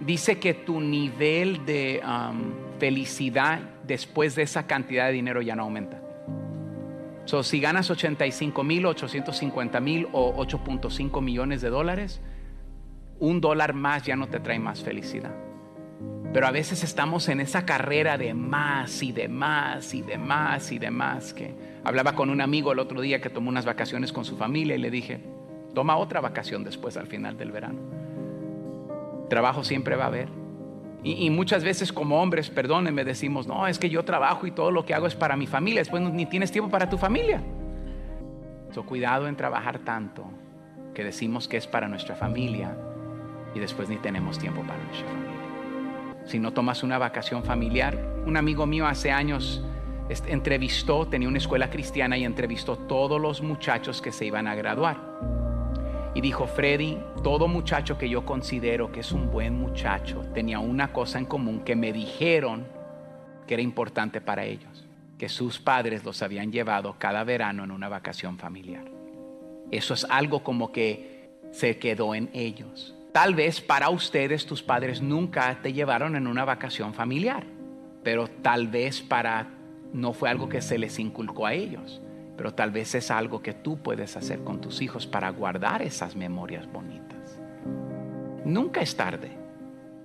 dice 0.00 0.38
que 0.38 0.52
tu 0.52 0.80
nivel 0.80 1.64
de 1.64 2.02
um, 2.04 2.78
felicidad 2.78 3.60
después 3.86 4.34
de 4.34 4.42
esa 4.42 4.66
cantidad 4.66 5.06
de 5.06 5.12
dinero 5.12 5.40
ya 5.40 5.56
no 5.56 5.62
aumenta. 5.62 6.02
So, 7.24 7.42
si 7.42 7.60
ganas 7.60 7.88
85 7.90 8.64
mil, 8.64 8.84
850 8.84 9.80
mil 9.80 10.08
o 10.12 10.34
8.5 10.44 11.22
millones 11.22 11.62
de 11.62 11.70
dólares, 11.70 12.20
un 13.20 13.40
dólar 13.40 13.74
más 13.74 14.02
ya 14.02 14.16
no 14.16 14.28
te 14.28 14.40
trae 14.40 14.58
más 14.58 14.82
felicidad. 14.82 15.32
Pero 16.32 16.46
a 16.46 16.50
veces 16.50 16.82
estamos 16.82 17.28
en 17.28 17.40
esa 17.40 17.66
carrera 17.66 18.16
de 18.16 18.32
más 18.32 19.02
y 19.02 19.12
de 19.12 19.28
más 19.28 19.92
y 19.92 20.00
de 20.00 20.16
más 20.16 20.72
y 20.72 20.78
de 20.78 20.90
más. 20.90 21.34
Que 21.34 21.54
hablaba 21.84 22.14
con 22.14 22.30
un 22.30 22.40
amigo 22.40 22.72
el 22.72 22.78
otro 22.78 23.00
día 23.02 23.20
que 23.20 23.28
tomó 23.28 23.50
unas 23.50 23.66
vacaciones 23.66 24.12
con 24.12 24.24
su 24.24 24.36
familia 24.36 24.74
y 24.74 24.78
le 24.78 24.90
dije, 24.90 25.20
toma 25.74 25.96
otra 25.96 26.20
vacación 26.20 26.64
después 26.64 26.96
al 26.96 27.06
final 27.06 27.36
del 27.36 27.52
verano. 27.52 27.78
Trabajo 29.28 29.62
siempre 29.62 29.96
va 29.96 30.04
a 30.04 30.08
haber. 30.08 30.28
Y, 31.04 31.28
muchas 31.30 31.64
veces 31.64 31.92
como 31.92 32.22
hombres, 32.22 32.48
perdónenme, 32.48 33.04
decimos, 33.04 33.48
no, 33.48 33.66
es 33.66 33.80
que 33.80 33.90
yo 33.90 34.04
trabajo 34.04 34.46
y 34.46 34.52
todo 34.52 34.70
lo 34.70 34.84
que 34.86 34.94
hago 34.94 35.08
es 35.08 35.16
para 35.16 35.36
mi 35.36 35.48
familia. 35.48 35.80
Después 35.80 36.00
ni 36.00 36.26
tienes 36.26 36.52
tiempo 36.52 36.70
para 36.70 36.88
tu 36.88 36.96
familia. 36.96 37.42
So, 38.70 38.86
cuidado 38.86 39.26
en 39.26 39.36
trabajar 39.36 39.80
tanto 39.80 40.24
que 40.94 41.02
decimos 41.02 41.48
que 41.48 41.56
es 41.56 41.66
para 41.66 41.88
nuestra 41.88 42.14
familia 42.14 42.76
y 43.54 43.58
después 43.58 43.88
ni 43.88 43.96
tenemos 43.96 44.38
tiempo 44.38 44.62
para 44.62 44.82
nuestra 44.84 45.08
familia. 45.08 45.31
Si 46.24 46.38
no 46.38 46.52
tomas 46.52 46.82
una 46.82 46.98
vacación 46.98 47.44
familiar, 47.44 47.98
un 48.26 48.36
amigo 48.36 48.66
mío 48.66 48.86
hace 48.86 49.10
años 49.10 49.62
entrevistó, 50.26 51.06
tenía 51.06 51.28
una 51.28 51.38
escuela 51.38 51.70
cristiana 51.70 52.18
y 52.18 52.24
entrevistó 52.24 52.76
todos 52.76 53.20
los 53.20 53.42
muchachos 53.42 54.02
que 54.02 54.12
se 54.12 54.26
iban 54.26 54.46
a 54.46 54.54
graduar. 54.54 54.98
Y 56.14 56.20
dijo, 56.20 56.46
Freddy, 56.46 56.98
todo 57.22 57.48
muchacho 57.48 57.96
que 57.96 58.08
yo 58.08 58.26
considero 58.26 58.92
que 58.92 59.00
es 59.00 59.12
un 59.12 59.30
buen 59.30 59.58
muchacho 59.58 60.22
tenía 60.34 60.58
una 60.58 60.92
cosa 60.92 61.18
en 61.18 61.24
común 61.24 61.60
que 61.60 61.74
me 61.74 61.92
dijeron 61.92 62.66
que 63.46 63.54
era 63.54 63.62
importante 63.62 64.20
para 64.20 64.44
ellos, 64.44 64.86
que 65.18 65.28
sus 65.28 65.58
padres 65.58 66.04
los 66.04 66.22
habían 66.22 66.52
llevado 66.52 66.96
cada 66.98 67.24
verano 67.24 67.64
en 67.64 67.70
una 67.70 67.88
vacación 67.88 68.38
familiar. 68.38 68.84
Eso 69.70 69.94
es 69.94 70.04
algo 70.10 70.44
como 70.44 70.70
que 70.70 71.30
se 71.50 71.78
quedó 71.78 72.14
en 72.14 72.28
ellos. 72.34 72.94
Tal 73.12 73.34
vez 73.34 73.60
para 73.60 73.90
ustedes 73.90 74.46
tus 74.46 74.62
padres 74.62 75.02
nunca 75.02 75.60
te 75.62 75.74
llevaron 75.74 76.16
en 76.16 76.26
una 76.26 76.46
vacación 76.46 76.94
familiar, 76.94 77.44
pero 78.02 78.26
tal 78.28 78.68
vez 78.68 79.02
para 79.02 79.50
no 79.92 80.14
fue 80.14 80.30
algo 80.30 80.48
que 80.48 80.62
se 80.62 80.78
les 80.78 80.98
inculcó 80.98 81.44
a 81.46 81.52
ellos, 81.52 82.00
pero 82.38 82.54
tal 82.54 82.70
vez 82.70 82.94
es 82.94 83.10
algo 83.10 83.42
que 83.42 83.52
tú 83.52 83.82
puedes 83.82 84.16
hacer 84.16 84.42
con 84.42 84.62
tus 84.62 84.80
hijos 84.80 85.06
para 85.06 85.28
guardar 85.28 85.82
esas 85.82 86.16
memorias 86.16 86.66
bonitas. 86.72 87.38
Nunca 88.46 88.80
es 88.80 88.96
tarde. 88.96 89.36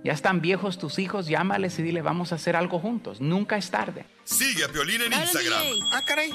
Ya 0.04 0.12
están 0.12 0.42
viejos 0.42 0.78
tus 0.78 0.98
hijos, 0.98 1.26
llámales 1.26 1.78
y 1.78 1.82
dile, 1.82 2.02
vamos 2.02 2.32
a 2.32 2.34
hacer 2.34 2.56
algo 2.56 2.78
juntos. 2.78 3.22
Nunca 3.22 3.56
es 3.56 3.70
tarde. 3.70 4.04
Sigue 4.24 4.64
a 4.64 4.68
Piolín 4.68 5.00
en 5.00 5.12
Instagram. 5.14 5.62
Ah, 5.92 6.02
caray. 6.06 6.30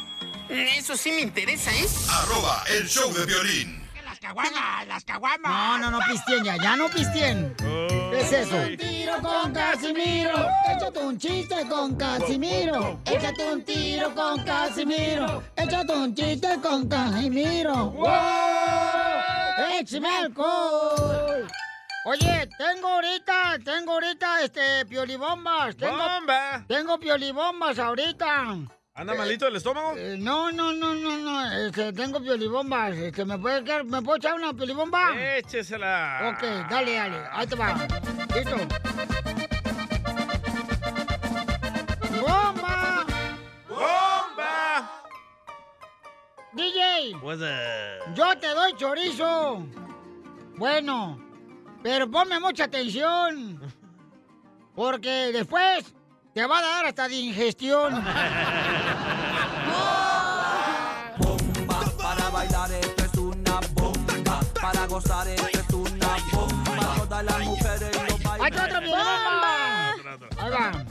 Eso 0.50 0.98
sí 0.98 1.12
me 1.12 1.22
interesa, 1.22 1.72
¿eh? 1.72 1.86
Arroba 2.10 2.64
el 2.78 2.88
show 2.88 3.14
de 3.14 3.26
violín. 3.26 3.83
Las 4.24 4.32
caguamas, 4.32 4.88
las 4.88 5.04
caguamas. 5.04 5.52
No, 5.52 5.78
no, 5.80 6.00
no 6.00 6.06
pistien 6.08 6.46
ya, 6.46 6.56
ya 6.56 6.78
no 6.78 6.88
pistien. 6.88 7.54
¿Qué 7.58 8.22
es 8.22 8.32
eso? 8.32 8.56
Un 8.56 8.78
tiro 8.78 9.22
con 9.22 9.52
Casimiro. 9.52 10.48
Échate 10.74 11.00
un 11.00 11.18
chiste 11.18 11.68
con 11.68 11.96
Casimiro. 11.98 13.02
Échate 13.04 13.52
un 13.52 13.66
tiro 13.66 14.16
con 14.16 14.42
Casimiro. 14.46 15.44
Échate 15.58 15.94
un 15.94 16.16
chiste 16.16 16.58
con 16.62 16.88
Casimiro. 16.88 17.90
¡Wow! 17.92 18.08
¡Échame 19.78 20.08
alcohol! 20.08 21.46
Oye, 22.06 22.50
tengo 22.58 22.88
ahorita, 22.88 23.60
tengo 23.66 23.92
ahorita, 23.92 24.42
este, 24.44 24.86
piolibombas. 24.86 25.76
Tengo, 25.76 25.98
¡Bomba! 25.98 26.64
Tengo 26.66 26.98
piolibombas 26.98 27.78
ahorita. 27.78 28.56
¿Anda 28.96 29.16
malito 29.16 29.48
el 29.48 29.56
estómago? 29.56 29.96
Eh, 29.98 30.18
no, 30.20 30.52
no, 30.52 30.72
no, 30.72 30.94
no, 30.94 31.18
no, 31.18 31.52
este, 31.66 31.92
tengo 31.94 32.22
piolibombas. 32.22 32.94
Este, 32.96 33.26
¿me 33.26 33.40
puede 33.40 33.64
quedar- 33.64 33.84
me 33.86 34.02
puedo 34.04 34.18
echar 34.18 34.36
una 34.36 34.54
piolibomba? 34.54 35.14
Échesela. 35.38 36.34
Ok, 36.36 36.44
dale, 36.70 36.94
dale, 36.94 37.18
ahí 37.32 37.48
te 37.48 37.56
va. 37.56 37.74
Listo. 38.36 38.56
¡Bomba! 42.22 43.04
¡Bomba! 43.68 45.02
DJ, 46.54 47.16
What's 47.24 47.42
up? 47.42 48.14
yo 48.14 48.38
te 48.38 48.48
doy 48.50 48.76
chorizo. 48.78 49.66
Bueno, 50.56 51.20
pero 51.82 52.12
ponme 52.12 52.40
mucha 52.40 52.66
atención. 52.66 53.60
Porque 54.76 55.32
después 55.34 55.96
te 56.36 56.46
va 56.46 56.60
a 56.60 56.62
dar 56.62 56.86
hasta 56.86 57.08
de 57.08 57.16
ingestión. 57.16 58.04
Para 64.74 64.88
gozar 64.88 65.28
esto 65.28 65.48
es 65.48 65.74
una 65.74 66.18
bomba. 66.32 66.96
Todas 66.98 67.24
las 67.24 67.40
mujeres 67.46 67.92
lo 67.96 68.02
¡Hay 68.32 68.40
bailan. 68.52 68.66
otra 68.66 68.80
piolibomba! 68.80 69.90
Ahí 70.40 70.52
va. 70.52 70.86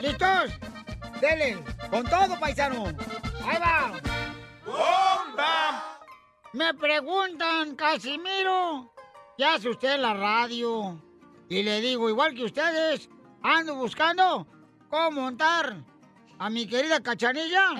¿Listos? 0.00 0.52
Dele, 1.20 1.58
con 1.90 2.04
todo, 2.06 2.38
paisano. 2.38 2.84
Ahí 3.44 3.58
va. 3.58 3.92
¡Bomba! 4.64 5.98
Me 6.52 6.72
preguntan, 6.74 7.74
Casimiro, 7.76 8.92
¿qué 9.36 9.44
hace 9.44 9.68
usted 9.68 9.94
en 9.96 10.02
la 10.02 10.14
radio? 10.14 11.00
Y 11.48 11.62
le 11.62 11.80
digo, 11.80 12.08
igual 12.08 12.34
que 12.34 12.44
ustedes, 12.44 13.08
ando 13.42 13.74
buscando 13.76 14.46
cómo 14.88 15.10
montar 15.22 15.76
a 16.38 16.50
mi 16.50 16.66
querida 16.66 17.00
cachanilla. 17.02 17.70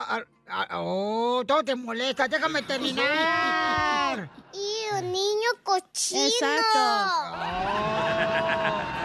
A- 0.00 0.22
a- 0.48 0.80
oh, 0.80 1.42
todo 1.46 1.62
te 1.64 1.74
molesta, 1.74 2.28
déjame 2.28 2.62
terminar. 2.72 4.30
Y 4.54 4.94
un 4.94 5.10
niño 5.10 5.48
cochino. 5.64 6.20
Exacto. 6.26 6.78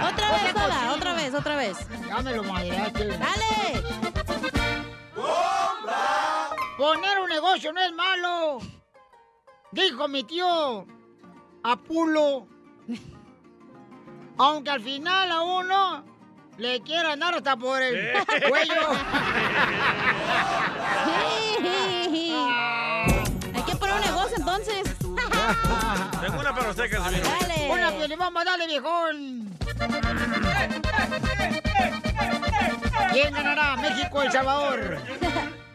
Otra 0.08 0.32
vez, 0.32 0.54
Pola, 0.54 0.94
otra 0.96 1.14
vez, 1.14 1.34
otra 1.34 1.56
vez. 1.56 1.78
Ya 2.08 2.20
me 2.22 2.36
lo 2.36 2.44
madreaste. 2.44 3.08
¡Dale! 3.08 3.84
Poner 6.78 7.20
un 7.20 7.30
negocio 7.30 7.74
no 7.74 7.82
es 7.82 7.92
malo. 7.94 8.60
Dijo 9.72 10.08
mi 10.08 10.24
tío 10.24 10.86
Apulo. 11.64 12.48
Aunque 14.38 14.70
al 14.70 14.82
final 14.82 15.32
a 15.32 15.42
uno 15.42 16.06
le 16.60 16.82
quiera 16.82 17.14
andar 17.14 17.34
hasta 17.36 17.56
por 17.56 17.82
el 17.82 18.12
cuello. 18.50 18.90
Hay 23.56 23.64
que 23.64 23.76
poner 23.76 23.96
un 23.96 24.02
negocio 24.02 24.38
entonces. 24.38 24.84
Tengo 26.22 26.40
una 26.40 26.54
para 26.56 26.70
usted, 26.70 26.92
Casimiro. 26.92 27.30
Dale. 27.40 27.70
Una 27.72 27.92
piolibomba, 27.92 28.44
dale, 28.44 28.68
viejón. 28.68 29.58
¿Quién 33.12 33.34
ganará? 33.34 33.76
México, 33.78 34.22
El 34.22 34.32
Salvador. 34.32 34.98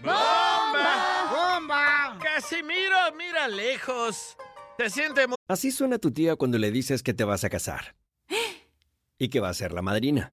¡Bomba! 0.03 1.31
¡Bomba! 1.31 2.19
Casimiro, 2.23 2.97
mira 3.17 3.49
lejos. 3.49 4.37
Se 4.79 4.91
siente 4.91 5.27
muy... 5.27 5.37
Así 5.49 5.71
suena 5.71 5.99
tu 5.99 6.11
tía 6.13 6.37
cuando 6.37 6.59
le 6.59 6.71
dices 6.71 7.03
que 7.03 7.15
te 7.15 7.25
vas 7.25 7.43
a 7.45 7.51
casar. 7.51 7.95
Y 9.19 9.29
que 9.29 9.41
va 9.41 9.49
a 9.49 9.55
ser 9.55 9.73
la 9.73 9.83
madrina. 9.83 10.33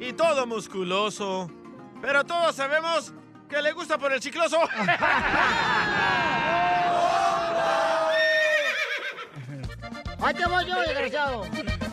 y 0.00 0.12
todo 0.12 0.46
musculoso. 0.46 1.50
Pero 2.00 2.24
todos 2.24 2.54
sabemos 2.54 3.12
que 3.48 3.62
le 3.62 3.72
gusta 3.72 3.98
por 3.98 4.12
el 4.12 4.20
chicloso. 4.20 4.58
¡Ahí 10.22 10.34
te 10.34 10.46
voy 10.46 10.64
yo, 10.66 10.80
desgraciado! 10.80 11.44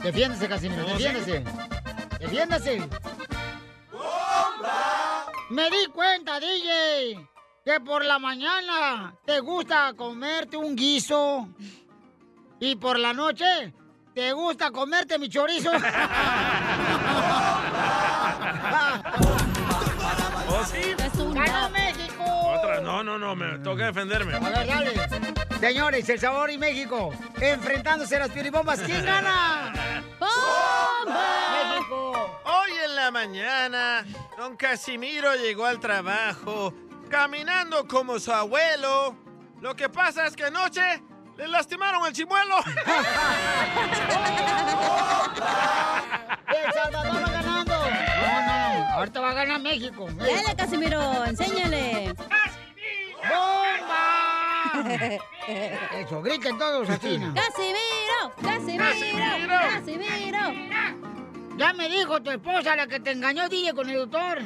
Defiéndese, 0.02 0.48
Casimiro, 0.48 0.86
defiéndese. 0.86 1.44
Defiéndase. 2.20 2.90
Me 5.50 5.70
di 5.70 5.86
cuenta, 5.94 6.40
DJ, 6.40 7.30
que 7.64 7.80
por 7.82 8.04
la 8.04 8.18
mañana 8.18 9.14
te 9.26 9.40
gusta 9.40 9.94
comerte 9.96 10.58
un 10.58 10.76
guiso 10.76 11.48
y 12.60 12.76
por 12.76 12.98
la 12.98 13.14
noche 13.14 13.74
te 14.16 14.34
gusta 14.34 14.72
comerte 14.72 15.20
mi 15.20 15.30
chorizo. 15.30 15.72
¿Oh, 20.50 20.64
sí? 20.66 20.96
¡Ganó 21.34 21.70
México! 21.70 22.24
Otra, 22.24 22.80
no, 22.82 23.04
no, 23.04 23.18
no, 23.18 23.36
me 23.36 23.58
toca 23.60 23.86
defenderme. 23.88 24.36
A 24.36 24.40
ver, 24.40 24.68
dale. 24.68 24.94
Señores, 25.60 26.08
El 26.10 26.20
Sabor 26.20 26.52
y 26.52 26.58
México 26.58 27.14
enfrentándose 27.40 28.16
a 28.18 28.20
las 28.20 28.30
piolibombas. 28.30 28.80
¿Quién 28.82 29.04
gana? 29.08 29.72
¡México! 31.06 32.40
Hoy 32.46 32.72
en 32.86 32.96
la 32.96 33.12
mañana, 33.12 34.06
don 34.38 34.56
Casimiro 34.56 35.36
llegó 35.36 35.66
al 35.66 35.80
trabajo 35.80 36.74
caminando 37.10 37.88
como 37.88 38.20
su 38.20 38.32
abuelo. 38.32 39.16
Lo 39.62 39.76
que 39.76 39.90
pasa 39.90 40.28
es 40.28 40.36
que 40.36 40.46
anoche 40.46 41.02
le 41.38 41.48
lastimaron 41.48 42.06
el 42.06 42.14
chimuelo. 42.14 42.58
¡El 46.48 46.74
Salvador 46.74 47.16
va 47.16 47.30
ganando! 47.32 47.53
Ahorita 49.04 49.20
va 49.20 49.32
a 49.32 49.34
ganar 49.34 49.60
México. 49.60 50.08
Dale, 50.16 50.56
Casimiro, 50.56 51.26
enséñale. 51.26 52.14
¡Bomba! 53.30 54.72
Eso, 56.00 56.22
griten 56.22 56.58
todos 56.58 56.90
así. 56.90 57.18
¿no? 57.18 57.34
¡Casimiro! 57.34 58.32
¡Casimiro! 58.42 58.86
¡Casimiro! 59.50 60.40
Ya 61.58 61.74
me 61.74 61.90
dijo 61.90 62.22
tu 62.22 62.32
esposa, 62.32 62.78
la 62.78 62.88
que 62.88 63.02
te 63.02 63.12
engañó, 63.12 63.50
DJ, 63.50 63.74
con 63.74 63.90
el 63.90 64.10
doctor. 64.10 64.42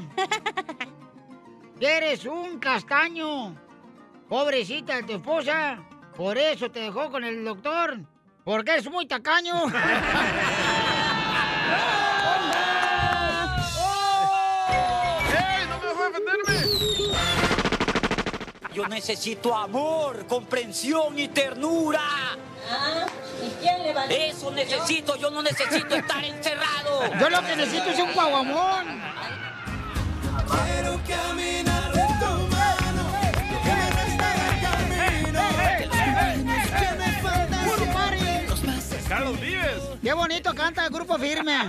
eres 1.79 2.25
un 2.25 2.57
castaño. 2.57 3.55
Pobrecita 4.27 4.95
de 4.95 5.03
tu 5.03 5.13
esposa. 5.17 5.77
Por 6.15 6.35
eso 6.35 6.71
te 6.71 6.79
dejó 6.79 7.11
con 7.11 7.23
el 7.23 7.45
doctor. 7.45 7.99
Porque 8.43 8.71
eres 8.71 8.89
muy 8.89 9.05
tacaño. 9.05 9.53
Yo 18.77 18.87
necesito 18.87 19.55
amor, 19.55 20.27
comprensión 20.27 21.17
y 21.17 21.29
ternura. 21.29 21.99
¿Y 23.43 23.49
quién 23.59 23.81
le 23.81 23.91
va 23.91 24.03
a 24.03 24.05
Eso 24.05 24.51
necesito, 24.51 25.15
yo 25.15 25.31
no 25.31 25.41
necesito 25.41 25.95
estar 25.95 26.23
encerrado. 26.23 27.01
Yo 27.19 27.27
lo 27.27 27.41
que 27.41 27.55
necesito 27.55 27.89
es 27.89 27.99
un 27.99 28.13
guaguamón. 28.13 29.01
Quiero 30.63 31.01
caminar 31.07 31.47
en 31.49 31.56
Qué 40.07 40.13
bonito 40.13 40.55
canta 40.55 40.85
el 40.85 40.89
grupo 40.89 41.17
firme. 41.17 41.53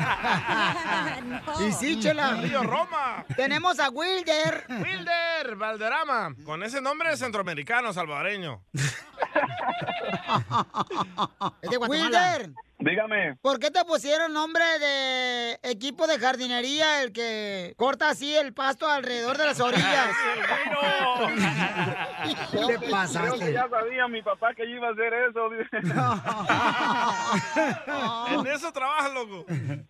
Y 1.61 1.73
sí, 1.73 1.99
chela. 1.99 2.35
Río 2.41 2.63
Roma. 2.63 3.25
Tenemos 3.35 3.81
a 3.81 3.89
Wilder. 3.91 4.65
Wilder 4.69 5.57
Valderrama. 5.57 6.37
Con 6.45 6.63
ese 6.63 6.81
nombre 6.81 7.17
centroamericano, 7.17 7.93
salvadoreño. 7.93 8.63
Es 11.63 11.71
de 11.71 11.77
Guatemala. 11.79 12.37
Wilder. 12.39 12.55
Dígame. 12.81 13.35
¿Por 13.43 13.59
qué 13.59 13.73
te 13.73 13.85
pusieron 13.85 14.33
nombre 14.33 14.63
de 14.79 15.59
equipo 15.65 16.07
de 16.07 16.17
jardinería 16.17 17.03
el 17.03 17.13
que 17.13 17.75
corta 17.77 18.11
así 18.11 18.37
el 18.37 18.55
pasto 18.55 18.89
alrededor 18.89 19.37
de 19.37 19.47
las 19.47 19.59
orillas? 19.61 20.09
¿Qué 22.53 22.59
te 22.67 22.79
que 22.79 22.89
pasaste? 22.89 23.53
ya 23.53 23.69
sabía 23.69 24.07
mi 24.07 24.23
papá 24.23 24.55
que 24.55 24.63
yo 24.71 24.77
iba 24.77 24.87
a 24.89 24.93
hacer 24.93 25.13
eso. 25.13 25.51
En 28.31 28.47
eso 28.47 28.71
trabaja, 28.73 29.09
loco. 29.09 29.45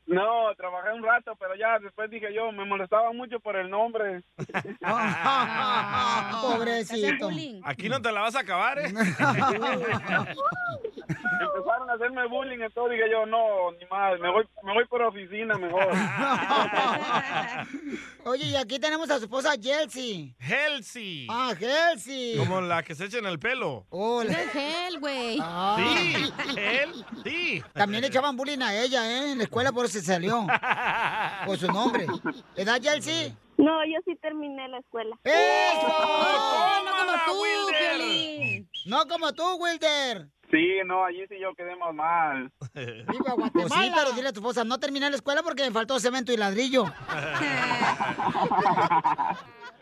No, 0.07 0.55
trabajé 0.57 0.93
un 0.93 1.03
rato, 1.03 1.35
pero 1.39 1.55
ya 1.57 1.79
después 1.81 2.09
dije 2.11 2.33
yo, 2.35 2.51
me 2.53 2.65
molestaba 2.65 3.13
mucho 3.13 3.39
por 3.41 3.57
el 3.57 3.69
nombre. 3.69 4.23
Pobrecito. 6.41 7.29
Aquí 7.65 7.89
no 7.91 8.01
te 8.01 8.11
la 8.13 8.21
vas 8.23 8.35
a 8.37 8.41
acabar, 8.41 8.79
¿eh? 8.79 8.87
Empezaron 11.59 11.91
a 11.91 11.95
hacerme 11.95 12.27
bullying, 12.29 12.61
entonces 12.61 12.78
dije 12.87 13.05
yo, 13.11 13.25
no, 13.25 13.73
ni 13.73 13.87
más, 13.87 14.21
me 14.21 14.31
voy, 14.31 14.47
me 14.63 14.75
voy 14.75 14.85
por 14.87 15.01
oficina 15.03 15.57
mejor. 15.57 15.89
Oye, 18.25 18.45
y 18.47 18.57
aquí 18.57 18.79
tenemos 18.79 19.09
a 19.11 19.17
su 19.19 19.25
esposa 19.25 19.59
Chelsea. 19.59 20.35
Helsi. 20.39 21.27
Ah, 21.31 21.55
Chelsea. 21.59 22.37
Como 22.39 22.61
la 22.61 22.83
que 22.83 22.95
se 22.95 23.07
echa 23.07 23.19
en 23.19 23.27
el 23.27 23.39
pelo. 23.39 23.87
Oh, 23.91 24.23
la- 24.23 24.33
Es 24.33 24.51
gel, 24.53 25.01
güey. 25.01 25.39
Ah. 25.41 25.77
Sí, 25.79 26.33
él, 26.59 27.05
sí. 27.25 27.63
También 27.73 28.03
le 28.03 28.09
echaban 28.09 28.37
bullying 28.37 28.61
a 28.61 28.75
ella, 28.81 29.11
¿eh? 29.11 29.33
En 29.33 29.39
la 29.39 29.45
escuela 29.45 29.73
por 29.73 29.87
eso 29.87 29.99
se 29.99 30.05
salió. 30.05 30.47
Por 31.47 31.57
su 31.59 31.67
nombre. 31.69 32.07
¿Edad, 32.57 32.79
Chelsea? 32.81 33.35
No, 33.57 33.85
yo 33.87 33.99
sí 34.05 34.15
terminé 34.23 34.69
la 34.69 34.79
escuela. 34.79 35.17
¡Eso! 35.25 35.89
no 36.85 36.91
como 36.97 37.13
tú, 37.27 37.43
Piolín. 37.79 38.69
No 38.87 39.07
como 39.07 39.33
tú, 39.33 39.55
Wilder. 39.57 40.29
Sí, 40.51 40.79
no, 40.87 41.05
allí 41.05 41.27
sí 41.29 41.37
yo 41.41 41.55
quedé 41.55 41.77
más 41.77 41.95
mal. 41.95 42.51
Viva 42.75 43.35
Guatemala. 43.35 43.51
Pues 43.53 43.73
sí, 43.73 43.93
pero 43.95 44.13
dile 44.13 44.29
a 44.29 44.33
tu 44.33 44.41
esposa, 44.41 44.65
no 44.65 44.79
terminé 44.79 45.09
la 45.11 45.17
escuela 45.17 45.43
porque 45.43 45.63
me 45.63 45.71
faltó 45.71 46.01
cemento 46.01 46.33
y 46.33 46.37
ladrillo. 46.37 46.85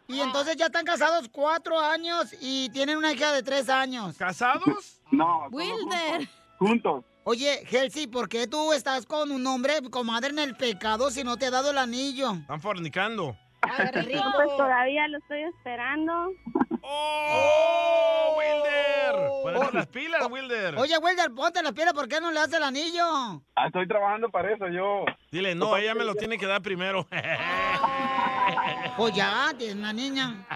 y 0.08 0.20
entonces 0.20 0.56
ya 0.56 0.66
están 0.66 0.84
casados 0.84 1.28
cuatro 1.30 1.78
años 1.78 2.34
y 2.40 2.68
tienen 2.70 2.98
una 2.98 3.12
hija 3.12 3.32
de 3.32 3.42
tres 3.42 3.68
años. 3.68 4.16
¿Casados? 4.16 4.92
No. 5.12 5.46
Wilder. 5.52 6.28
juntos. 6.58 7.04
Oye, 7.22 7.64
Helsi, 7.70 8.08
¿por 8.08 8.28
qué 8.28 8.48
tú 8.48 8.72
estás 8.72 9.06
con 9.06 9.30
un 9.30 9.46
hombre, 9.46 9.74
comadre, 9.88 10.30
en 10.30 10.40
el 10.40 10.56
pecado 10.56 11.12
si 11.12 11.22
no 11.22 11.36
te 11.36 11.46
ha 11.46 11.50
dado 11.52 11.70
el 11.70 11.78
anillo? 11.78 12.32
Están 12.32 12.60
fornicando. 12.60 13.36
No, 13.66 14.32
pues 14.34 14.48
todavía 14.56 15.08
lo 15.08 15.18
estoy 15.18 15.42
esperando. 15.42 16.12
¡Oh, 16.89 18.37
Wilder! 18.39 19.14
Ponete 19.43 19.72
las 19.76 19.87
pilas, 19.89 20.26
Wilder. 20.30 20.76
Oye, 20.78 20.97
Wilder, 20.99 21.30
ponte 21.34 21.62
las 21.62 21.72
pilas, 21.72 21.93
¿por 21.93 22.07
qué 22.09 22.20
no 22.20 22.30
le 22.30 22.39
das 22.41 22.53
el 22.53 22.62
anillo? 22.62 23.43
Ah, 23.57 23.66
estoy 23.66 23.89
trabajando 23.89 24.28
para 24.30 24.53
eso 24.55 24.68
yo. 24.68 25.05
Dile, 25.32 25.55
no, 25.57 25.76
ella 25.76 25.95
me 25.95 26.05
lo 26.05 26.14
tiene 26.14 26.39
que 26.39 26.47
dar 26.47 26.62
primero. 26.62 27.07
Pues 28.97 29.14
ya, 29.14 29.53
tienes 29.59 29.76
una 29.76 29.93
niña. 29.93 30.47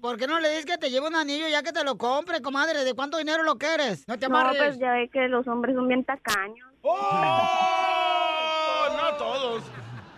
¿Por 0.00 0.16
qué 0.18 0.26
no 0.26 0.38
le 0.40 0.48
dices 0.50 0.66
que 0.66 0.76
te 0.76 0.90
lleve 0.90 1.06
un 1.06 1.14
anillo 1.14 1.48
ya 1.48 1.62
que 1.62 1.72
te 1.72 1.82
lo 1.84 1.96
compre, 1.96 2.42
comadre? 2.42 2.84
¿De 2.84 2.94
cuánto 2.94 3.16
dinero 3.18 3.42
lo 3.42 3.56
quieres? 3.56 4.04
No 4.08 4.18
te 4.18 4.28
No, 4.28 4.36
amarres. 4.38 4.60
pues 4.62 4.78
ya 4.78 4.92
ve 4.92 5.08
que 5.10 5.28
los 5.28 5.46
hombres 5.48 5.74
son 5.76 5.88
bien 5.88 6.04
tacaños. 6.04 6.68
¡Oh! 6.82 6.96
No 8.96 9.16
todos. 9.16 9.62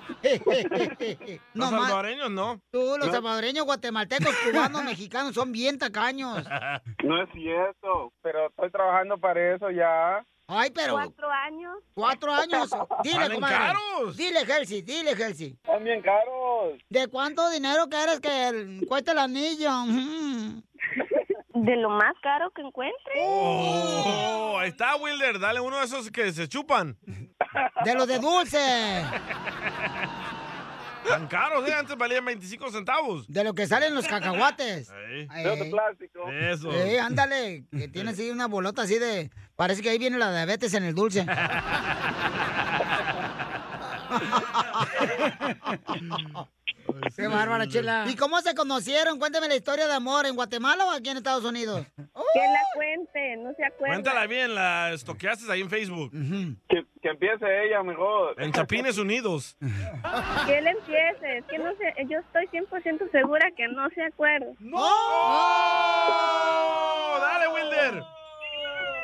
No 1.55 1.65
Los 1.65 1.71
salvadoreños 1.71 2.31
no. 2.31 2.61
Tú, 2.71 2.97
los 2.99 3.07
No. 3.07 3.13
salvadoreños, 3.13 3.65
guatemaltecos, 3.65 4.35
cubanos, 4.51 4.85
mexicanos 4.85 5.35
son 5.35 5.53
bien 5.53 5.79
tacaños. 5.79 6.45
No 7.05 7.23
es 7.23 7.31
cierto, 7.33 8.13
pero 8.23 8.49
estoy 8.49 8.71
trabajando 8.71 9.19
para 9.19 9.55
eso 9.55 9.71
ya. 9.71 10.25
Ay, 10.47 10.71
pero. 10.75 10.95
Cuatro 10.95 11.31
años. 11.31 11.77
Cuatro 11.95 12.33
años. 12.33 12.71
Dile, 13.03 13.35
comadre. 13.35 13.57
caros. 13.57 14.17
Dile, 14.17 14.41
Helsi, 14.41 14.83
dile, 14.83 15.13
Helsi. 15.13 15.47
Están 15.63 15.85
bien 15.85 16.01
caros. 16.03 16.79
¿De 16.89 17.07
cuánto 17.09 17.49
dinero 17.51 17.87
quieres 17.89 18.21
que 18.21 18.49
el- 18.49 18.87
cueste 18.89 19.11
el 19.13 19.19
anillo? 19.19 19.71
Mm. 19.87 20.63
De 21.65 21.77
lo 21.77 21.91
más 21.91 22.15
caro 22.23 22.51
que 22.51 22.63
encuentre. 22.63 23.13
Oh, 23.21 24.57
ahí 24.59 24.69
está, 24.69 24.97
Wilder. 24.97 25.41
Dale 25.41 25.61
uno 25.61 25.79
de 25.79 25.85
esos 25.85 26.11
que 26.11 26.33
se 26.33 26.49
chupan. 26.49 26.97
De 27.85 27.95
los 27.95 28.07
de 28.07 28.19
dulce. 28.19 29.05
Tan 31.09 31.27
caros, 31.27 31.69
¿eh? 31.69 31.75
Antes 31.75 31.97
valían 31.97 32.25
25 32.25 32.71
centavos. 32.71 33.27
De 33.29 33.43
lo 33.43 33.55
que 33.55 33.67
salen 33.67 33.95
los 33.95 34.07
cacahuates. 34.07 34.91
Ahí. 34.91 35.29
Ey. 35.35 35.71
plástico. 35.71 36.31
Eso. 36.31 36.71
Eh, 36.73 37.01
ándale, 37.01 37.65
que 37.71 37.89
tiene 37.89 38.11
así 38.11 38.31
una 38.31 38.47
bolota 38.47 38.83
así 38.83 38.99
de... 38.99 39.31
Parece 39.57 39.83
que 39.83 39.91
ahí 39.91 39.99
viene 39.99 40.19
la 40.19 40.31
diabetes 40.31 40.73
en 40.75 40.85
el 40.85 40.95
dulce. 40.95 41.27
Qué 47.17 47.27
bárbara, 47.27 47.67
chela. 47.69 48.05
¿Y 48.09 48.17
cómo 48.17 48.41
se 48.41 48.55
conocieron? 48.55 49.19
Cuéntame 49.19 49.49
la 49.49 49.57
historia 49.57 49.87
de 49.87 49.95
amor, 49.95 50.27
¿en 50.27 50.35
Guatemala 50.35 50.87
o 50.87 50.91
aquí 50.91 51.11
en 51.11 51.17
Estados 51.19 51.45
Unidos? 51.45 51.87
Que 51.97 52.41
la 52.41 52.61
cuente, 52.75 53.37
no 53.39 53.53
se 53.55 53.65
acuerda. 53.65 53.95
Cuéntala 53.95 54.27
bien, 54.27 54.55
la 54.55 54.93
estoqueaste 54.93 55.51
ahí 55.51 55.61
en 55.61 55.71
Facebook. 55.71 56.11
Que, 56.69 56.85
que 57.03 57.09
empiece 57.09 57.65
ella 57.65 57.83
mejor. 57.83 58.41
En 58.41 58.53
Chapines 58.53 58.99
Unidos. 58.99 59.57
Que 60.47 60.59
él 60.59 60.67
empiece. 60.67 61.39
Es 61.39 61.45
que 61.47 61.59
no 61.59 61.71
sé, 61.77 61.95
yo 62.09 62.19
estoy 62.19 62.47
100% 62.47 63.11
segura 63.11 63.51
que 63.57 63.69
no 63.69 63.89
se 63.91 64.03
acuerda. 64.03 64.47
¡Oh! 64.73 66.09
¡Dale, 67.21 67.49
Wilder! 67.49 68.03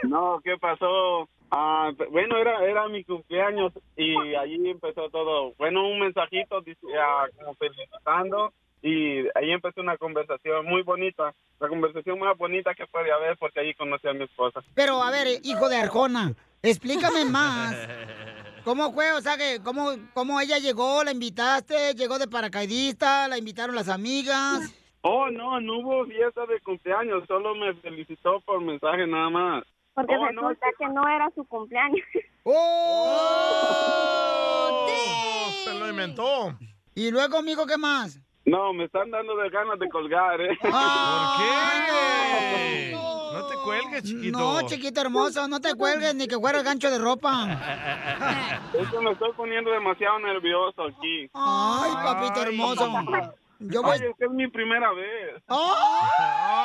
No, 0.04 0.40
¿qué 0.44 0.56
pasó? 0.60 1.28
Ah, 1.56 1.92
bueno, 2.10 2.36
era 2.36 2.64
era 2.64 2.88
mi 2.88 3.04
cumpleaños 3.04 3.72
y 3.96 4.34
allí 4.34 4.68
empezó 4.68 5.08
todo. 5.10 5.52
Bueno, 5.56 5.88
un 5.88 6.00
mensajito 6.00 6.64
ah, 6.98 7.26
como 7.36 7.54
felicitando 7.54 8.52
y 8.82 9.20
ahí 9.36 9.52
empezó 9.52 9.80
una 9.80 9.96
conversación 9.96 10.66
muy 10.66 10.82
bonita. 10.82 11.32
La 11.60 11.68
conversación 11.68 12.18
más 12.18 12.36
bonita 12.36 12.74
que 12.74 12.88
puede 12.88 13.12
haber 13.12 13.38
porque 13.38 13.60
allí 13.60 13.72
conocí 13.74 14.08
a 14.08 14.14
mi 14.14 14.24
esposa. 14.24 14.64
Pero, 14.74 15.00
a 15.00 15.12
ver, 15.12 15.28
hijo 15.44 15.68
de 15.68 15.76
Arjona, 15.76 16.34
explícame 16.60 17.24
más. 17.30 17.76
¿Cómo 18.64 18.92
fue? 18.92 19.12
O 19.12 19.20
sea, 19.20 19.36
que 19.36 19.60
¿cómo, 19.62 19.92
¿cómo 20.12 20.40
ella 20.40 20.58
llegó? 20.58 21.04
¿La 21.04 21.12
invitaste? 21.12 21.94
¿Llegó 21.94 22.18
de 22.18 22.26
paracaidista? 22.26 23.28
¿La 23.28 23.38
invitaron 23.38 23.76
las 23.76 23.88
amigas? 23.88 24.74
Oh, 25.02 25.30
no, 25.30 25.60
no 25.60 25.78
hubo 25.78 26.06
fiesta 26.06 26.46
de 26.46 26.58
cumpleaños, 26.60 27.24
solo 27.28 27.54
me 27.54 27.74
felicitó 27.74 28.40
por 28.40 28.60
mensaje 28.60 29.06
nada 29.06 29.30
más. 29.30 29.64
Porque 29.94 30.14
Oh, 30.14 30.32
no, 30.32 30.48
resulta 30.48 30.66
que 30.78 30.86
no 30.88 31.08
era 31.08 31.30
su 31.34 31.44
cumpleaños. 31.44 32.06
¡Oh! 32.44 34.86
Se 35.64 35.74
lo 35.78 35.88
inventó. 35.88 36.56
¿Y 36.94 37.10
luego, 37.10 37.38
amigo, 37.38 37.66
qué 37.66 37.76
más? 37.76 38.20
No, 38.44 38.72
me 38.74 38.84
están 38.84 39.10
dando 39.10 39.36
de 39.36 39.48
ganas 39.50 39.78
de 39.78 39.88
colgar, 39.88 40.40
¿eh? 40.40 40.56
¿Por 40.60 40.70
qué? 40.70 40.76
No 43.32 43.46
te 43.46 43.54
cuelgues, 43.64 44.02
chiquito. 44.04 44.38
No, 44.38 44.62
chiquito 44.66 45.00
hermoso, 45.00 45.48
no 45.48 45.60
te 45.60 45.74
cuelgues 45.74 46.14
ni 46.14 46.28
que 46.28 46.38
fuera 46.38 46.58
el 46.58 46.64
gancho 46.64 46.90
de 46.90 46.98
ropa. 46.98 47.48
Es 48.78 48.88
que 48.90 48.98
me 49.00 49.12
estoy 49.12 49.32
poniendo 49.32 49.70
demasiado 49.70 50.18
nervioso 50.20 50.82
aquí. 50.84 51.30
Ay, 51.32 51.92
papito 52.04 52.42
hermoso. 52.42 52.92
Yo 53.70 53.82
voy... 53.82 53.96
Oye, 53.96 54.10
es 54.10 54.16
que 54.18 54.26
es 54.26 54.30
mi 54.30 54.46
primera 54.48 54.92
vez. 54.92 55.42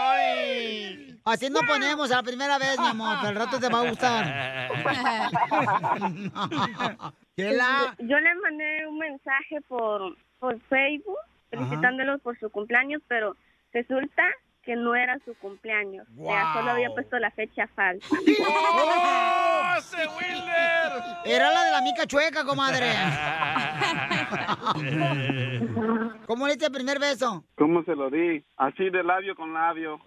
¡Ay! 0.04 1.20
Así 1.26 1.50
nos 1.50 1.64
ponemos 1.64 2.12
a 2.12 2.18
la 2.18 2.24
primera 2.24 2.58
vez, 2.58 2.80
mi 2.80 2.88
amor, 2.88 3.18
pero 3.22 3.30
al 3.30 3.36
rato 3.36 3.60
te 3.60 3.70
va 3.70 3.82
a 3.82 3.90
gustar. 3.90 4.26
¿Qué 7.36 7.54
la? 7.54 7.96
Yo 8.00 8.20
le 8.20 8.36
mandé 8.36 8.88
un 8.88 8.98
mensaje 8.98 9.62
por, 9.68 10.16
por 10.40 10.60
Facebook 10.62 11.18
felicitándolos 11.50 12.22
por 12.22 12.40
su 12.40 12.50
cumpleaños, 12.50 13.02
pero 13.08 13.36
resulta 13.72 14.24
que 14.70 14.76
no 14.76 14.94
era 14.94 15.18
su 15.26 15.34
cumpleaños. 15.40 16.06
O 16.16 16.28
sea, 16.28 16.54
solo 16.54 16.70
había 16.70 16.92
puesto 16.92 17.18
la 17.18 17.32
fecha 17.32 17.66
falsa. 17.74 18.08
¡Oh, 18.48 19.74
ese 19.80 19.98
Wilder! 19.98 20.92
Era 21.26 21.50
la 21.50 21.64
de 21.64 21.72
la 21.72 21.82
mica 21.82 22.06
chueca, 22.06 22.46
comadre. 22.46 22.86
¿Cómo 26.28 26.46
le 26.46 26.54
diste 26.54 26.68
el 26.68 26.72
primer 26.72 27.00
beso? 27.00 27.44
¿Cómo 27.58 27.84
se 27.84 27.96
lo 27.96 28.12
di? 28.12 28.46
Así 28.58 28.92
de 28.92 29.04
labio 29.04 29.36
con 29.36 29.56
labio. 29.56 30.00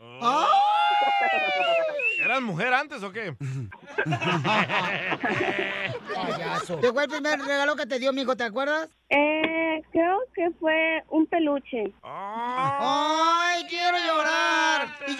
¿Eras 2.24 2.40
mujer 2.40 2.72
antes 2.72 3.02
o 3.02 3.10
qué? 3.10 3.34
Payaso. 6.14 6.80
¿Qué 6.80 6.92
fue 6.92 7.02
el 7.02 7.10
primer 7.10 7.40
regalo 7.40 7.74
que 7.74 7.86
te 7.86 7.98
dio, 7.98 8.12
mijo? 8.12 8.36
¿Te 8.36 8.44
acuerdas? 8.44 8.88
Eh, 9.08 9.82
creo 9.90 10.20
que 10.34 10.50
fue 10.60 11.02
un 11.08 11.26
peluche. 11.26 11.92
¡Ay, 12.02 13.64
quiero 13.68 13.98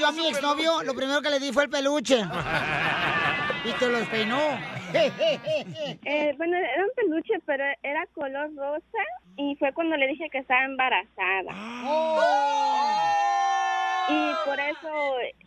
yo 0.02 0.08
a 0.08 0.12
mi 0.12 0.26
exnovio, 0.26 0.82
lo 0.82 0.94
primero 0.94 1.22
que 1.22 1.30
le 1.30 1.38
di 1.38 1.52
fue 1.52 1.64
el 1.64 1.70
peluche. 1.70 2.24
Y 3.64 3.70
te 3.74 3.88
lo 3.88 3.98
despeinó. 3.98 4.38
Eh, 4.92 6.34
bueno, 6.36 6.54
era 6.54 6.84
un 6.84 6.90
peluche, 6.94 7.32
pero 7.46 7.64
era 7.82 8.04
color 8.14 8.50
rosa 8.54 9.02
y 9.38 9.56
fue 9.56 9.72
cuando 9.72 9.96
le 9.96 10.06
dije 10.08 10.28
que 10.30 10.38
estaba 10.38 10.64
embarazada. 10.64 11.50
Y 14.12 14.34
por 14.44 14.60
eso 14.60 14.88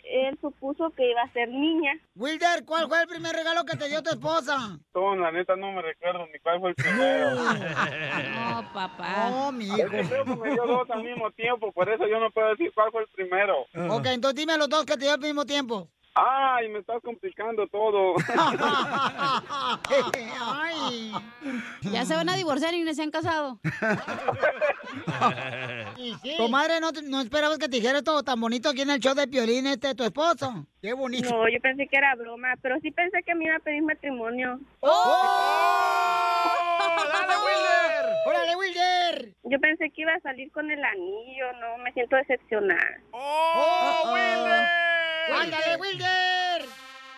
él 0.04 0.38
supuso 0.42 0.90
que 0.92 1.10
iba 1.10 1.22
a 1.22 1.32
ser 1.34 1.50
niña. 1.50 1.94
Wilder, 2.16 2.66
¿cuál 2.66 2.88
fue 2.88 3.02
el 3.02 3.08
primer 3.08 3.36
regalo 3.36 3.64
que 3.66 3.78
te 3.78 3.88
dio 3.88 4.02
tu 4.02 4.10
esposa? 4.12 4.80
No, 4.94 5.16
la 5.16 5.32
neta 5.32 5.56
no 5.56 5.72
me 5.72 5.82
recuerdo 5.82 6.26
ni 6.32 6.40
cuál 6.40 6.60
fue 6.60 6.70
el 6.70 6.76
primero. 6.76 7.36
No, 7.36 8.74
papá. 8.74 9.30
No, 9.30 9.52
mi 9.52 9.70
Es 9.70 9.90
que 9.90 10.04
creo 10.04 10.26
que 10.26 10.36
me 10.36 10.52
dio 10.52 10.66
dos 10.66 10.90
al 10.90 11.04
mismo 11.04 11.32
tiempo, 11.32 11.72
por 11.72 11.90
eso 11.90 12.08
yo 12.08 12.20
no 12.20 12.32
puedo 12.32 12.50
decir 12.50 12.72
cuál 12.74 12.92
fue 12.92 13.02
el 13.02 13.08
primero. 13.10 13.62
Ok, 13.90 14.06
entonces 14.08 14.36
dime 14.36 14.58
los 14.58 14.70
dos 14.70 14.86
que 14.86 14.94
te 14.94 15.06
dio 15.06 15.14
al 15.14 15.20
mismo 15.20 15.46
tiempo. 15.46 15.90
Ay, 16.18 16.70
me 16.70 16.80
estás 16.80 17.02
complicando 17.04 17.68
todo. 17.68 18.16
Ay. 20.40 21.12
Ya 21.92 22.04
se 22.06 22.16
van 22.16 22.30
a 22.30 22.36
divorciar 22.36 22.74
y 22.74 22.82
ni 22.84 22.96
se 22.96 23.04
han 23.04 23.12
casado. 23.12 23.60
Comadre, 26.38 26.80
¿no, 26.80 26.90
no 27.04 27.22
esperabas 27.22 27.60
que 27.60 27.70
te 27.70 27.76
dijera 27.78 28.02
todo 28.02 28.24
tan 28.24 28.42
bonito 28.42 28.70
aquí 28.70 28.82
en 28.82 28.90
el 28.90 29.00
show 29.00 29.14
de 29.14 29.28
Piolín 29.28 29.68
este 29.68 29.94
tu 29.94 30.04
esposo? 30.04 30.66
Qué 30.82 30.94
bonito. 30.94 31.30
No, 31.30 31.48
yo 31.48 31.60
pensé 31.62 31.88
que 31.88 31.96
era 31.98 32.16
broma, 32.16 32.56
pero 32.62 32.80
sí 32.82 32.90
pensé 32.92 33.22
que 33.24 33.36
me 33.36 33.46
iba 33.46 33.56
a 33.58 33.60
pedir 33.60 33.84
matrimonio. 33.84 34.60
¡Dale, 34.82 34.96
Wilder! 37.46 38.16
¡Órale, 38.26 38.56
Wilder! 38.56 39.36
Yo 39.44 39.60
pensé 39.60 39.92
que 39.92 40.02
iba 40.02 40.14
a 40.14 40.20
salir 40.22 40.52
con 40.52 40.72
el 40.72 40.84
anillo, 40.84 41.54
no, 41.62 41.78
me 41.84 41.94
siento 41.94 42.16
decepcionada. 42.16 43.00
¡Oh, 43.12 44.12
Wilder! 44.14 44.95
¡Ándale, 45.32 45.76
Wilder! 45.78 46.66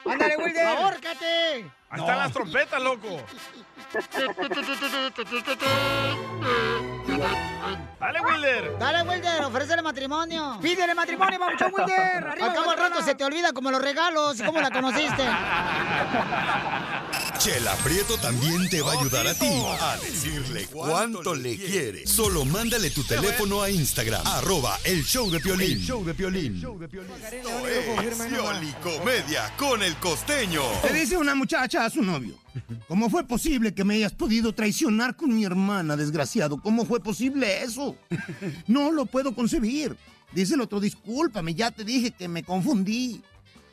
¡Ándale, 0.06 0.38
Wilder! 0.38 0.68
¡Ahórcate! 0.68 1.72
Ahí 1.90 2.02
están 2.02 2.20
las 2.20 2.34
trompetas, 2.34 2.82
loco. 2.82 3.22
Dale, 8.00 8.22
Wilder. 8.22 8.78
Dale, 8.78 9.10
Wilder, 9.10 9.44
ofrécele 9.44 9.82
matrimonio. 9.82 10.60
Pídele 10.62 10.94
matrimonio, 10.94 11.40
mamuchón 11.40 11.72
Wilder. 11.74 12.28
Al 12.42 12.54
cabo 12.54 12.72
al 12.72 12.78
rato 12.78 13.02
se 13.02 13.16
te 13.16 13.24
olvida 13.24 13.54
como 13.54 13.72
los 13.72 13.82
regalos 13.82 14.40
y 14.40 14.44
cómo 14.44 14.62
la 14.62 14.70
conociste. 14.70 15.24
Chela 17.38 17.76
Prieto 17.84 18.18
también 18.18 18.68
te 18.70 18.82
va 18.82 18.94
a 18.94 19.00
ayudar 19.00 19.28
a 19.28 19.34
ti 19.34 19.48
a 19.80 19.96
decirle 19.98 20.66
cuánto 20.68 21.36
le 21.36 21.56
quiere. 21.56 22.08
Solo 22.08 22.46
mándale 22.46 22.90
tu 22.90 23.04
teléfono 23.04 23.62
a 23.62 23.70
Instagram, 23.70 24.26
arroba 24.26 24.80
el 24.84 25.04
show 25.04 25.30
de 25.30 25.40
Piolín. 25.40 25.78
El 25.78 25.86
show 25.86 26.04
de 26.04 26.14
Piolín. 26.14 26.56
Esto 26.56 27.68
es 27.68 28.16
Pioli 28.28 28.74
Comedia 28.82 29.54
con 29.56 29.84
el 29.84 29.96
costeño. 29.98 30.64
Le 30.84 30.94
dice 30.94 31.16
una 31.16 31.36
muchacha 31.36 31.77
a 31.86 31.90
su 31.90 32.02
novio. 32.02 32.38
¿Cómo 32.88 33.10
fue 33.10 33.26
posible 33.26 33.74
que 33.74 33.84
me 33.84 33.96
hayas 33.96 34.14
podido 34.14 34.54
traicionar 34.54 35.16
con 35.16 35.36
mi 35.36 35.44
hermana, 35.46 35.96
desgraciado? 35.96 36.62
¿Cómo 36.62 36.86
fue 36.86 37.00
posible 37.00 37.64
eso? 37.64 37.96
No 38.68 38.92
lo 38.92 39.06
puedo 39.06 39.34
concebir. 39.34 39.96
Dice 40.32 40.56
el 40.56 40.62
otro, 40.62 40.80
discúlpame, 40.80 41.54
ya 41.56 41.72
te 41.72 41.84
dije 41.84 42.12
que 42.12 42.28
me 42.28 42.44
confundí. 42.44 43.22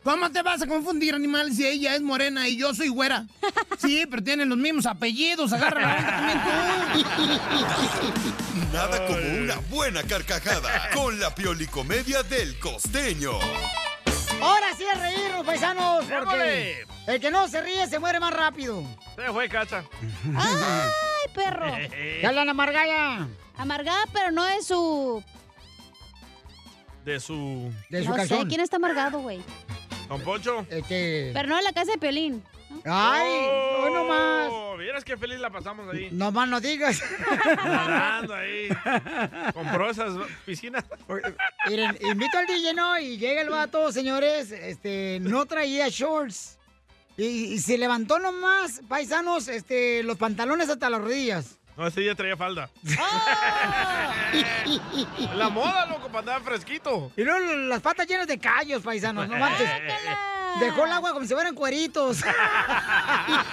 ¿Cómo 0.05 0.31
te 0.31 0.43
vas 0.43 0.61
a 0.61 0.67
confundir, 0.67 1.15
animal, 1.15 1.53
si 1.55 1.67
ella 1.67 1.97
es 1.97 2.03
morena 2.03 2.47
y 2.47 2.57
yo 2.59 2.75
soy 2.75 2.89
güera? 2.89 3.27
Sí, 3.79 4.05
pero 4.11 4.23
tienen 4.23 4.51
los 4.51 4.59
mismos 4.59 4.85
apellidos, 4.85 5.53
agarra 5.53 5.81
la 5.81 5.97
onda 5.97 6.11
también 6.17 7.09
tú. 7.17 7.23
Nada 8.73 9.07
como 9.07 9.19
una 9.43 9.57
buena 9.71 10.03
carcajada 10.03 10.91
con 10.95 11.19
la 11.19 11.35
Pioli 11.35 11.67
Comedia 11.67 12.23
del 12.23 12.59
costeño. 12.59 13.33
Ahora 14.41 14.75
sí 14.77 14.85
a 14.85 14.99
reírnos, 14.99 15.45
paisanos, 15.45 16.05
porque 16.05 16.85
el 17.07 17.21
que 17.21 17.31
no 17.31 17.49
se 17.49 17.63
ríe 17.63 17.87
se 17.87 17.99
muere 17.99 18.21
más 18.21 18.33
rápido. 18.33 18.83
Se 19.17 19.33
fue, 19.33 19.49
cacha. 19.49 19.85
¡Ay, 20.37 21.33
perro! 21.35 21.73
¿Qué 21.91 22.27
hablan 22.27 22.49
amargada? 22.49 23.29
Amargada, 23.57 24.05
pero 24.13 24.31
no 24.31 24.47
es 24.47 24.67
su... 24.67 25.23
De 27.05 27.21
su... 27.21 27.71
no 27.91 28.27
sé 28.27 28.47
quién 28.49 28.61
está 28.61 28.77
amargado, 28.77 29.21
güey. 29.21 29.43
¿Don 30.09 30.21
Poncho? 30.23 30.67
Este... 30.71 31.31
Pero 31.35 31.49
no 31.49 31.59
en 31.59 31.65
la 31.65 31.73
casa 31.73 31.93
de 31.93 31.99
Pelín. 31.99 32.43
¡Ay! 32.85 33.47
Oh, 33.51 33.85
¡Hoy 33.85 33.93
no 33.93 34.05
más! 34.05 34.64
Vieras 34.95 35.05
qué 35.05 35.17
feliz 35.17 35.41
la 35.41 35.51
pasamos 35.51 35.93
ahí. 35.93 36.09
No 36.13 36.31
más 36.31 36.49
no 36.49 36.61
digas. 36.61 37.03
Nadando 37.65 38.33
ahí. 38.33 38.69
Compró 39.53 39.91
esas 39.91 40.13
piscinas. 40.47 40.85
Miren, 41.69 41.99
invito 42.01 42.39
al 42.39 42.47
DJ, 42.47 42.75
¿no? 42.75 42.97
Y 43.01 43.19
llega 43.19 43.41
el 43.43 43.51
vato, 43.51 43.91
señores, 43.91 44.53
este, 44.53 45.19
no 45.21 45.47
traía 45.47 45.89
shorts. 45.89 46.61
Y, 47.17 47.25
y 47.25 47.59
se 47.59 47.77
levantó 47.77 48.21
nomás, 48.21 48.83
paisanos, 48.89 49.49
este, 49.49 50.05
los 50.05 50.17
pantalones 50.17 50.69
hasta 50.69 50.89
las 50.89 51.01
rodillas. 51.01 51.59
No, 51.77 51.89
ese 51.89 52.01
día 52.03 52.15
traía 52.15 52.37
falda. 52.37 52.71
¡Oh! 53.01 53.21
La 55.35 55.49
moda, 55.49 55.87
loco, 55.87 56.07
para 56.07 56.21
andar 56.21 56.43
fresquito. 56.43 57.11
Y 57.17 57.25
luego 57.25 57.41
las 57.41 57.81
patas 57.81 58.07
llenas 58.07 58.29
de 58.29 58.39
callos, 58.39 58.81
paisanos, 58.81 59.29
no 59.29 59.39
manches. 59.39 59.69
Dejó 60.61 60.87
el 60.87 60.93
agua 60.93 61.13
como 61.13 61.27
si 61.27 61.35
fueran 61.35 61.55
cueritos. 61.55 62.23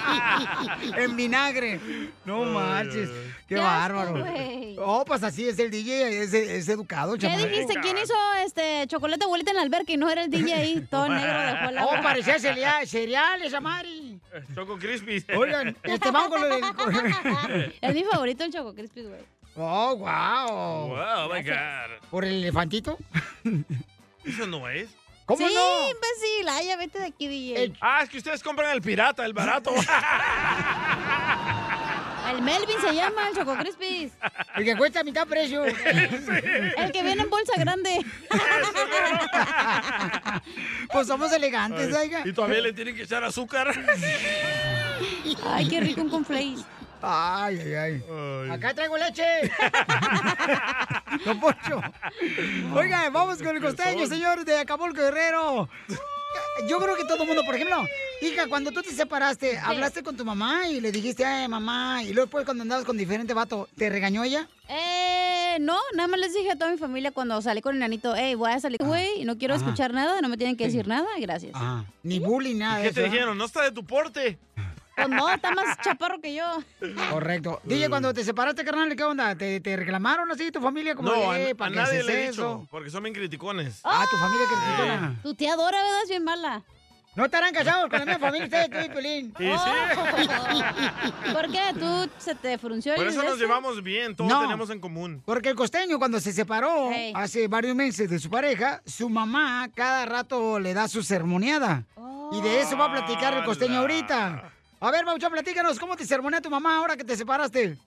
en 0.97 1.15
vinagre. 1.15 1.79
No 2.25 2.43
marches. 2.45 3.09
Qué, 3.47 3.55
Qué 3.55 3.61
asco, 3.61 3.95
bárbaro. 3.95 4.19
güey. 4.19 4.75
Oh, 4.79 5.03
pues 5.05 5.23
así 5.23 5.47
es 5.47 5.59
el 5.59 5.69
DJ, 5.71 6.23
es, 6.23 6.33
es 6.33 6.69
educado, 6.69 7.13
¿Qué 7.13 7.19
chamaco. 7.19 7.45
dijiste? 7.47 7.75
¿Quién 7.81 7.97
hizo 7.97 8.13
este 8.45 8.85
chocolate 8.87 9.23
abuelita 9.25 9.51
en 9.51 9.57
la 9.57 9.63
alberca 9.63 9.91
y 9.91 9.97
no 9.97 10.09
era 10.09 10.23
el 10.23 10.29
DJ 10.29 10.53
ahí? 10.53 10.87
Todo 10.89 11.09
negro 11.09 11.39
dejó 11.41 11.69
el 11.69 11.77
agua. 11.77 11.97
Oh, 11.99 12.03
parecía 12.03 12.39
cereal, 12.39 12.87
cereales, 12.87 13.53
Amari. 13.53 14.19
Choco 14.55 14.77
Crispy. 14.77 15.23
Oigan, 15.35 15.75
este 15.83 16.11
vamos 16.11 16.29
con 16.29 16.41
lo 16.41 16.47
de... 16.47 17.73
Es 17.81 17.93
mi 17.93 18.03
favorito 18.05 18.43
el 18.45 18.53
Choco 18.53 18.73
Crispy, 18.73 19.03
güey. 19.03 19.21
Oh, 19.55 19.97
wow. 19.97 20.87
Wow, 20.87 21.33
my 21.33 21.43
God. 21.43 22.07
¿Por 22.09 22.23
el 22.23 22.35
elefantito? 22.35 22.97
Eso 24.23 24.47
no 24.47 24.69
es. 24.69 24.89
¿Cómo 25.31 25.47
sí, 25.47 25.53
no? 25.55 25.89
imbécil. 25.89 26.49
Ay, 26.49 26.67
ya 26.67 26.75
vete 26.75 26.99
de 26.99 27.05
aquí, 27.05 27.27
DJ. 27.27 27.73
Ah, 27.79 28.01
es 28.03 28.09
que 28.09 28.17
ustedes 28.17 28.43
compran 28.43 28.71
el 28.71 28.81
pirata, 28.81 29.25
el 29.25 29.33
barato. 29.33 29.73
El 32.29 32.41
Melvin 32.43 32.77
se 32.79 32.93
llama, 32.93 33.27
el 33.27 33.35
Choco 33.35 33.57
Crispy. 33.57 34.09
El 34.55 34.63
que 34.63 34.77
cuesta 34.77 35.01
a 35.01 35.03
mitad 35.03 35.27
precio. 35.27 35.65
El 35.65 36.91
que 36.93 37.03
viene 37.03 37.23
en 37.23 37.29
bolsa 37.29 37.51
grande. 37.57 38.05
Pues 40.93 41.07
somos 41.07 41.31
elegantes, 41.33 41.93
oiga. 41.93 42.21
Y 42.23 42.31
todavía 42.31 42.61
le 42.61 42.71
tienen 42.71 42.95
que 42.95 43.03
echar 43.03 43.23
azúcar. 43.25 43.73
Ay, 45.45 45.67
qué 45.67 45.81
rico 45.81 46.01
un 46.01 46.09
conflace. 46.09 46.63
Ay, 47.01 47.59
ay, 47.59 47.73
ay. 47.75 48.49
Acá 48.51 48.73
traigo 48.73 48.97
leche. 48.97 49.23
Don 51.25 51.39
Poncho. 51.39 51.81
Oiga, 52.75 53.09
vamos 53.09 53.37
con 53.39 53.55
el 53.55 53.61
costeño, 53.61 54.05
señor 54.07 54.45
de 54.45 54.59
Acapulco 54.59 55.01
Guerrero. 55.01 55.69
Yo 56.67 56.79
creo 56.79 56.95
que 56.95 57.03
todo 57.03 57.23
el 57.23 57.27
mundo, 57.27 57.43
por 57.45 57.55
ejemplo, 57.55 57.83
hija, 58.21 58.47
cuando 58.47 58.71
tú 58.71 58.81
te 58.81 58.91
separaste, 58.91 59.57
hablaste 59.57 60.03
con 60.03 60.15
tu 60.15 60.23
mamá 60.23 60.67
y 60.69 60.79
le 60.79 60.91
dijiste, 60.91 61.25
ay, 61.25 61.47
mamá, 61.47 62.03
y 62.03 62.13
luego 62.13 62.27
después 62.27 62.45
cuando 62.45 62.61
andabas 62.61 62.85
con 62.85 62.97
diferente 62.97 63.33
vato, 63.33 63.67
¿te 63.75 63.89
regañó 63.89 64.23
ella? 64.23 64.47
Eh, 64.69 65.57
no, 65.59 65.77
nada 65.95 66.07
más 66.07 66.19
les 66.19 66.33
dije 66.33 66.51
a 66.51 66.55
toda 66.55 66.71
mi 66.71 66.77
familia 66.77 67.11
cuando 67.11 67.41
salí 67.41 67.61
con 67.61 67.73
el 67.73 67.79
nanito, 67.79 68.13
hey, 68.15 68.35
voy 68.35 68.51
a 68.51 68.59
salir, 68.61 68.77
güey, 68.81 69.21
y 69.21 69.25
no 69.25 69.37
quiero 69.37 69.55
Ajá. 69.55 69.63
escuchar 69.65 69.93
nada, 69.93 70.21
no 70.21 70.29
me 70.29 70.37
tienen 70.37 70.55
que 70.55 70.65
decir 70.65 70.87
nada, 70.87 71.07
gracias. 71.19 71.51
Ah, 71.55 71.83
ni 72.03 72.19
bullying, 72.19 72.57
nada 72.59 72.79
¿Y 72.79 72.83
de 72.83 72.89
qué 72.89 72.95
te 72.95 73.01
¿eh? 73.01 73.09
dijeron? 73.09 73.37
No 73.37 73.45
está 73.45 73.63
de 73.63 73.71
tu 73.71 73.83
porte. 73.85 74.37
Pues 74.95 75.09
no, 75.09 75.29
está 75.29 75.51
más 75.51 75.77
chaparro 75.83 76.19
que 76.21 76.33
yo. 76.35 76.43
Correcto. 77.09 77.59
DJ, 77.65 77.89
cuando 77.89 78.13
te 78.13 78.23
separaste, 78.23 78.63
carnal, 78.63 78.95
¿qué 78.95 79.03
onda? 79.03 79.35
¿Te, 79.35 79.59
te 79.61 79.75
reclamaron 79.75 80.29
así 80.31 80.51
tu 80.51 80.59
familia 80.61 80.95
como 80.95 81.09
No, 81.09 81.15
de, 81.15 81.25
a, 81.25 81.39
"Eh, 81.39 81.51
a 81.51 81.55
¿para 81.55 81.71
qué 81.71 81.77
nadie 81.77 81.93
haces 81.99 82.05
le 82.05 82.25
he 82.25 82.29
dicho, 82.31 82.67
porque 82.69 82.89
son 82.89 83.03
bien 83.03 83.13
criticones. 83.15 83.79
Ah, 83.83 84.05
tu 84.09 84.17
familia 84.17 84.45
criticona. 84.47 85.15
Tu 85.23 85.33
tía 85.35 85.55
Dora, 85.55 85.77
¿verdad? 85.81 86.03
Es 86.03 86.09
bien 86.09 86.23
mala. 86.23 86.63
No 87.13 87.25
estarán 87.25 87.53
casados 87.53 87.89
con 87.89 87.99
la 87.99 88.05
misma 88.05 88.19
familia, 88.19 88.45
ustedes, 88.45 88.69
tú 88.69 88.77
y 88.91 88.95
Pelín. 88.95 89.33
Sí, 89.37 89.43
sí. 89.43 89.51
Oh. 89.97 91.33
¿Por 91.33 91.51
qué? 91.51 91.61
¿Tú 91.77 92.09
se 92.17 92.35
te 92.35 92.57
frunció 92.57 92.95
Por 92.95 93.05
eso 93.07 93.21
nos 93.21 93.33
este? 93.33 93.45
llevamos 93.45 93.83
bien, 93.83 94.15
todos 94.15 94.29
No. 94.29 94.41
tenemos 94.41 94.69
en 94.69 94.79
común. 94.79 95.21
Porque 95.25 95.49
el 95.49 95.55
costeño, 95.55 95.99
cuando 95.99 96.19
se 96.21 96.31
separó 96.31 96.89
Hey. 96.91 97.11
hace 97.15 97.47
varios 97.49 97.75
meses 97.75 98.09
de 98.09 98.17
su 98.19 98.29
pareja, 98.29 98.81
su 98.85 99.09
mamá 99.09 99.69
cada 99.75 100.05
rato 100.05 100.59
le 100.59 100.73
da 100.73 100.87
su 100.87 101.03
sermoneada. 101.03 101.83
Y 102.31 102.41
de 102.41 102.61
eso 102.61 102.77
va 102.77 102.85
a 102.85 102.91
platicar 102.91 103.33
el 103.33 103.43
costeño 103.43 103.79
ahorita. 103.79 104.53
A 104.83 104.89
ver, 104.89 105.05
Baucho, 105.05 105.29
platícanos, 105.29 105.77
¿cómo 105.77 105.95
te 105.95 106.07
sermonea 106.07 106.41
tu 106.41 106.49
mamá 106.49 106.77
ahora 106.77 106.97
que 106.97 107.03
te 107.03 107.15
separaste? 107.15 107.77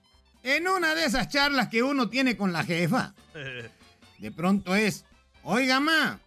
En 0.43 0.65
una 0.65 0.95
de 0.95 1.03
esas 1.03 1.27
charlas 1.27 1.67
que 1.67 1.83
uno 1.83 2.07
tiene 2.07 2.37
con 2.37 2.53
la 2.53 2.63
jefa, 2.63 3.13
de 4.17 4.31
pronto 4.31 4.73
es, 4.73 5.03
oiga, 5.43 5.81
ma, 5.81 6.17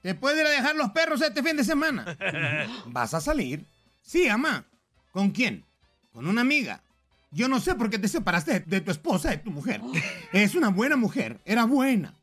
¿te 0.00 0.16
puede 0.16 0.40
ir 0.40 0.46
a 0.48 0.50
dejar 0.50 0.74
los 0.74 0.90
perros 0.90 1.22
este 1.22 1.40
fin 1.40 1.56
de 1.56 1.62
semana? 1.62 2.16
¿Vas 2.86 3.14
a 3.14 3.20
salir? 3.20 3.64
Sí, 4.02 4.26
mamá. 4.28 4.64
¿Con 5.12 5.30
quién? 5.30 5.64
Con 6.12 6.26
una 6.26 6.40
amiga. 6.40 6.82
Yo 7.30 7.46
no 7.46 7.60
sé 7.60 7.76
por 7.76 7.88
qué 7.88 8.00
te 8.00 8.08
separaste 8.08 8.54
de, 8.54 8.60
de 8.60 8.80
tu 8.80 8.90
esposa, 8.90 9.30
de 9.30 9.38
tu 9.38 9.52
mujer. 9.52 9.80
Es 10.32 10.56
una 10.56 10.70
buena 10.70 10.96
mujer, 10.96 11.38
era 11.44 11.64
buena. 11.64 12.14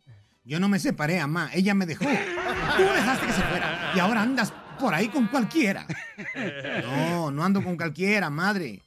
Yo 0.43 0.59
no 0.59 0.67
me 0.67 0.79
separé, 0.79 1.21
mamá, 1.21 1.49
ella 1.53 1.73
me 1.75 1.85
dejó. 1.85 2.03
Tú 2.03 2.83
dejaste 2.83 3.25
que 3.25 3.33
se 3.33 3.43
fuera 3.43 3.93
y 3.95 3.99
ahora 3.99 4.21
andas 4.23 4.51
por 4.79 4.93
ahí 4.93 5.09
con 5.09 5.27
cualquiera. 5.27 5.85
No, 6.83 7.29
no 7.31 7.43
ando 7.43 7.63
con 7.63 7.75
cualquiera, 7.75 8.29
madre. 8.29 8.81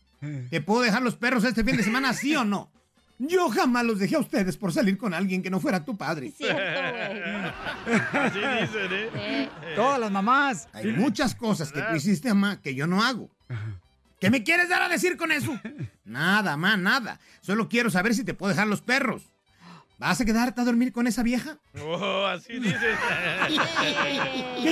¿Te 0.51 0.61
puedo 0.61 0.83
dejar 0.83 1.03
los 1.03 1.17
perros 1.17 1.45
este 1.45 1.65
fin 1.65 1.77
de 1.77 1.83
semana, 1.83 2.13
sí 2.13 2.35
o 2.37 2.45
no? 2.45 2.71
Yo 3.19 3.49
jamás 3.51 3.85
los 3.85 3.99
dejé 4.01 4.17
a 4.17 4.21
ustedes 4.21 4.57
por 4.57 4.73
salir 4.73 4.99
con 4.99 5.15
alguien 5.15 5.43
que 5.43 5.51
no 5.51 5.61
fuera 5.61 5.85
tu 5.85 5.97
padre. 5.97 6.33
Así 8.13 8.39
dicen, 8.39 8.89
¿eh? 8.91 9.49
Todas 9.77 10.01
las 10.01 10.11
mamás. 10.11 10.69
Hay 10.73 10.93
muchas 10.93 11.35
cosas 11.35 11.71
que 11.71 11.83
tú 11.83 11.95
hiciste, 11.95 12.29
mamá, 12.31 12.61
que 12.61 12.75
yo 12.75 12.87
no 12.89 13.03
hago. 13.03 13.31
¿Qué 14.21 14.31
me 14.31 14.43
quieres 14.43 14.69
dar 14.69 14.83
a 14.83 14.89
decir 14.89 15.17
con 15.17 15.31
eso? 15.31 15.57
Nada, 16.05 16.57
mamá, 16.57 16.77
nada. 16.77 17.21
Solo 17.41 17.69
quiero 17.69 17.91
saber 17.91 18.15
si 18.15 18.25
te 18.25 18.35
puedo 18.35 18.51
dejar 18.51 18.67
los 18.67 18.81
perros. 18.83 19.23
¿Vas 19.99 20.21
a 20.21 20.25
quedarte 20.25 20.61
a 20.61 20.65
dormir 20.65 20.93
con 20.93 21.07
esa 21.07 21.23
vieja? 21.23 21.59
Oh, 21.81 22.27
así 22.27 22.59
dicen. 22.59 22.97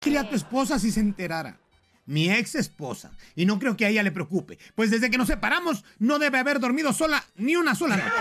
Dile 0.00 0.18
a 0.18 0.28
tu 0.28 0.36
esposa 0.36 0.78
si 0.78 0.90
se 0.92 1.00
enterara. 1.00 1.58
Mi 2.06 2.30
ex 2.30 2.54
esposa. 2.54 3.12
Y 3.36 3.44
no 3.44 3.58
creo 3.58 3.76
que 3.76 3.84
a 3.84 3.90
ella 3.90 4.02
le 4.02 4.12
preocupe. 4.12 4.58
Pues 4.74 4.90
desde 4.90 5.10
que 5.10 5.18
nos 5.18 5.28
separamos, 5.28 5.84
no 5.98 6.18
debe 6.18 6.38
haber 6.38 6.60
dormido 6.60 6.92
sola 6.92 7.22
ni 7.36 7.56
una 7.56 7.74
sola 7.74 7.96
noche. 7.96 8.12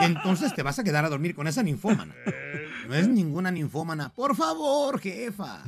Entonces 0.00 0.54
te 0.54 0.62
vas 0.62 0.78
a 0.78 0.84
quedar 0.84 1.04
a 1.04 1.08
dormir 1.08 1.34
con 1.34 1.46
esa 1.46 1.62
ninfómana. 1.62 2.14
No 2.88 2.94
es 2.94 3.06
ninguna 3.06 3.50
ninfómana. 3.52 4.08
Por 4.08 4.34
favor, 4.34 4.98
jefa. 5.00 5.62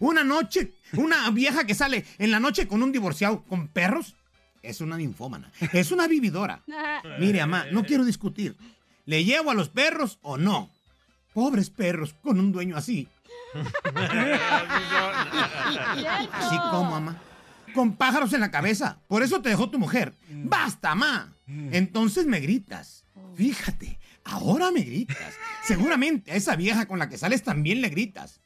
Una 0.00 0.24
noche, 0.24 0.74
una 0.94 1.30
vieja 1.30 1.64
que 1.64 1.74
sale 1.74 2.04
en 2.18 2.30
la 2.30 2.40
noche 2.40 2.68
con 2.68 2.82
un 2.82 2.92
divorciado 2.92 3.44
con 3.44 3.68
perros, 3.68 4.16
es 4.62 4.82
una 4.82 4.98
ninfómana. 4.98 5.50
Es 5.72 5.92
una 5.92 6.06
vividora. 6.06 6.62
Mire, 7.18 7.40
mamá, 7.40 7.66
no 7.72 7.84
quiero 7.84 8.04
discutir. 8.04 8.56
¿Le 9.06 9.24
llevo 9.24 9.50
a 9.50 9.54
los 9.54 9.70
perros 9.70 10.18
o 10.20 10.36
no? 10.36 10.70
Pobres 11.38 11.70
perros 11.70 12.16
con 12.20 12.40
un 12.40 12.50
dueño 12.50 12.76
así. 12.76 13.06
Así 16.32 16.58
como, 16.72 16.90
mamá. 16.90 17.16
Con 17.76 17.94
pájaros 17.94 18.32
en 18.32 18.40
la 18.40 18.50
cabeza. 18.50 18.98
Por 19.06 19.22
eso 19.22 19.40
te 19.40 19.50
dejó 19.50 19.70
tu 19.70 19.78
mujer. 19.78 20.16
¡Basta, 20.28 20.96
mamá! 20.96 21.32
Entonces 21.46 22.26
me 22.26 22.40
gritas. 22.40 23.04
Fíjate, 23.36 24.00
ahora 24.24 24.72
me 24.72 24.80
gritas. 24.80 25.32
Seguramente 25.62 26.32
a 26.32 26.34
esa 26.34 26.56
vieja 26.56 26.86
con 26.86 26.98
la 26.98 27.08
que 27.08 27.16
sales 27.16 27.44
también 27.44 27.82
le 27.82 27.90
gritas. 27.90 28.40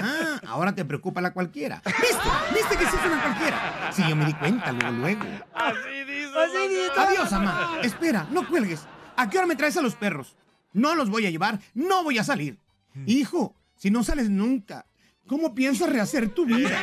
Ah, 0.00 0.40
ahora 0.46 0.74
te 0.74 0.86
preocupa 0.86 1.20
la 1.20 1.34
cualquiera. 1.34 1.82
¿Viste? 1.84 2.30
¿Viste 2.54 2.78
que 2.78 2.86
sí 2.86 2.96
es 2.98 3.06
una 3.12 3.22
cualquiera? 3.24 3.90
Sí, 3.92 4.02
yo 4.08 4.16
me 4.16 4.24
di 4.24 4.32
cuenta 4.32 4.72
luego, 4.72 4.96
luego. 4.96 5.24
Así 5.54 6.04
dice. 6.06 6.92
Adiós, 6.96 7.30
mamá. 7.30 7.80
Espera, 7.82 8.26
no 8.30 8.48
cuelgues. 8.48 8.86
¿A 9.18 9.28
qué 9.28 9.36
hora 9.36 9.46
me 9.46 9.54
traes 9.54 9.76
a 9.76 9.82
los 9.82 9.94
perros? 9.94 10.34
No 10.72 10.94
los 10.94 11.10
voy 11.10 11.26
a 11.26 11.30
llevar, 11.30 11.60
no 11.74 12.04
voy 12.04 12.18
a 12.18 12.24
salir. 12.24 12.58
Hijo, 13.06 13.54
si 13.76 13.90
no 13.90 14.02
sales 14.02 14.30
nunca, 14.30 14.86
¿cómo 15.26 15.54
piensas 15.54 15.90
rehacer 15.90 16.30
tu 16.30 16.46
vida? 16.46 16.78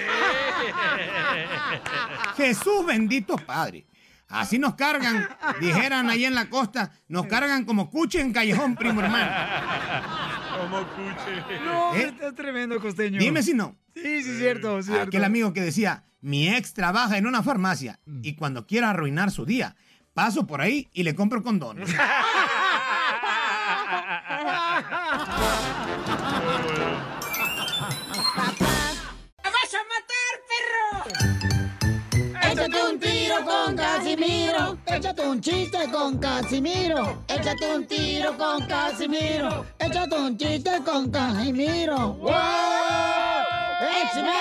Jesús 2.37 2.85
bendito 2.85 3.37
Padre. 3.37 3.85
Así 4.27 4.57
nos 4.57 4.73
cargan, 4.73 5.29
dijeran 5.61 6.09
ahí 6.09 6.25
en 6.25 6.33
la 6.33 6.49
costa, 6.49 6.91
nos 7.07 7.27
cargan 7.27 7.63
como 7.63 7.91
cuche 7.91 8.19
en 8.19 8.33
callejón, 8.33 8.75
primo 8.75 9.01
hermano. 9.01 9.31
Como 10.57 10.79
cuche. 10.87 11.59
No, 11.63 11.93
¿Eh? 11.93 12.05
está 12.05 12.33
tremendo, 12.33 12.79
costeño. 12.79 13.19
Dime 13.19 13.43
si 13.43 13.53
no. 13.53 13.77
Sí, 13.93 14.23
sí, 14.23 14.37
cierto, 14.37 14.81
cierto. 14.81 15.03
Aquel 15.03 15.23
amigo 15.23 15.53
que 15.53 15.61
decía, 15.61 16.05
mi 16.21 16.49
ex 16.49 16.73
trabaja 16.73 17.17
en 17.17 17.27
una 17.27 17.43
farmacia 17.43 17.99
y 18.23 18.33
cuando 18.33 18.65
quiera 18.65 18.89
arruinar 18.89 19.29
su 19.29 19.45
día, 19.45 19.75
paso 20.15 20.47
por 20.47 20.59
ahí 20.59 20.89
y 20.91 21.03
le 21.03 21.13
compro 21.13 21.43
condones. 21.43 21.89
Échate 34.85 35.27
un 35.27 35.41
chiste 35.41 35.89
con 35.91 36.17
Casimiro. 36.17 37.23
Échate 37.27 37.75
un 37.75 37.85
tiro 37.85 38.37
con 38.37 38.65
Casimiro. 38.65 39.65
Échate 39.79 40.15
un 40.15 40.37
chiste 40.37 40.71
con 40.83 41.09
Casimiro. 41.11 42.13
¡Wow! 42.13 42.31
¡Échame 43.81 44.35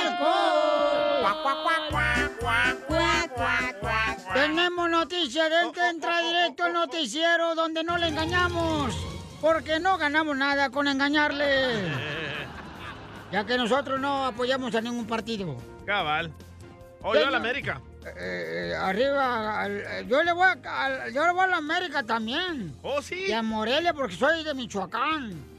Tenemos 4.33 4.91
noticias 4.91 5.51
del 5.51 5.73
que 5.73 5.89
entra 5.89 6.21
directo 6.21 6.65
al 6.65 6.73
noticiero 6.73 7.55
donde 7.55 7.85
no 7.85 7.97
le 7.99 8.09
engañamos. 8.09 8.95
Porque 9.41 9.79
no 9.79 9.99
ganamos 9.99 10.37
nada 10.37 10.71
con 10.71 10.89
engañarle. 10.89 11.91
Ya 13.31 13.45
que 13.45 13.57
nosotros 13.57 14.01
no 14.01 14.27
apoyamos 14.27 14.75
a 14.75 14.81
ningún 14.81 15.07
partido. 15.07 15.57
Cabal. 15.85 16.33
O 17.03 17.15
yo 17.15 17.27
a 17.27 17.31
la. 17.31 17.37
América. 17.39 17.81
Eh, 18.17 18.75
arriba, 18.79 19.61
al- 19.63 20.07
yo 20.09 20.23
le 20.23 20.33
voy 20.33 20.47
a, 20.47 20.85
al- 20.85 21.13
yo 21.13 21.27
le 21.27 21.33
voy 21.33 21.45
a 21.45 21.47
la 21.49 21.57
América 21.59 22.03
también. 22.03 22.75
Oh, 22.83 23.01
sí. 23.01 23.25
Y 23.29 23.33
a 23.33 23.43
Morelia 23.43 23.95
porque 23.95 24.15
soy 24.17 24.45
de 24.45 24.55
Michoacán. 24.55 25.53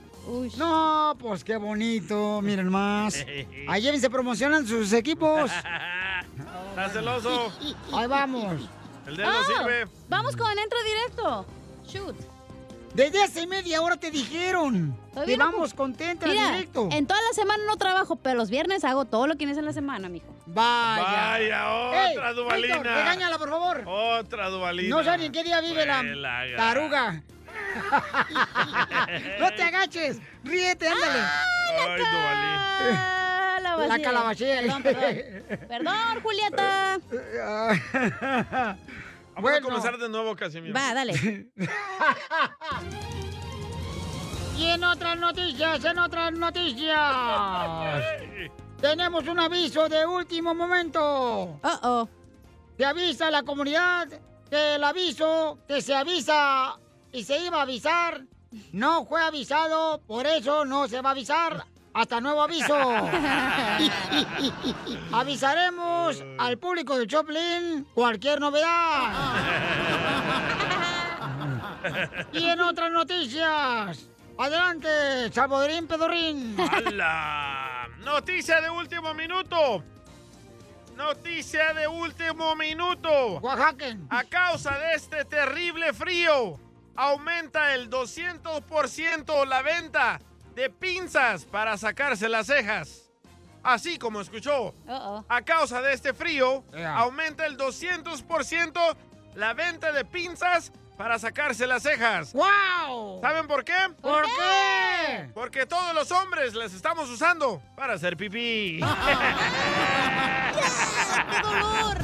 No, 0.57 1.15
pues 1.19 1.43
qué 1.43 1.55
bonito, 1.57 2.41
miren 2.41 2.69
más. 2.69 3.23
Ahí 3.67 3.81
llévense, 3.81 4.09
promocionan 4.09 4.65
sus 4.67 4.91
equipos. 4.93 5.51
Está 6.69 6.89
celoso. 6.89 7.51
Ahí 7.93 8.07
vamos. 8.07 8.69
El 9.07 9.17
dedo 9.17 9.29
Ah, 9.29 9.41
sirve. 9.45 9.87
Vamos 10.09 10.35
con 10.35 10.49
Entra 10.57 10.79
Directo. 10.83 11.45
Shoot. 11.87 12.15
Desde 12.95 13.21
hace 13.21 13.45
media 13.45 13.81
hora 13.81 13.97
te 13.97 14.09
dijeron 14.09 14.97
bien, 15.25 15.37
vamos 15.37 15.73
ocu- 15.73 15.77
contenta 15.77 16.27
Mira, 16.27 16.51
directo. 16.51 16.87
en 16.91 17.05
toda 17.05 17.19
la 17.21 17.33
semana 17.33 17.61
no 17.67 17.75
trabajo, 17.75 18.15
pero 18.15 18.37
los 18.37 18.49
viernes 18.49 18.85
hago 18.85 19.03
todo 19.03 19.27
lo 19.27 19.35
que 19.35 19.43
es 19.43 19.57
en 19.57 19.65
la 19.65 19.73
semana, 19.73 20.07
mijo. 20.07 20.25
Vaya. 20.45 21.03
Vaya, 21.03 22.07
Ey, 22.09 22.17
otra 22.17 22.29
Víctor, 22.29 22.35
dubalina. 22.35 22.77
regáñala, 22.95 23.37
por 23.37 23.49
favor. 23.49 23.83
Otra 23.85 24.47
dubalina. 24.49 24.95
No 24.95 25.03
sé 25.03 25.17
ni 25.17 25.25
en 25.25 25.31
qué 25.33 25.43
día 25.43 25.59
vive 25.59 25.85
la 25.85 26.03
taruga. 26.55 27.21
no 29.39 29.51
te 29.53 29.63
agaches. 29.63 30.19
Ríete, 30.45 30.87
ándale. 30.87 31.19
Ay, 31.19 31.97
dubalín. 31.97 32.95
Ah, 32.97 33.59
la, 33.87 33.99
calabacía. 33.99 34.61
Perdón, 34.61 34.83
perdón. 34.83 35.15
Perdón, 35.67 36.21
Julieta. 36.23 36.99
Vamos 39.35 39.51
a 39.51 39.61
comenzar 39.61 39.97
de 39.97 40.09
nuevo, 40.09 40.35
Casimiro. 40.35 40.73
Va, 40.73 40.93
dale. 40.93 41.51
Y 44.57 44.67
en 44.67 44.83
otras 44.85 45.17
noticias, 45.17 45.83
en 45.83 45.99
otras 45.99 46.31
noticias. 46.31 46.97
Tenemos 48.81 49.27
un 49.27 49.39
aviso 49.39 49.89
de 49.89 50.05
último 50.05 50.55
momento. 50.55 51.59
Uh 51.61 51.77
oh. 51.83 52.09
Se 52.77 52.85
avisa 52.85 53.27
a 53.27 53.31
la 53.31 53.43
comunidad 53.43 54.07
que 54.49 54.75
el 54.75 54.83
aviso 54.83 55.59
que 55.67 55.81
se 55.81 55.93
avisa 55.93 56.79
y 57.11 57.23
se 57.25 57.37
iba 57.39 57.59
a 57.59 57.63
avisar 57.63 58.23
no 58.71 59.05
fue 59.05 59.21
avisado, 59.21 60.01
por 60.07 60.25
eso 60.25 60.63
no 60.63 60.87
se 60.87 61.01
va 61.01 61.09
a 61.09 61.11
avisar. 61.11 61.65
Hasta 61.95 62.19
nuevo 62.19 62.41
aviso. 62.41 62.75
Avisaremos 65.13 66.21
al 66.37 66.57
público 66.57 66.97
de 66.97 67.07
Choplin 67.07 67.87
cualquier 67.93 68.41
novedad. 68.41 69.13
Y 72.33 72.49
en 72.49 72.59
otras 72.59 72.91
noticias, 72.91 74.09
adelante, 74.37 75.31
Salvadorín 75.31 75.87
Pedorrín. 75.87 76.57
¡Hala! 76.59 77.87
Noticia 78.03 78.59
de 78.59 78.69
último 78.69 79.13
minuto. 79.13 79.81
Noticia 80.97 81.73
de 81.73 81.87
último 81.87 82.57
minuto. 82.57 83.39
Oaxaca. 83.39 83.95
A 84.09 84.25
causa 84.25 84.77
de 84.79 84.95
este 84.95 85.23
terrible 85.23 85.93
frío, 85.93 86.59
aumenta 86.97 87.73
el 87.73 87.89
200% 87.89 89.45
la 89.45 89.61
venta 89.61 90.19
de 90.55 90.69
pinzas 90.69 91.45
para 91.45 91.77
sacarse 91.77 92.29
las 92.29 92.47
cejas. 92.47 93.09
Así 93.63 93.97
como 93.97 94.21
escuchó. 94.21 94.73
A 94.87 95.41
causa 95.41 95.81
de 95.81 95.93
este 95.93 96.13
frío, 96.13 96.63
aumenta 96.87 97.45
el 97.45 97.57
200% 97.57 98.95
la 99.35 99.53
venta 99.53 99.91
de 99.91 100.05
pinzas 100.05 100.71
para 100.97 101.19
sacarse 101.19 101.67
las 101.67 101.83
cejas. 101.83 102.31
¡Wow! 102.33 103.19
¿Saben 103.21 103.47
por 103.47 103.65
qué? 103.65 103.73
¿Por 104.01 104.23
qué? 104.23 105.29
Porque 105.33 105.65
todos 105.65 105.93
los 105.93 106.09
hombres 106.11 106.53
las 106.53 106.73
estamos 106.73 107.09
usando 107.09 107.61
para 107.75 107.95
hacer 107.95 108.15
pipí. 108.15 108.79
¡Qué 110.55 110.61
dolor! 111.41 111.97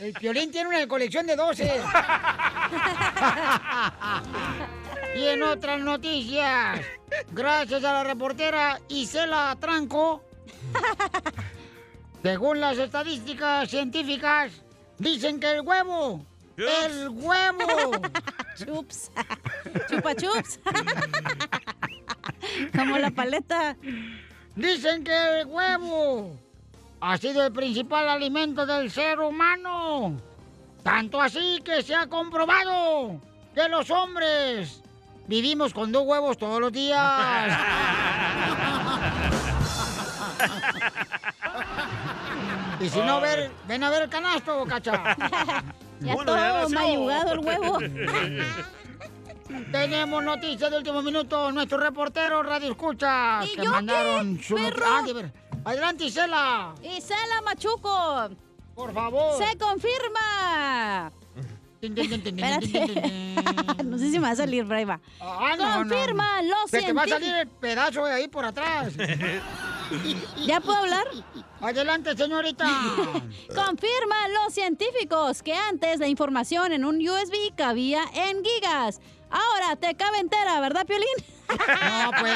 El 0.00 0.12
Piolín 0.14 0.50
tiene 0.50 0.68
una 0.68 0.86
colección 0.86 1.26
de 1.26 1.36
12. 1.36 1.80
y 5.16 5.26
en 5.26 5.42
otras 5.42 5.80
noticias, 5.80 6.80
gracias 7.32 7.84
a 7.84 7.92
la 7.92 8.04
reportera 8.04 8.80
Isela 8.88 9.56
Tranco, 9.60 10.22
según 12.22 12.60
las 12.60 12.78
estadísticas 12.78 13.70
científicas, 13.70 14.52
dicen 14.98 15.40
que 15.40 15.50
el 15.52 15.60
huevo, 15.62 16.24
el 16.56 17.08
huevo, 17.08 17.92
chups, 18.56 19.10
chupa 19.88 20.14
chups, 20.14 20.60
Como 22.76 22.98
la 22.98 23.10
paleta. 23.10 23.76
Dicen 24.56 25.04
que 25.04 25.40
el 25.40 25.46
huevo 25.46 26.36
ha 27.00 27.16
sido 27.18 27.46
el 27.46 27.52
principal 27.52 28.08
alimento 28.08 28.66
del 28.66 28.90
ser 28.90 29.20
humano. 29.20 30.16
Tanto 30.82 31.20
así 31.20 31.60
que 31.64 31.82
se 31.82 31.94
ha 31.94 32.06
comprobado 32.06 33.20
que 33.54 33.68
los 33.68 33.90
hombres 33.90 34.82
vivimos 35.28 35.72
con 35.72 35.92
dos 35.92 36.02
huevos 36.04 36.36
todos 36.36 36.60
los 36.60 36.72
días. 36.72 37.56
y 42.80 42.88
si 42.88 43.00
no, 43.00 43.20
ver, 43.20 43.50
ven 43.66 43.82
a 43.84 43.90
ver 43.90 44.02
el 44.02 44.08
canasto, 44.08 44.64
cacha. 44.66 45.16
Ya 46.00 46.14
Bueno, 46.14 46.32
todo 46.32 46.68
mayugado 46.68 47.32
el 47.32 47.38
huevo. 47.40 47.78
Tenemos 49.72 50.22
noticias 50.22 50.70
de 50.70 50.76
último 50.76 51.02
minuto. 51.02 51.50
Nuestro 51.50 51.78
reportero 51.78 52.40
Radio 52.44 52.70
Escucha 52.70 53.40
¿Y 53.44 53.56
que 53.56 53.64
yo 53.64 53.72
mandaron 53.72 54.36
qué, 54.36 54.44
su 54.44 54.54
perro? 54.54 54.84
Ah, 54.86 55.02
de 55.02 55.12
ver- 55.12 55.32
Adelante, 55.64 56.04
Isela. 56.04 56.72
Isela 56.82 57.42
Machuco. 57.44 58.28
Por 58.76 58.94
favor. 58.94 59.44
Se 59.44 59.58
confirma. 59.58 61.10
Espérate. 61.80 63.34
no 63.84 63.98
sé 63.98 64.10
si 64.10 64.18
me 64.18 64.26
va 64.26 64.30
a 64.30 64.36
salir, 64.36 64.64
pero 64.64 64.78
ahí 64.78 64.84
va. 64.84 65.00
Ah, 65.20 65.54
no, 65.56 65.84
no. 65.84 65.90
Confirma 65.90 66.42
los 66.42 66.70
Se 66.70 66.82
te 66.82 66.92
va 66.92 67.04
a 67.04 67.08
salir 67.08 67.32
el 67.32 67.46
pedazo 67.46 68.04
de 68.04 68.12
ahí 68.12 68.28
por 68.28 68.44
atrás. 68.44 68.94
¿Ya 70.46 70.60
puedo 70.60 70.78
hablar? 70.78 71.06
Adelante, 71.60 72.16
señorita. 72.16 72.66
Confirman 73.54 74.34
los 74.34 74.52
científicos 74.52 75.42
que 75.42 75.54
antes 75.54 76.00
la 76.00 76.08
información 76.08 76.72
en 76.72 76.84
un 76.84 76.96
USB 76.96 77.54
cabía 77.56 78.02
en 78.12 78.42
gigas. 78.44 79.00
Ahora 79.30 79.76
te 79.76 79.94
cabe 79.94 80.18
entera, 80.18 80.60
¿verdad, 80.60 80.86
Piolín? 80.86 81.06
No, 81.48 82.10
pues. 82.18 82.34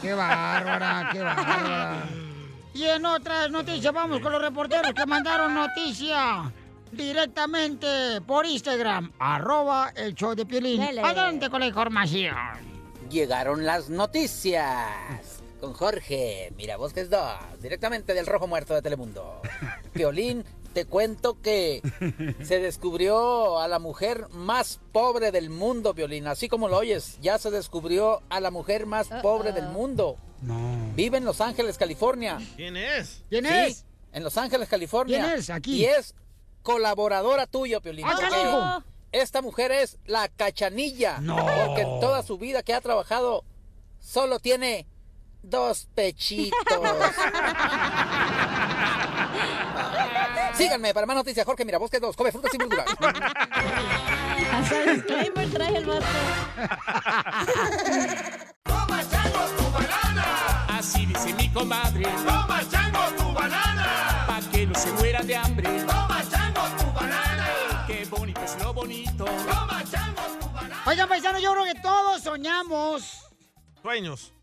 qué 0.00 0.14
bárbara, 0.14 1.10
qué 1.12 1.20
bárbara. 1.20 2.04
Y 2.74 2.84
en 2.84 3.06
otras 3.06 3.50
noticias, 3.50 3.92
vamos 3.92 4.20
con 4.20 4.32
los 4.32 4.40
reporteros 4.40 4.92
que 4.92 5.06
mandaron 5.06 5.54
noticia 5.54 6.52
directamente 7.04 8.20
por 8.26 8.46
Instagram, 8.46 9.12
arroba 9.18 9.92
el 9.96 10.14
show 10.14 10.34
de 10.34 10.46
Piolín. 10.46 10.80
Dele. 10.84 11.02
Adelante 11.02 11.50
con 11.50 11.60
la 11.60 11.66
información. 11.66 12.34
Llegaron 13.10 13.64
las 13.64 13.88
noticias. 13.88 15.42
Con 15.60 15.72
Jorge, 15.72 16.52
mira, 16.56 16.76
vos 16.76 16.92
que 16.92 17.00
es 17.00 17.10
dos, 17.10 17.32
directamente 17.62 18.12
del 18.14 18.26
Rojo 18.26 18.46
Muerto 18.46 18.74
de 18.74 18.82
Telemundo. 18.82 19.40
Piolín, 19.94 20.44
te 20.74 20.84
cuento 20.84 21.40
que 21.40 21.80
se 22.42 22.58
descubrió 22.60 23.58
a 23.58 23.66
la 23.66 23.78
mujer 23.78 24.28
más 24.32 24.80
pobre 24.92 25.32
del 25.32 25.48
mundo, 25.48 25.94
Violín. 25.94 26.26
Así 26.26 26.48
como 26.48 26.68
lo 26.68 26.76
oyes, 26.76 27.18
ya 27.22 27.38
se 27.38 27.50
descubrió 27.50 28.20
a 28.28 28.40
la 28.40 28.50
mujer 28.50 28.84
más 28.84 29.08
pobre 29.22 29.52
del 29.52 29.68
mundo. 29.68 30.18
No. 30.42 30.92
Vive 30.94 31.16
en 31.16 31.24
Los 31.24 31.40
Ángeles, 31.40 31.78
California. 31.78 32.38
¿Quién 32.56 32.76
es? 32.76 33.22
¿Quién 33.30 33.46
Sí, 33.46 33.52
es? 33.52 33.84
En 34.12 34.22
Los 34.24 34.36
Ángeles, 34.36 34.68
California. 34.68 35.24
¿Quién 35.24 35.38
es? 35.38 35.48
Aquí. 35.50 35.76
Y 35.76 35.84
es 35.86 36.14
colaboradora 36.66 37.46
tuya, 37.46 37.78
Piolín. 37.78 38.04
¡Ah! 38.08 38.82
Esta 39.12 39.40
mujer 39.40 39.70
es 39.70 39.98
la 40.04 40.28
cachanilla. 40.28 41.20
No. 41.20 41.36
Porque 41.36 41.82
en 41.82 42.00
toda 42.00 42.24
su 42.24 42.38
vida 42.38 42.64
que 42.64 42.74
ha 42.74 42.80
trabajado 42.80 43.44
solo 44.00 44.40
tiene 44.40 44.88
dos 45.42 45.86
pechitos. 45.94 46.58
Síganme 50.54 50.92
para 50.92 51.06
más 51.06 51.14
noticias. 51.14 51.46
Jorge 51.46 51.64
Mirabosque 51.64 52.00
2. 52.00 52.16
Come 52.16 52.32
frutas 52.32 52.52
y 52.52 52.58
verduras. 52.58 52.86
Hasta 54.52 54.82
disclaimer 54.92 55.48
trae 55.52 55.76
el 55.76 55.84
vato. 55.84 56.04
Así 60.68 61.06
dice 61.06 61.32
mi 61.34 61.48
comadre. 61.52 62.06
Toma 62.26 62.60
chango 62.68 63.04
tu 63.16 63.32
banana. 63.32 64.24
Pa' 64.26 64.40
que 64.50 64.66
no 64.66 64.74
se 64.74 64.90
muera 64.92 65.22
de 65.22 65.36
hambre. 65.36 65.84
Toma 65.86 65.88
chango 65.88 65.94
tu 65.94 65.94
banana. 66.26 66.35
Bonito. 68.76 69.24
Oigan, 70.84 71.08
paisanos, 71.08 71.42
yo 71.42 71.52
creo 71.52 71.64
que 71.64 71.80
todos 71.80 72.22
soñamos 72.22 73.24
Sueños. 73.82 74.34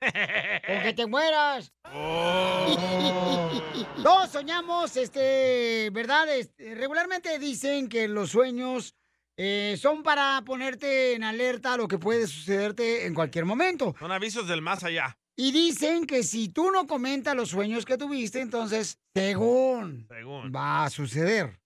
con 0.00 0.82
que 0.82 0.92
te 0.96 1.06
mueras. 1.06 1.72
Oh. 1.92 3.60
Todos 4.02 4.30
soñamos, 4.30 4.96
este, 4.96 5.90
¿verdad? 5.92 6.28
Este, 6.34 6.74
regularmente 6.76 7.38
dicen 7.40 7.88
que 7.88 8.06
los 8.06 8.30
sueños 8.30 8.94
eh, 9.36 9.76
son 9.80 10.02
para 10.04 10.40
ponerte 10.46 11.14
en 11.14 11.24
alerta 11.24 11.74
a 11.74 11.76
lo 11.76 11.88
que 11.88 11.98
puede 11.98 12.28
sucederte 12.28 13.06
en 13.06 13.14
cualquier 13.14 13.44
momento. 13.44 13.94
Son 13.98 14.12
avisos 14.12 14.46
del 14.46 14.62
más 14.62 14.84
allá. 14.84 15.18
Y 15.36 15.50
dicen 15.52 16.06
que 16.06 16.22
si 16.22 16.48
tú 16.48 16.70
no 16.70 16.86
comentas 16.86 17.34
los 17.34 17.48
sueños 17.48 17.84
que 17.84 17.98
tuviste, 17.98 18.40
entonces, 18.40 18.98
según, 19.14 20.06
Según. 20.08 20.52
va 20.54 20.84
a 20.84 20.90
suceder. 20.90 21.58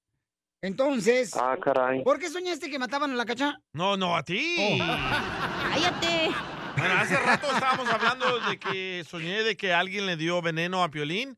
Entonces, 0.65 1.37
Ah, 1.37 1.57
caray. 1.63 2.03
¿por 2.03 2.19
qué 2.19 2.31
soñaste 2.31 2.71
que 2.71 2.79
mataban 2.79 3.11
a 3.13 3.15
la 3.17 3.27
cacha? 3.27 3.59
No, 3.75 3.99
no, 3.99 4.17
a 4.17 4.23
ti. 4.23 4.57
Cállate. 5.73 6.31
Bueno, 6.77 6.95
hace 6.95 7.17
rato 7.17 7.47
estábamos 7.53 7.89
hablando 7.89 8.41
de 8.49 8.59
que 8.59 9.05
soñé 9.07 9.43
de 9.43 9.57
que 9.57 9.73
alguien 9.75 10.07
le 10.07 10.17
dio 10.17 10.41
veneno 10.43 10.83
a 10.83 10.91
Piolín, 10.91 11.37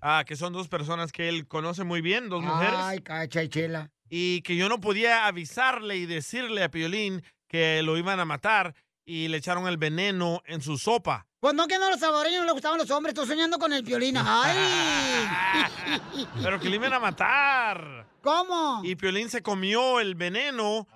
ah, 0.00 0.22
que 0.26 0.36
son 0.36 0.52
dos 0.52 0.68
personas 0.68 1.10
que 1.12 1.28
él 1.28 1.46
conoce 1.48 1.82
muy 1.84 2.00
bien, 2.00 2.28
dos 2.28 2.42
mujeres. 2.42 2.74
Ay, 2.78 3.00
cacha 3.00 3.42
y 3.42 3.48
chela. 3.48 3.90
y 4.08 4.40
que 4.42 4.56
yo 4.56 4.68
no 4.68 4.80
podía 4.80 5.26
avisarle 5.26 5.96
y 5.96 6.06
decirle 6.06 6.62
a 6.62 6.70
Piolín 6.70 7.22
que 7.48 7.82
lo 7.82 7.98
iban 7.98 8.20
a 8.20 8.24
matar 8.24 8.74
y 9.08 9.26
le 9.28 9.38
echaron 9.38 9.66
el 9.66 9.78
veneno 9.78 10.42
en 10.44 10.60
su 10.60 10.76
sopa. 10.76 11.26
Pues 11.40 11.54
no, 11.54 11.66
que 11.66 11.78
no 11.78 11.86
a 11.86 11.90
los 11.90 12.00
salvadoreños 12.00 12.40
no 12.40 12.44
les 12.44 12.52
gustaban 12.52 12.76
los 12.78 12.90
hombres, 12.90 13.14
estoy 13.14 13.26
soñando 13.26 13.58
con 13.58 13.72
el 13.72 13.82
violín. 13.82 14.16
¡Ay! 14.18 14.54
Pero 16.42 16.60
que 16.60 16.68
le 16.68 16.76
iban 16.76 16.92
a 16.92 17.00
matar. 17.00 18.06
¿Cómo? 18.20 18.82
Y 18.84 18.96
Piolín 18.96 19.30
se 19.30 19.40
comió 19.42 20.00
el 20.00 20.14
veneno 20.14 20.86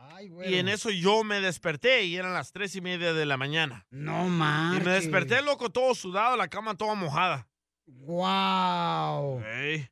y 0.45 0.57
en 0.57 0.69
eso 0.69 0.91
yo 0.91 1.25
me 1.25 1.41
desperté 1.41 2.05
y 2.05 2.17
eran 2.17 2.35
las 2.35 2.53
tres 2.53 2.77
y 2.77 2.81
media 2.83 3.15
de 3.15 3.25
la 3.25 3.37
mañana. 3.39 3.87
No 3.91 4.27
Y 4.27 4.31
marches. 4.31 4.85
me 4.85 4.93
desperté 4.93 5.41
loco, 5.41 5.71
todo 5.71 5.95
sudado, 5.95 6.37
la 6.37 6.49
cama 6.49 6.75
toda 6.77 6.95
mojada. 6.95 7.49
¡Wow! 7.87 9.43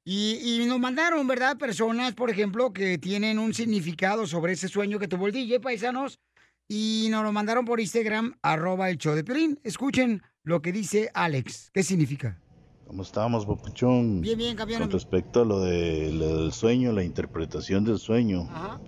Y, 0.05 0.63
y 0.63 0.67
nos 0.67 0.79
mandaron, 0.79 1.27
¿verdad? 1.27 1.57
Personas, 1.57 2.15
por 2.15 2.29
ejemplo, 2.31 2.73
que 2.73 2.99
tienen 2.99 3.39
un 3.39 3.55
significado 3.55 4.27
sobre 4.27 4.53
ese 4.53 4.69
sueño 4.69 4.99
que 4.99 5.09
tuvo 5.09 5.27
el 5.29 5.33
DJ, 5.33 5.61
paisanos. 5.61 6.19
Y 6.73 7.09
nos 7.11 7.25
lo 7.25 7.33
mandaron 7.33 7.65
por 7.65 7.81
Instagram, 7.81 8.37
arroba 8.43 8.91
el 8.91 8.97
show 8.97 9.17
de 9.17 9.25
Piolín. 9.25 9.59
Escuchen 9.65 10.23
lo 10.45 10.63
que 10.63 10.71
dice 10.71 11.11
Alex. 11.15 11.69
¿Qué 11.75 11.83
significa? 11.83 12.41
¿Cómo 12.87 13.03
estamos, 13.03 13.45
papuchón? 13.45 14.21
Bien, 14.21 14.39
bien, 14.39 14.55
campeón. 14.55 14.83
Con 14.83 14.93
respecto 14.93 15.43
a 15.43 15.45
lo, 15.45 15.59
de, 15.63 16.13
lo 16.13 16.43
del 16.43 16.53
sueño, 16.53 16.93
la 16.93 17.03
interpretación 17.03 17.85
del 17.85 17.99
sueño. 17.99 18.43
Ajá. 18.53 18.81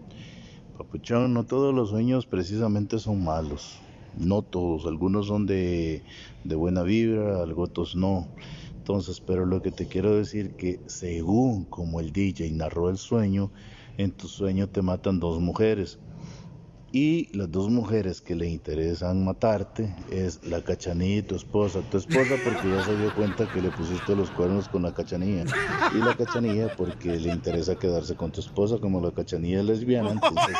Papuchón, 0.79 1.35
no 1.35 1.43
todos 1.43 1.75
los 1.75 1.91
sueños 1.91 2.25
precisamente 2.25 3.01
son 3.01 3.25
malos. 3.25 3.81
No 4.17 4.43
todos. 4.43 4.87
Algunos 4.87 5.27
son 5.27 5.47
de, 5.47 6.05
de 6.45 6.55
buena 6.55 6.85
vibra, 6.85 7.39
otros 7.57 7.97
no. 7.97 8.29
Entonces, 8.77 9.21
pero 9.21 9.45
lo 9.45 9.61
que 9.61 9.73
te 9.73 9.89
quiero 9.89 10.17
decir 10.17 10.53
que 10.53 10.79
según 10.87 11.65
como 11.65 11.99
el 11.99 12.13
DJ 12.13 12.49
narró 12.53 12.91
el 12.91 12.97
sueño, 12.97 13.51
en 13.99 14.13
tu 14.13 14.29
sueño 14.29 14.69
te 14.69 14.83
matan 14.83 15.19
dos 15.19 15.41
mujeres. 15.41 15.99
Y 16.95 17.35
las 17.35 17.51
dos 17.51 17.71
mujeres 17.71 18.21
que 18.21 18.35
le 18.35 18.47
interesan 18.47 19.25
matarte 19.25 19.97
es 20.11 20.45
la 20.45 20.61
cachanilla 20.61 21.21
y 21.21 21.23
tu 21.23 21.37
esposa. 21.37 21.81
Tu 21.91 21.97
esposa 21.97 22.35
porque 22.45 22.69
ya 22.69 22.85
se 22.85 22.95
dio 22.99 23.15
cuenta 23.15 23.51
que 23.51 23.63
le 23.63 23.71
pusiste 23.71 24.15
los 24.15 24.31
cuernos 24.31 24.69
con 24.69 24.83
la 24.83 24.93
cachanilla. 24.93 25.45
Y 25.95 25.99
la 25.99 26.15
cachanilla 26.15 26.77
porque 26.77 27.19
le 27.19 27.33
interesa 27.33 27.77
quedarse 27.77 28.15
con 28.15 28.31
tu 28.31 28.41
esposa 28.41 28.77
como 28.77 29.01
la 29.01 29.11
cachanilla 29.11 29.61
es 29.61 29.65
lesbiana. 29.65 30.11
Entonces 30.11 30.55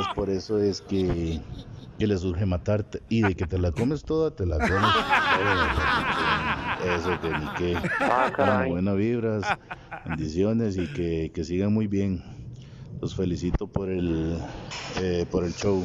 es 0.00 0.06
por 0.14 0.30
eso 0.30 0.58
es 0.58 0.80
que, 0.80 1.38
que 1.98 2.06
le 2.06 2.16
surge 2.16 2.46
matarte. 2.46 3.02
Y 3.10 3.20
de 3.20 3.34
que 3.34 3.46
te 3.46 3.58
la 3.58 3.72
comes 3.72 4.04
toda, 4.04 4.34
te 4.34 4.46
la 4.46 4.56
comes 4.56 4.70
toda. 4.70 6.96
Eso 6.96 7.20
que 7.20 7.28
ni 7.28 7.46
qué. 7.58 7.76
Ah. 8.00 8.32
Bueno, 8.38 8.68
buenas 8.70 8.96
vibras, 8.96 9.42
bendiciones 10.06 10.78
y 10.78 10.86
que, 10.86 11.30
que 11.34 11.44
sigan 11.44 11.74
muy 11.74 11.88
bien. 11.88 12.41
Los 13.02 13.16
felicito 13.16 13.66
por 13.66 13.90
el, 13.90 14.38
eh, 15.00 15.26
por 15.28 15.42
el 15.44 15.52
show. 15.54 15.84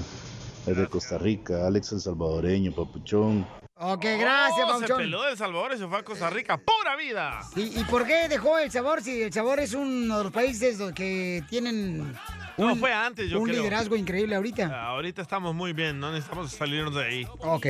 Es 0.68 0.78
de 0.78 0.86
Costa 0.88 1.18
Rica, 1.18 1.66
Alex 1.66 1.94
el 1.94 2.00
salvadoreño, 2.00 2.72
papuchón. 2.74 3.48
Ok, 3.80 4.04
gracias, 4.20 4.66
Oh, 4.68 4.74
se 4.74 4.80
Pauchón. 4.80 4.98
peló 4.98 5.24
de 5.24 5.32
El 5.32 5.38
Salvador 5.38 5.72
y 5.74 5.78
se 5.80 5.88
fue 5.88 5.98
a 5.98 6.04
Costa 6.04 6.30
Rica. 6.30 6.58
¡Pura 6.58 6.96
vida! 6.96 7.40
¿Y, 7.56 7.80
y 7.80 7.84
por 7.86 8.06
qué 8.06 8.28
dejó 8.28 8.60
El 8.60 8.70
Sabor 8.70 9.02
si 9.02 9.22
El 9.24 9.34
Sabor 9.34 9.60
es 9.60 9.74
uno 9.74 10.18
de 10.20 10.24
los 10.26 10.34
países 10.34 10.78
que 10.94 11.44
tienen 11.50 12.14
No, 12.58 12.74
un, 12.74 12.80
fue 12.80 12.94
antes, 12.94 13.30
yo 13.32 13.40
un 13.40 13.46
creo. 13.46 13.58
liderazgo 13.64 13.96
increíble 13.96 14.36
ahorita? 14.36 14.70
Ah, 14.72 14.88
Ahorita 14.90 15.22
estamos 15.24 15.56
muy 15.56 15.74
bien, 15.74 16.00
no 16.00 16.12
necesitamos 16.12 16.52
salirnos 16.52 16.94
de 16.96 17.04
ahí. 17.04 17.28
Ok. 17.40 17.66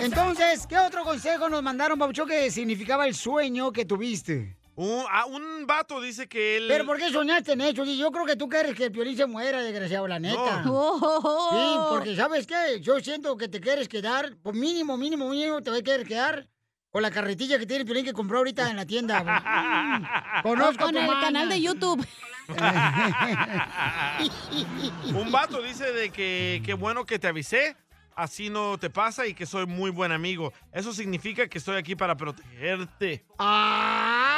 Entonces, 0.00 0.66
¿qué 0.66 0.78
otro 0.78 1.02
consejo 1.04 1.48
nos 1.50 1.62
mandaron, 1.62 1.98
Pauchón, 1.98 2.26
que 2.28 2.50
significaba 2.50 3.06
el 3.06 3.14
sueño 3.14 3.70
que 3.72 3.84
tuviste? 3.84 4.56
Un, 4.74 5.04
ah, 5.10 5.26
un 5.26 5.66
vato 5.66 6.00
dice 6.00 6.26
que 6.28 6.56
él... 6.56 6.64
¿Pero 6.66 6.86
por 6.86 6.96
qué 6.96 7.10
soñaste 7.10 7.52
en 7.52 7.60
eso? 7.60 7.84
Yo 7.84 8.10
creo 8.10 8.24
que 8.24 8.36
tú 8.36 8.48
quieres 8.48 8.74
que 8.74 8.84
el 8.84 8.92
Piolín 8.92 9.16
se 9.16 9.26
muera, 9.26 9.60
desgraciado, 9.60 10.08
la 10.08 10.18
neta. 10.18 10.62
No. 10.62 10.98
Sí, 11.52 11.76
porque 11.90 12.16
¿sabes 12.16 12.46
qué? 12.46 12.80
Yo 12.80 12.98
siento 13.00 13.36
que 13.36 13.48
te 13.48 13.60
quieres 13.60 13.88
quedar, 13.88 14.36
por 14.42 14.54
mínimo, 14.54 14.96
mínimo, 14.96 15.28
mínimo, 15.28 15.60
te 15.60 15.68
voy 15.70 15.80
a 15.80 15.82
querer 15.82 16.06
quedar 16.06 16.48
con 16.90 17.02
la 17.02 17.10
carretilla 17.10 17.58
que 17.58 17.66
tiene 17.66 17.80
el 17.80 17.86
Piolín 17.86 18.04
que 18.04 18.12
compró 18.14 18.38
ahorita 18.38 18.70
en 18.70 18.76
la 18.76 18.86
tienda. 18.86 19.22
Mm. 19.22 20.42
Conozco 20.42 20.84
Con 20.84 20.92
tu 20.92 20.98
el 21.00 21.06
maña. 21.06 21.20
canal 21.20 21.48
de 21.50 21.60
YouTube. 21.60 22.06
Un 25.14 25.30
vato 25.30 25.62
dice 25.62 25.92
de 25.92 26.10
que 26.10 26.62
qué 26.64 26.74
bueno 26.74 27.04
que 27.04 27.18
te 27.18 27.28
avisé, 27.28 27.76
así 28.14 28.50
no 28.50 28.78
te 28.78 28.90
pasa 28.90 29.26
y 29.26 29.34
que 29.34 29.46
soy 29.46 29.66
muy 29.66 29.90
buen 29.90 30.12
amigo. 30.12 30.52
Eso 30.72 30.92
significa 30.92 31.48
que 31.48 31.58
estoy 31.58 31.76
aquí 31.76 31.94
para 31.94 32.16
protegerte. 32.16 33.24
¡Ay! 33.38 34.31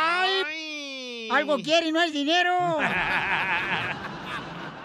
Algo 1.31 1.57
quiere 1.59 1.89
y 1.89 1.93
no 1.93 2.03
es 2.03 2.13
dinero. 2.13 2.79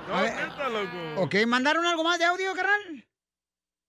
No, 0.10 0.24
neta, 0.24 0.70
loco. 0.70 1.22
ok, 1.22 1.36
¿mandaron 1.46 1.86
algo 1.86 2.04
más 2.04 2.18
de 2.18 2.26
audio, 2.26 2.52
carnal? 2.56 3.08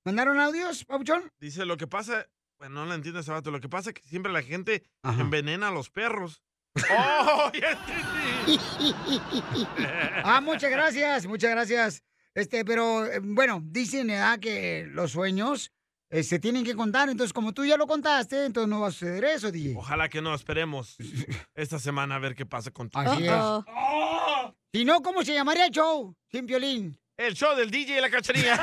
¿Mandaron 0.04 0.38
audios, 0.38 0.84
papuchón? 0.84 1.32
Dice, 1.40 1.64
lo 1.64 1.78
que 1.78 1.86
pasa, 1.86 2.26
bueno, 2.58 2.80
no 2.80 2.84
lo 2.84 2.92
entiendo 2.94 3.20
ese 3.20 3.30
vato, 3.30 3.50
lo 3.50 3.58
que 3.58 3.70
pasa 3.70 3.88
es 3.88 3.94
que 3.94 4.02
siempre 4.02 4.30
la 4.30 4.42
gente 4.42 4.82
envenena 5.02 5.68
a 5.68 5.70
los 5.70 5.88
perros. 5.88 6.42
¡Oh, 6.90 7.50
ya 7.58 7.70
entendí! 7.70 8.60
ah, 10.22 10.42
muchas 10.42 10.70
gracias, 10.70 11.26
muchas 11.26 11.50
gracias. 11.52 12.02
Este, 12.34 12.66
pero 12.66 13.06
eh, 13.06 13.20
bueno, 13.22 13.60
dicen 13.64 14.08
¿verdad? 14.08 14.38
que 14.38 14.86
los 14.90 15.12
sueños 15.12 15.72
eh, 16.10 16.22
se 16.22 16.38
tienen 16.38 16.64
que 16.64 16.74
contar. 16.74 17.08
Entonces, 17.08 17.32
como 17.32 17.52
tú 17.52 17.64
ya 17.64 17.76
lo 17.76 17.86
contaste, 17.86 18.44
entonces 18.46 18.68
no 18.68 18.80
va 18.80 18.88
a 18.88 18.92
suceder 18.92 19.24
eso, 19.24 19.50
DJ. 19.50 19.74
Ojalá 19.76 20.08
que 20.08 20.20
no, 20.20 20.34
esperemos 20.34 20.96
esta 21.54 21.78
semana 21.78 22.16
a 22.16 22.18
ver 22.18 22.34
qué 22.34 22.44
pasa 22.44 22.70
con 22.70 22.90
Así 22.92 23.26
es. 23.26 23.32
Si 24.72 24.84
no, 24.84 25.02
¿cómo 25.02 25.22
se 25.24 25.34
llamaría 25.34 25.66
el 25.66 25.72
show 25.72 26.14
sin 26.30 26.46
violín? 26.46 26.98
El 27.16 27.34
show 27.34 27.54
del 27.56 27.70
DJ 27.70 27.98
y 27.98 28.00
la 28.00 28.10
cacharilla. 28.10 28.56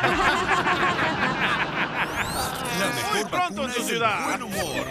La 2.78 2.88
mejor 2.94 3.30
pronto 3.30 3.66
en 3.66 3.74
tu 3.74 3.82
ciudad. 3.82 4.26
buen 4.26 4.44
humor. 4.44 4.88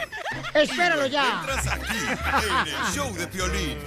Espéralo 0.55 1.07
ya. 1.07 1.41
Entras 1.41 1.67
aquí, 1.69 1.99
en 1.99 2.67
el 2.67 2.93
show 2.93 3.15
de 3.15 3.27
Piolín. 3.29 3.79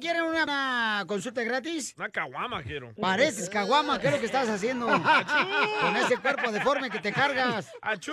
¿quieren 0.06 0.22
una 0.22 1.04
consulta 1.08 1.42
gratis? 1.42 1.92
Una 1.98 2.08
caguama 2.08 2.62
quiero. 2.62 2.94
Pareces 2.94 3.50
caguama, 3.50 3.98
¿qué 3.98 4.06
es 4.06 4.12
lo 4.12 4.20
que 4.20 4.26
estás 4.26 4.48
haciendo? 4.48 4.86
Con 5.80 5.96
ese 5.96 6.16
cuerpo 6.18 6.52
deforme 6.52 6.90
que 6.90 7.00
te 7.00 7.12
cargas. 7.12 7.66
¡Achú! 7.82 8.12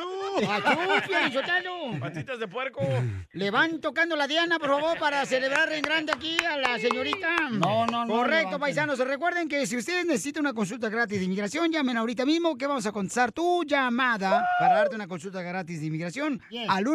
¡Achú! 0.50 2.00
Patitas 2.00 2.39
de 2.39 2.48
puerco. 2.48 2.82
Le 3.34 3.52
van 3.52 3.80
tocando 3.80 4.16
la 4.16 4.26
diana, 4.26 4.58
por 4.58 4.70
favor, 4.70 4.98
para 4.98 5.24
celebrar 5.28 5.72
en 5.72 5.84
grande 5.84 6.12
aquí 6.12 6.38
a 6.44 6.58
la 6.58 6.80
señorita. 6.80 7.36
No, 7.52 7.86
no, 7.86 8.06
no, 8.06 8.14
Correcto, 8.14 8.60
paisanos. 8.60 8.98
Recuerden 9.00 9.48
que 9.48 9.68
si 9.68 9.78
ustedes 9.78 10.06
necesitan 10.06 10.41
una 10.41 10.54
consulta 10.54 10.89
gratis 10.89 11.20
de 11.20 11.26
inmigración, 11.26 11.72
llamen 11.72 11.98
ahorita 11.98 12.26
mismo 12.26 12.58
que 12.58 12.66
vamos 12.66 12.88
a 12.88 12.91
contestar 12.91 13.32
tu 13.32 13.64
llamada 13.64 14.48
para 14.60 14.76
darte 14.76 14.96
una 14.96 15.08
consulta 15.08 15.41
gratis 15.44 15.80
de 15.80 15.88
inmigración 15.88 16.41
Yes. 16.50 16.70
al 16.70 16.88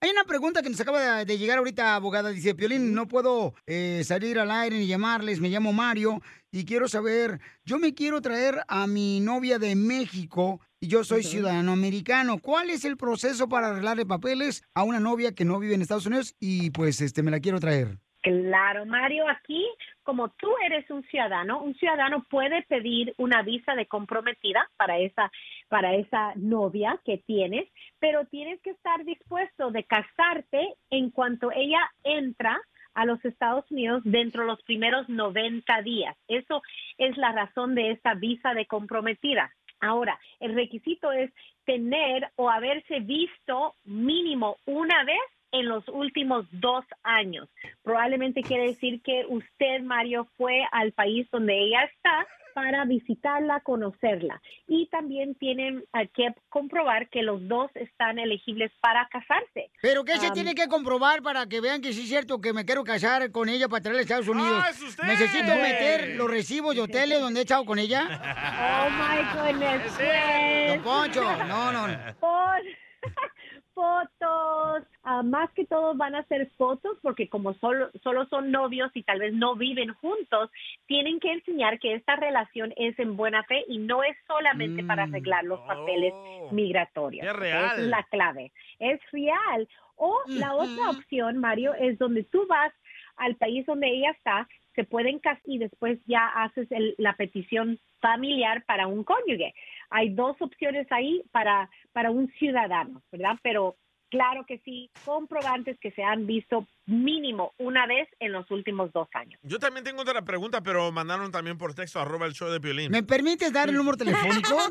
Hay 0.00 0.10
una 0.10 0.24
pregunta 0.26 0.62
que 0.62 0.70
nos 0.70 0.80
acaba 0.80 1.24
de- 1.24 1.38
llegar 1.38 1.58
ahorita, 1.58 1.96
abogada. 1.96 2.30
Dice, 2.30 2.54
Piolín, 2.54 2.94
no 2.94 3.08
puedo 3.08 3.54
eh, 3.66 4.02
salir 4.04 4.38
al 4.38 4.50
aire 4.50 4.78
ni 4.78 4.86
llamarles. 4.86 5.40
Me 5.40 5.48
llamo 5.48 5.72
Mario 5.72 6.20
y 6.52 6.64
quiero 6.64 6.88
saber, 6.88 7.40
yo 7.64 7.78
me 7.78 7.94
quiero 7.94 8.20
traer 8.20 8.62
a 8.68 8.86
mi 8.86 9.20
novia 9.20 9.58
de 9.58 9.74
México 9.74 10.60
y 10.80 10.86
yo 10.86 11.02
soy 11.02 11.24
ciudadano 11.24 11.72
americano. 11.72 12.38
¿Cuál 12.38 12.70
es 12.70 12.84
el 12.84 12.96
proceso 12.96 13.48
para 13.48 13.68
arreglarle 13.68 14.06
papeles 14.06 14.62
a 14.74 14.84
una 14.84 15.00
novia 15.00 15.34
que 15.34 15.44
no 15.44 15.58
vive 15.58 15.74
en 15.74 15.82
Estados 15.82 16.06
Unidos 16.06 16.36
y 16.38 16.70
pues 16.70 17.00
este 17.00 17.22
me 17.24 17.32
la 17.32 17.40
quiero 17.40 17.58
traer? 17.58 17.98
Claro, 18.22 18.84
Mario, 18.86 19.24
aquí 19.28 19.64
como 20.08 20.30
tú 20.30 20.48
eres 20.64 20.88
un 20.90 21.02
ciudadano, 21.02 21.62
un 21.62 21.74
ciudadano 21.74 22.24
puede 22.30 22.62
pedir 22.62 23.12
una 23.18 23.42
visa 23.42 23.74
de 23.74 23.84
comprometida 23.84 24.66
para 24.78 24.96
esa 24.96 25.30
para 25.68 25.96
esa 25.96 26.32
novia 26.34 26.98
que 27.04 27.18
tienes, 27.18 27.68
pero 27.98 28.24
tienes 28.24 28.58
que 28.62 28.70
estar 28.70 29.04
dispuesto 29.04 29.70
de 29.70 29.84
casarte 29.84 30.76
en 30.88 31.10
cuanto 31.10 31.52
ella 31.52 31.80
entra 32.04 32.58
a 32.94 33.04
los 33.04 33.22
Estados 33.22 33.70
Unidos 33.70 34.00
dentro 34.02 34.44
de 34.44 34.48
los 34.48 34.62
primeros 34.62 35.06
90 35.10 35.82
días. 35.82 36.16
Eso 36.26 36.62
es 36.96 37.14
la 37.18 37.32
razón 37.32 37.74
de 37.74 37.90
esta 37.90 38.14
visa 38.14 38.54
de 38.54 38.64
comprometida. 38.64 39.52
Ahora, 39.78 40.18
el 40.40 40.54
requisito 40.54 41.12
es 41.12 41.30
tener 41.66 42.30
o 42.36 42.48
haberse 42.48 43.00
visto 43.00 43.74
mínimo 43.84 44.56
una 44.64 45.04
vez 45.04 45.20
en 45.52 45.68
los 45.68 45.86
últimos 45.88 46.46
dos 46.52 46.84
años. 47.02 47.48
Probablemente 47.82 48.42
quiere 48.42 48.68
decir 48.68 49.00
que 49.02 49.24
usted, 49.28 49.82
Mario, 49.82 50.28
fue 50.36 50.62
al 50.72 50.92
país 50.92 51.26
donde 51.30 51.58
ella 51.58 51.84
está 51.84 52.26
para 52.58 52.84
visitarla, 52.86 53.60
conocerla. 53.60 54.42
Y 54.66 54.88
también 54.88 55.36
tienen 55.36 55.84
eh, 55.94 56.08
que 56.12 56.34
comprobar 56.48 57.08
que 57.08 57.22
los 57.22 57.46
dos 57.46 57.70
están 57.74 58.18
elegibles 58.18 58.72
para 58.80 59.08
casarse. 59.12 59.70
¿Pero 59.80 60.04
qué 60.04 60.18
se 60.18 60.26
Am, 60.26 60.32
tiene 60.32 60.56
que 60.56 60.66
comprobar 60.66 61.22
para 61.22 61.46
que 61.46 61.60
vean 61.60 61.80
que 61.80 61.92
sí 61.92 62.02
es 62.02 62.08
cierto 62.08 62.40
que 62.40 62.52
me 62.52 62.64
quiero 62.64 62.82
casar 62.82 63.30
con 63.30 63.48
ella 63.48 63.68
para 63.68 63.82
traerla 63.82 64.00
a 64.00 64.02
Estados 64.02 64.26
Unidos? 64.26 64.60
¡Ah, 64.64 64.70
es 64.70 64.82
usted! 64.82 65.04
¿Necesito 65.04 65.54
meter 65.54 66.16
los 66.16 66.28
recibos 66.28 66.74
de 66.74 66.80
hoteles 66.80 67.20
donde 67.20 67.38
he 67.38 67.42
estado 67.44 67.64
con 67.64 67.78
ella? 67.78 68.08
Oh 68.10 68.90
my 68.90 69.52
goodness. 69.52 69.92
pues. 69.96 70.68
Don 70.68 70.82
Poncho, 70.82 71.44
no, 71.46 71.70
no. 71.70 72.14
Por 72.18 72.62
fotos, 73.82 74.82
Ah, 75.04 75.22
más 75.22 75.50
que 75.52 75.64
todo 75.64 75.94
van 75.94 76.14
a 76.14 76.22
ser 76.24 76.50
fotos 76.58 76.98
porque 77.00 77.28
como 77.30 77.54
solo, 77.54 77.88
solo 78.02 78.26
son 78.26 78.50
novios 78.50 78.90
y 78.94 79.02
tal 79.04 79.20
vez 79.20 79.32
no 79.32 79.54
viven 79.56 79.94
juntos, 79.94 80.50
tienen 80.86 81.18
que 81.18 81.32
enseñar 81.32 81.78
que 81.78 81.94
esta 81.94 82.16
relación 82.16 82.74
es 82.76 82.98
en 82.98 83.16
buena 83.16 83.42
fe 83.44 83.64
y 83.68 83.78
no 83.78 84.02
es 84.04 84.14
solamente 84.26 84.82
para 84.84 85.04
arreglar 85.04 85.44
los 85.44 85.60
papeles 85.60 86.12
migratorios. 86.52 87.26
Es 87.26 87.32
real. 87.36 87.78
Es 87.80 87.86
la 87.86 88.02
clave. 88.10 88.52
Es 88.78 89.00
real. 89.12 89.66
O 89.96 90.14
la 90.26 90.54
otra 90.54 90.90
opción, 90.90 91.38
Mario, 91.38 91.72
es 91.74 91.98
donde 91.98 92.24
tú 92.24 92.46
vas 92.48 92.72
al 93.16 93.36
país 93.36 93.64
donde 93.66 93.88
ella 93.88 94.10
está, 94.10 94.46
se 94.74 94.84
pueden 94.84 95.18
casar 95.18 95.42
y 95.44 95.58
después 95.58 95.98
ya 96.06 96.26
haces 96.26 96.70
el- 96.70 96.94
la 96.98 97.14
petición 97.14 97.78
familiar 98.00 98.62
para 98.64 98.86
un 98.86 99.02
cónyuge. 99.02 99.54
Hay 99.90 100.10
dos 100.10 100.36
opciones 100.40 100.86
ahí 100.90 101.22
para, 101.32 101.70
para 101.92 102.10
un 102.10 102.28
ciudadano, 102.32 103.02
¿verdad? 103.10 103.36
Pero 103.42 103.76
claro 104.10 104.44
que 104.46 104.58
sí, 104.64 104.90
comprobantes 105.04 105.78
que 105.80 105.90
se 105.92 106.02
han 106.02 106.26
visto 106.26 106.66
mínimo 106.86 107.52
una 107.58 107.86
vez 107.86 108.08
en 108.18 108.32
los 108.32 108.50
últimos 108.50 108.90
dos 108.92 109.08
años. 109.12 109.38
Yo 109.42 109.58
también 109.58 109.84
tengo 109.84 110.00
otra 110.02 110.22
pregunta, 110.22 110.62
pero 110.62 110.90
mandaron 110.90 111.30
también 111.30 111.58
por 111.58 111.74
texto 111.74 112.00
arroba 112.00 112.24
el 112.26 112.32
show 112.32 112.48
de 112.48 112.60
Piolín. 112.60 112.90
¿Me 112.90 113.02
permites 113.02 113.52
dar 113.52 113.68
el 113.68 113.74
número 113.76 113.96
telefónico? 113.96 114.56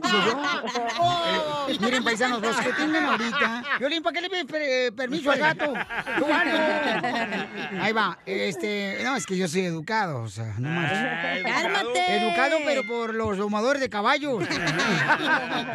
Oh. 1.00 1.68
Eh, 1.70 1.78
miren, 1.80 2.04
paisanos, 2.04 2.42
los 2.42 2.56
que 2.60 2.74
tengan 2.74 3.06
ahorita. 3.06 3.64
Violín, 3.80 4.02
¿para 4.02 4.14
qué 4.16 4.22
le 4.22 4.30
pides 4.30 4.46
per- 4.46 4.94
permiso 4.96 5.32
al 5.32 5.40
gato? 5.40 5.74
Ahí 7.82 7.94
va. 7.94 8.18
Este, 8.26 8.98
no, 9.04 9.16
es 9.16 9.26
que 9.26 9.38
yo 9.38 9.48
soy 9.48 9.62
educado, 9.66 10.22
o 10.24 10.30
sea, 10.30 10.56
no 10.58 10.70
más. 10.70 10.92
¡Cálmate! 11.44 12.18
Educado, 12.18 12.58
pero 12.66 12.82
por 12.88 13.14
los 13.14 13.38
domadores 13.38 13.82
de 13.82 13.90
caballos. 13.90 14.44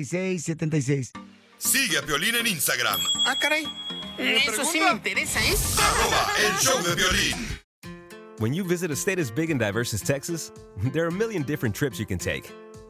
1-800-333-3676. 0.00 1.10
Sigue 1.58 1.98
a 1.98 2.02
Piolín 2.02 2.34
en 2.36 2.46
Instagram, 2.46 2.98
Ah, 3.26 3.34
caray. 3.40 3.64
Eso 4.18 4.64
sí 4.64 4.80
me 4.80 4.90
interesa, 4.92 5.40
¿eh? 5.44 5.54
arroba 5.78 6.32
el 6.46 6.56
show 6.58 6.82
de 6.82 6.94
Piolín. 6.94 7.36
When 8.38 8.54
you 8.54 8.64
visit 8.64 8.90
a 8.90 8.96
state 8.96 9.20
as 9.20 9.30
big 9.34 9.50
and 9.50 9.60
diverse 9.60 9.92
as 9.94 10.02
Texas, 10.02 10.50
there 10.92 11.04
are 11.04 11.08
a 11.08 11.12
million 11.12 11.42
different 11.44 11.74
trips 11.76 11.98
you 11.98 12.06
can 12.06 12.16
take. 12.18 12.44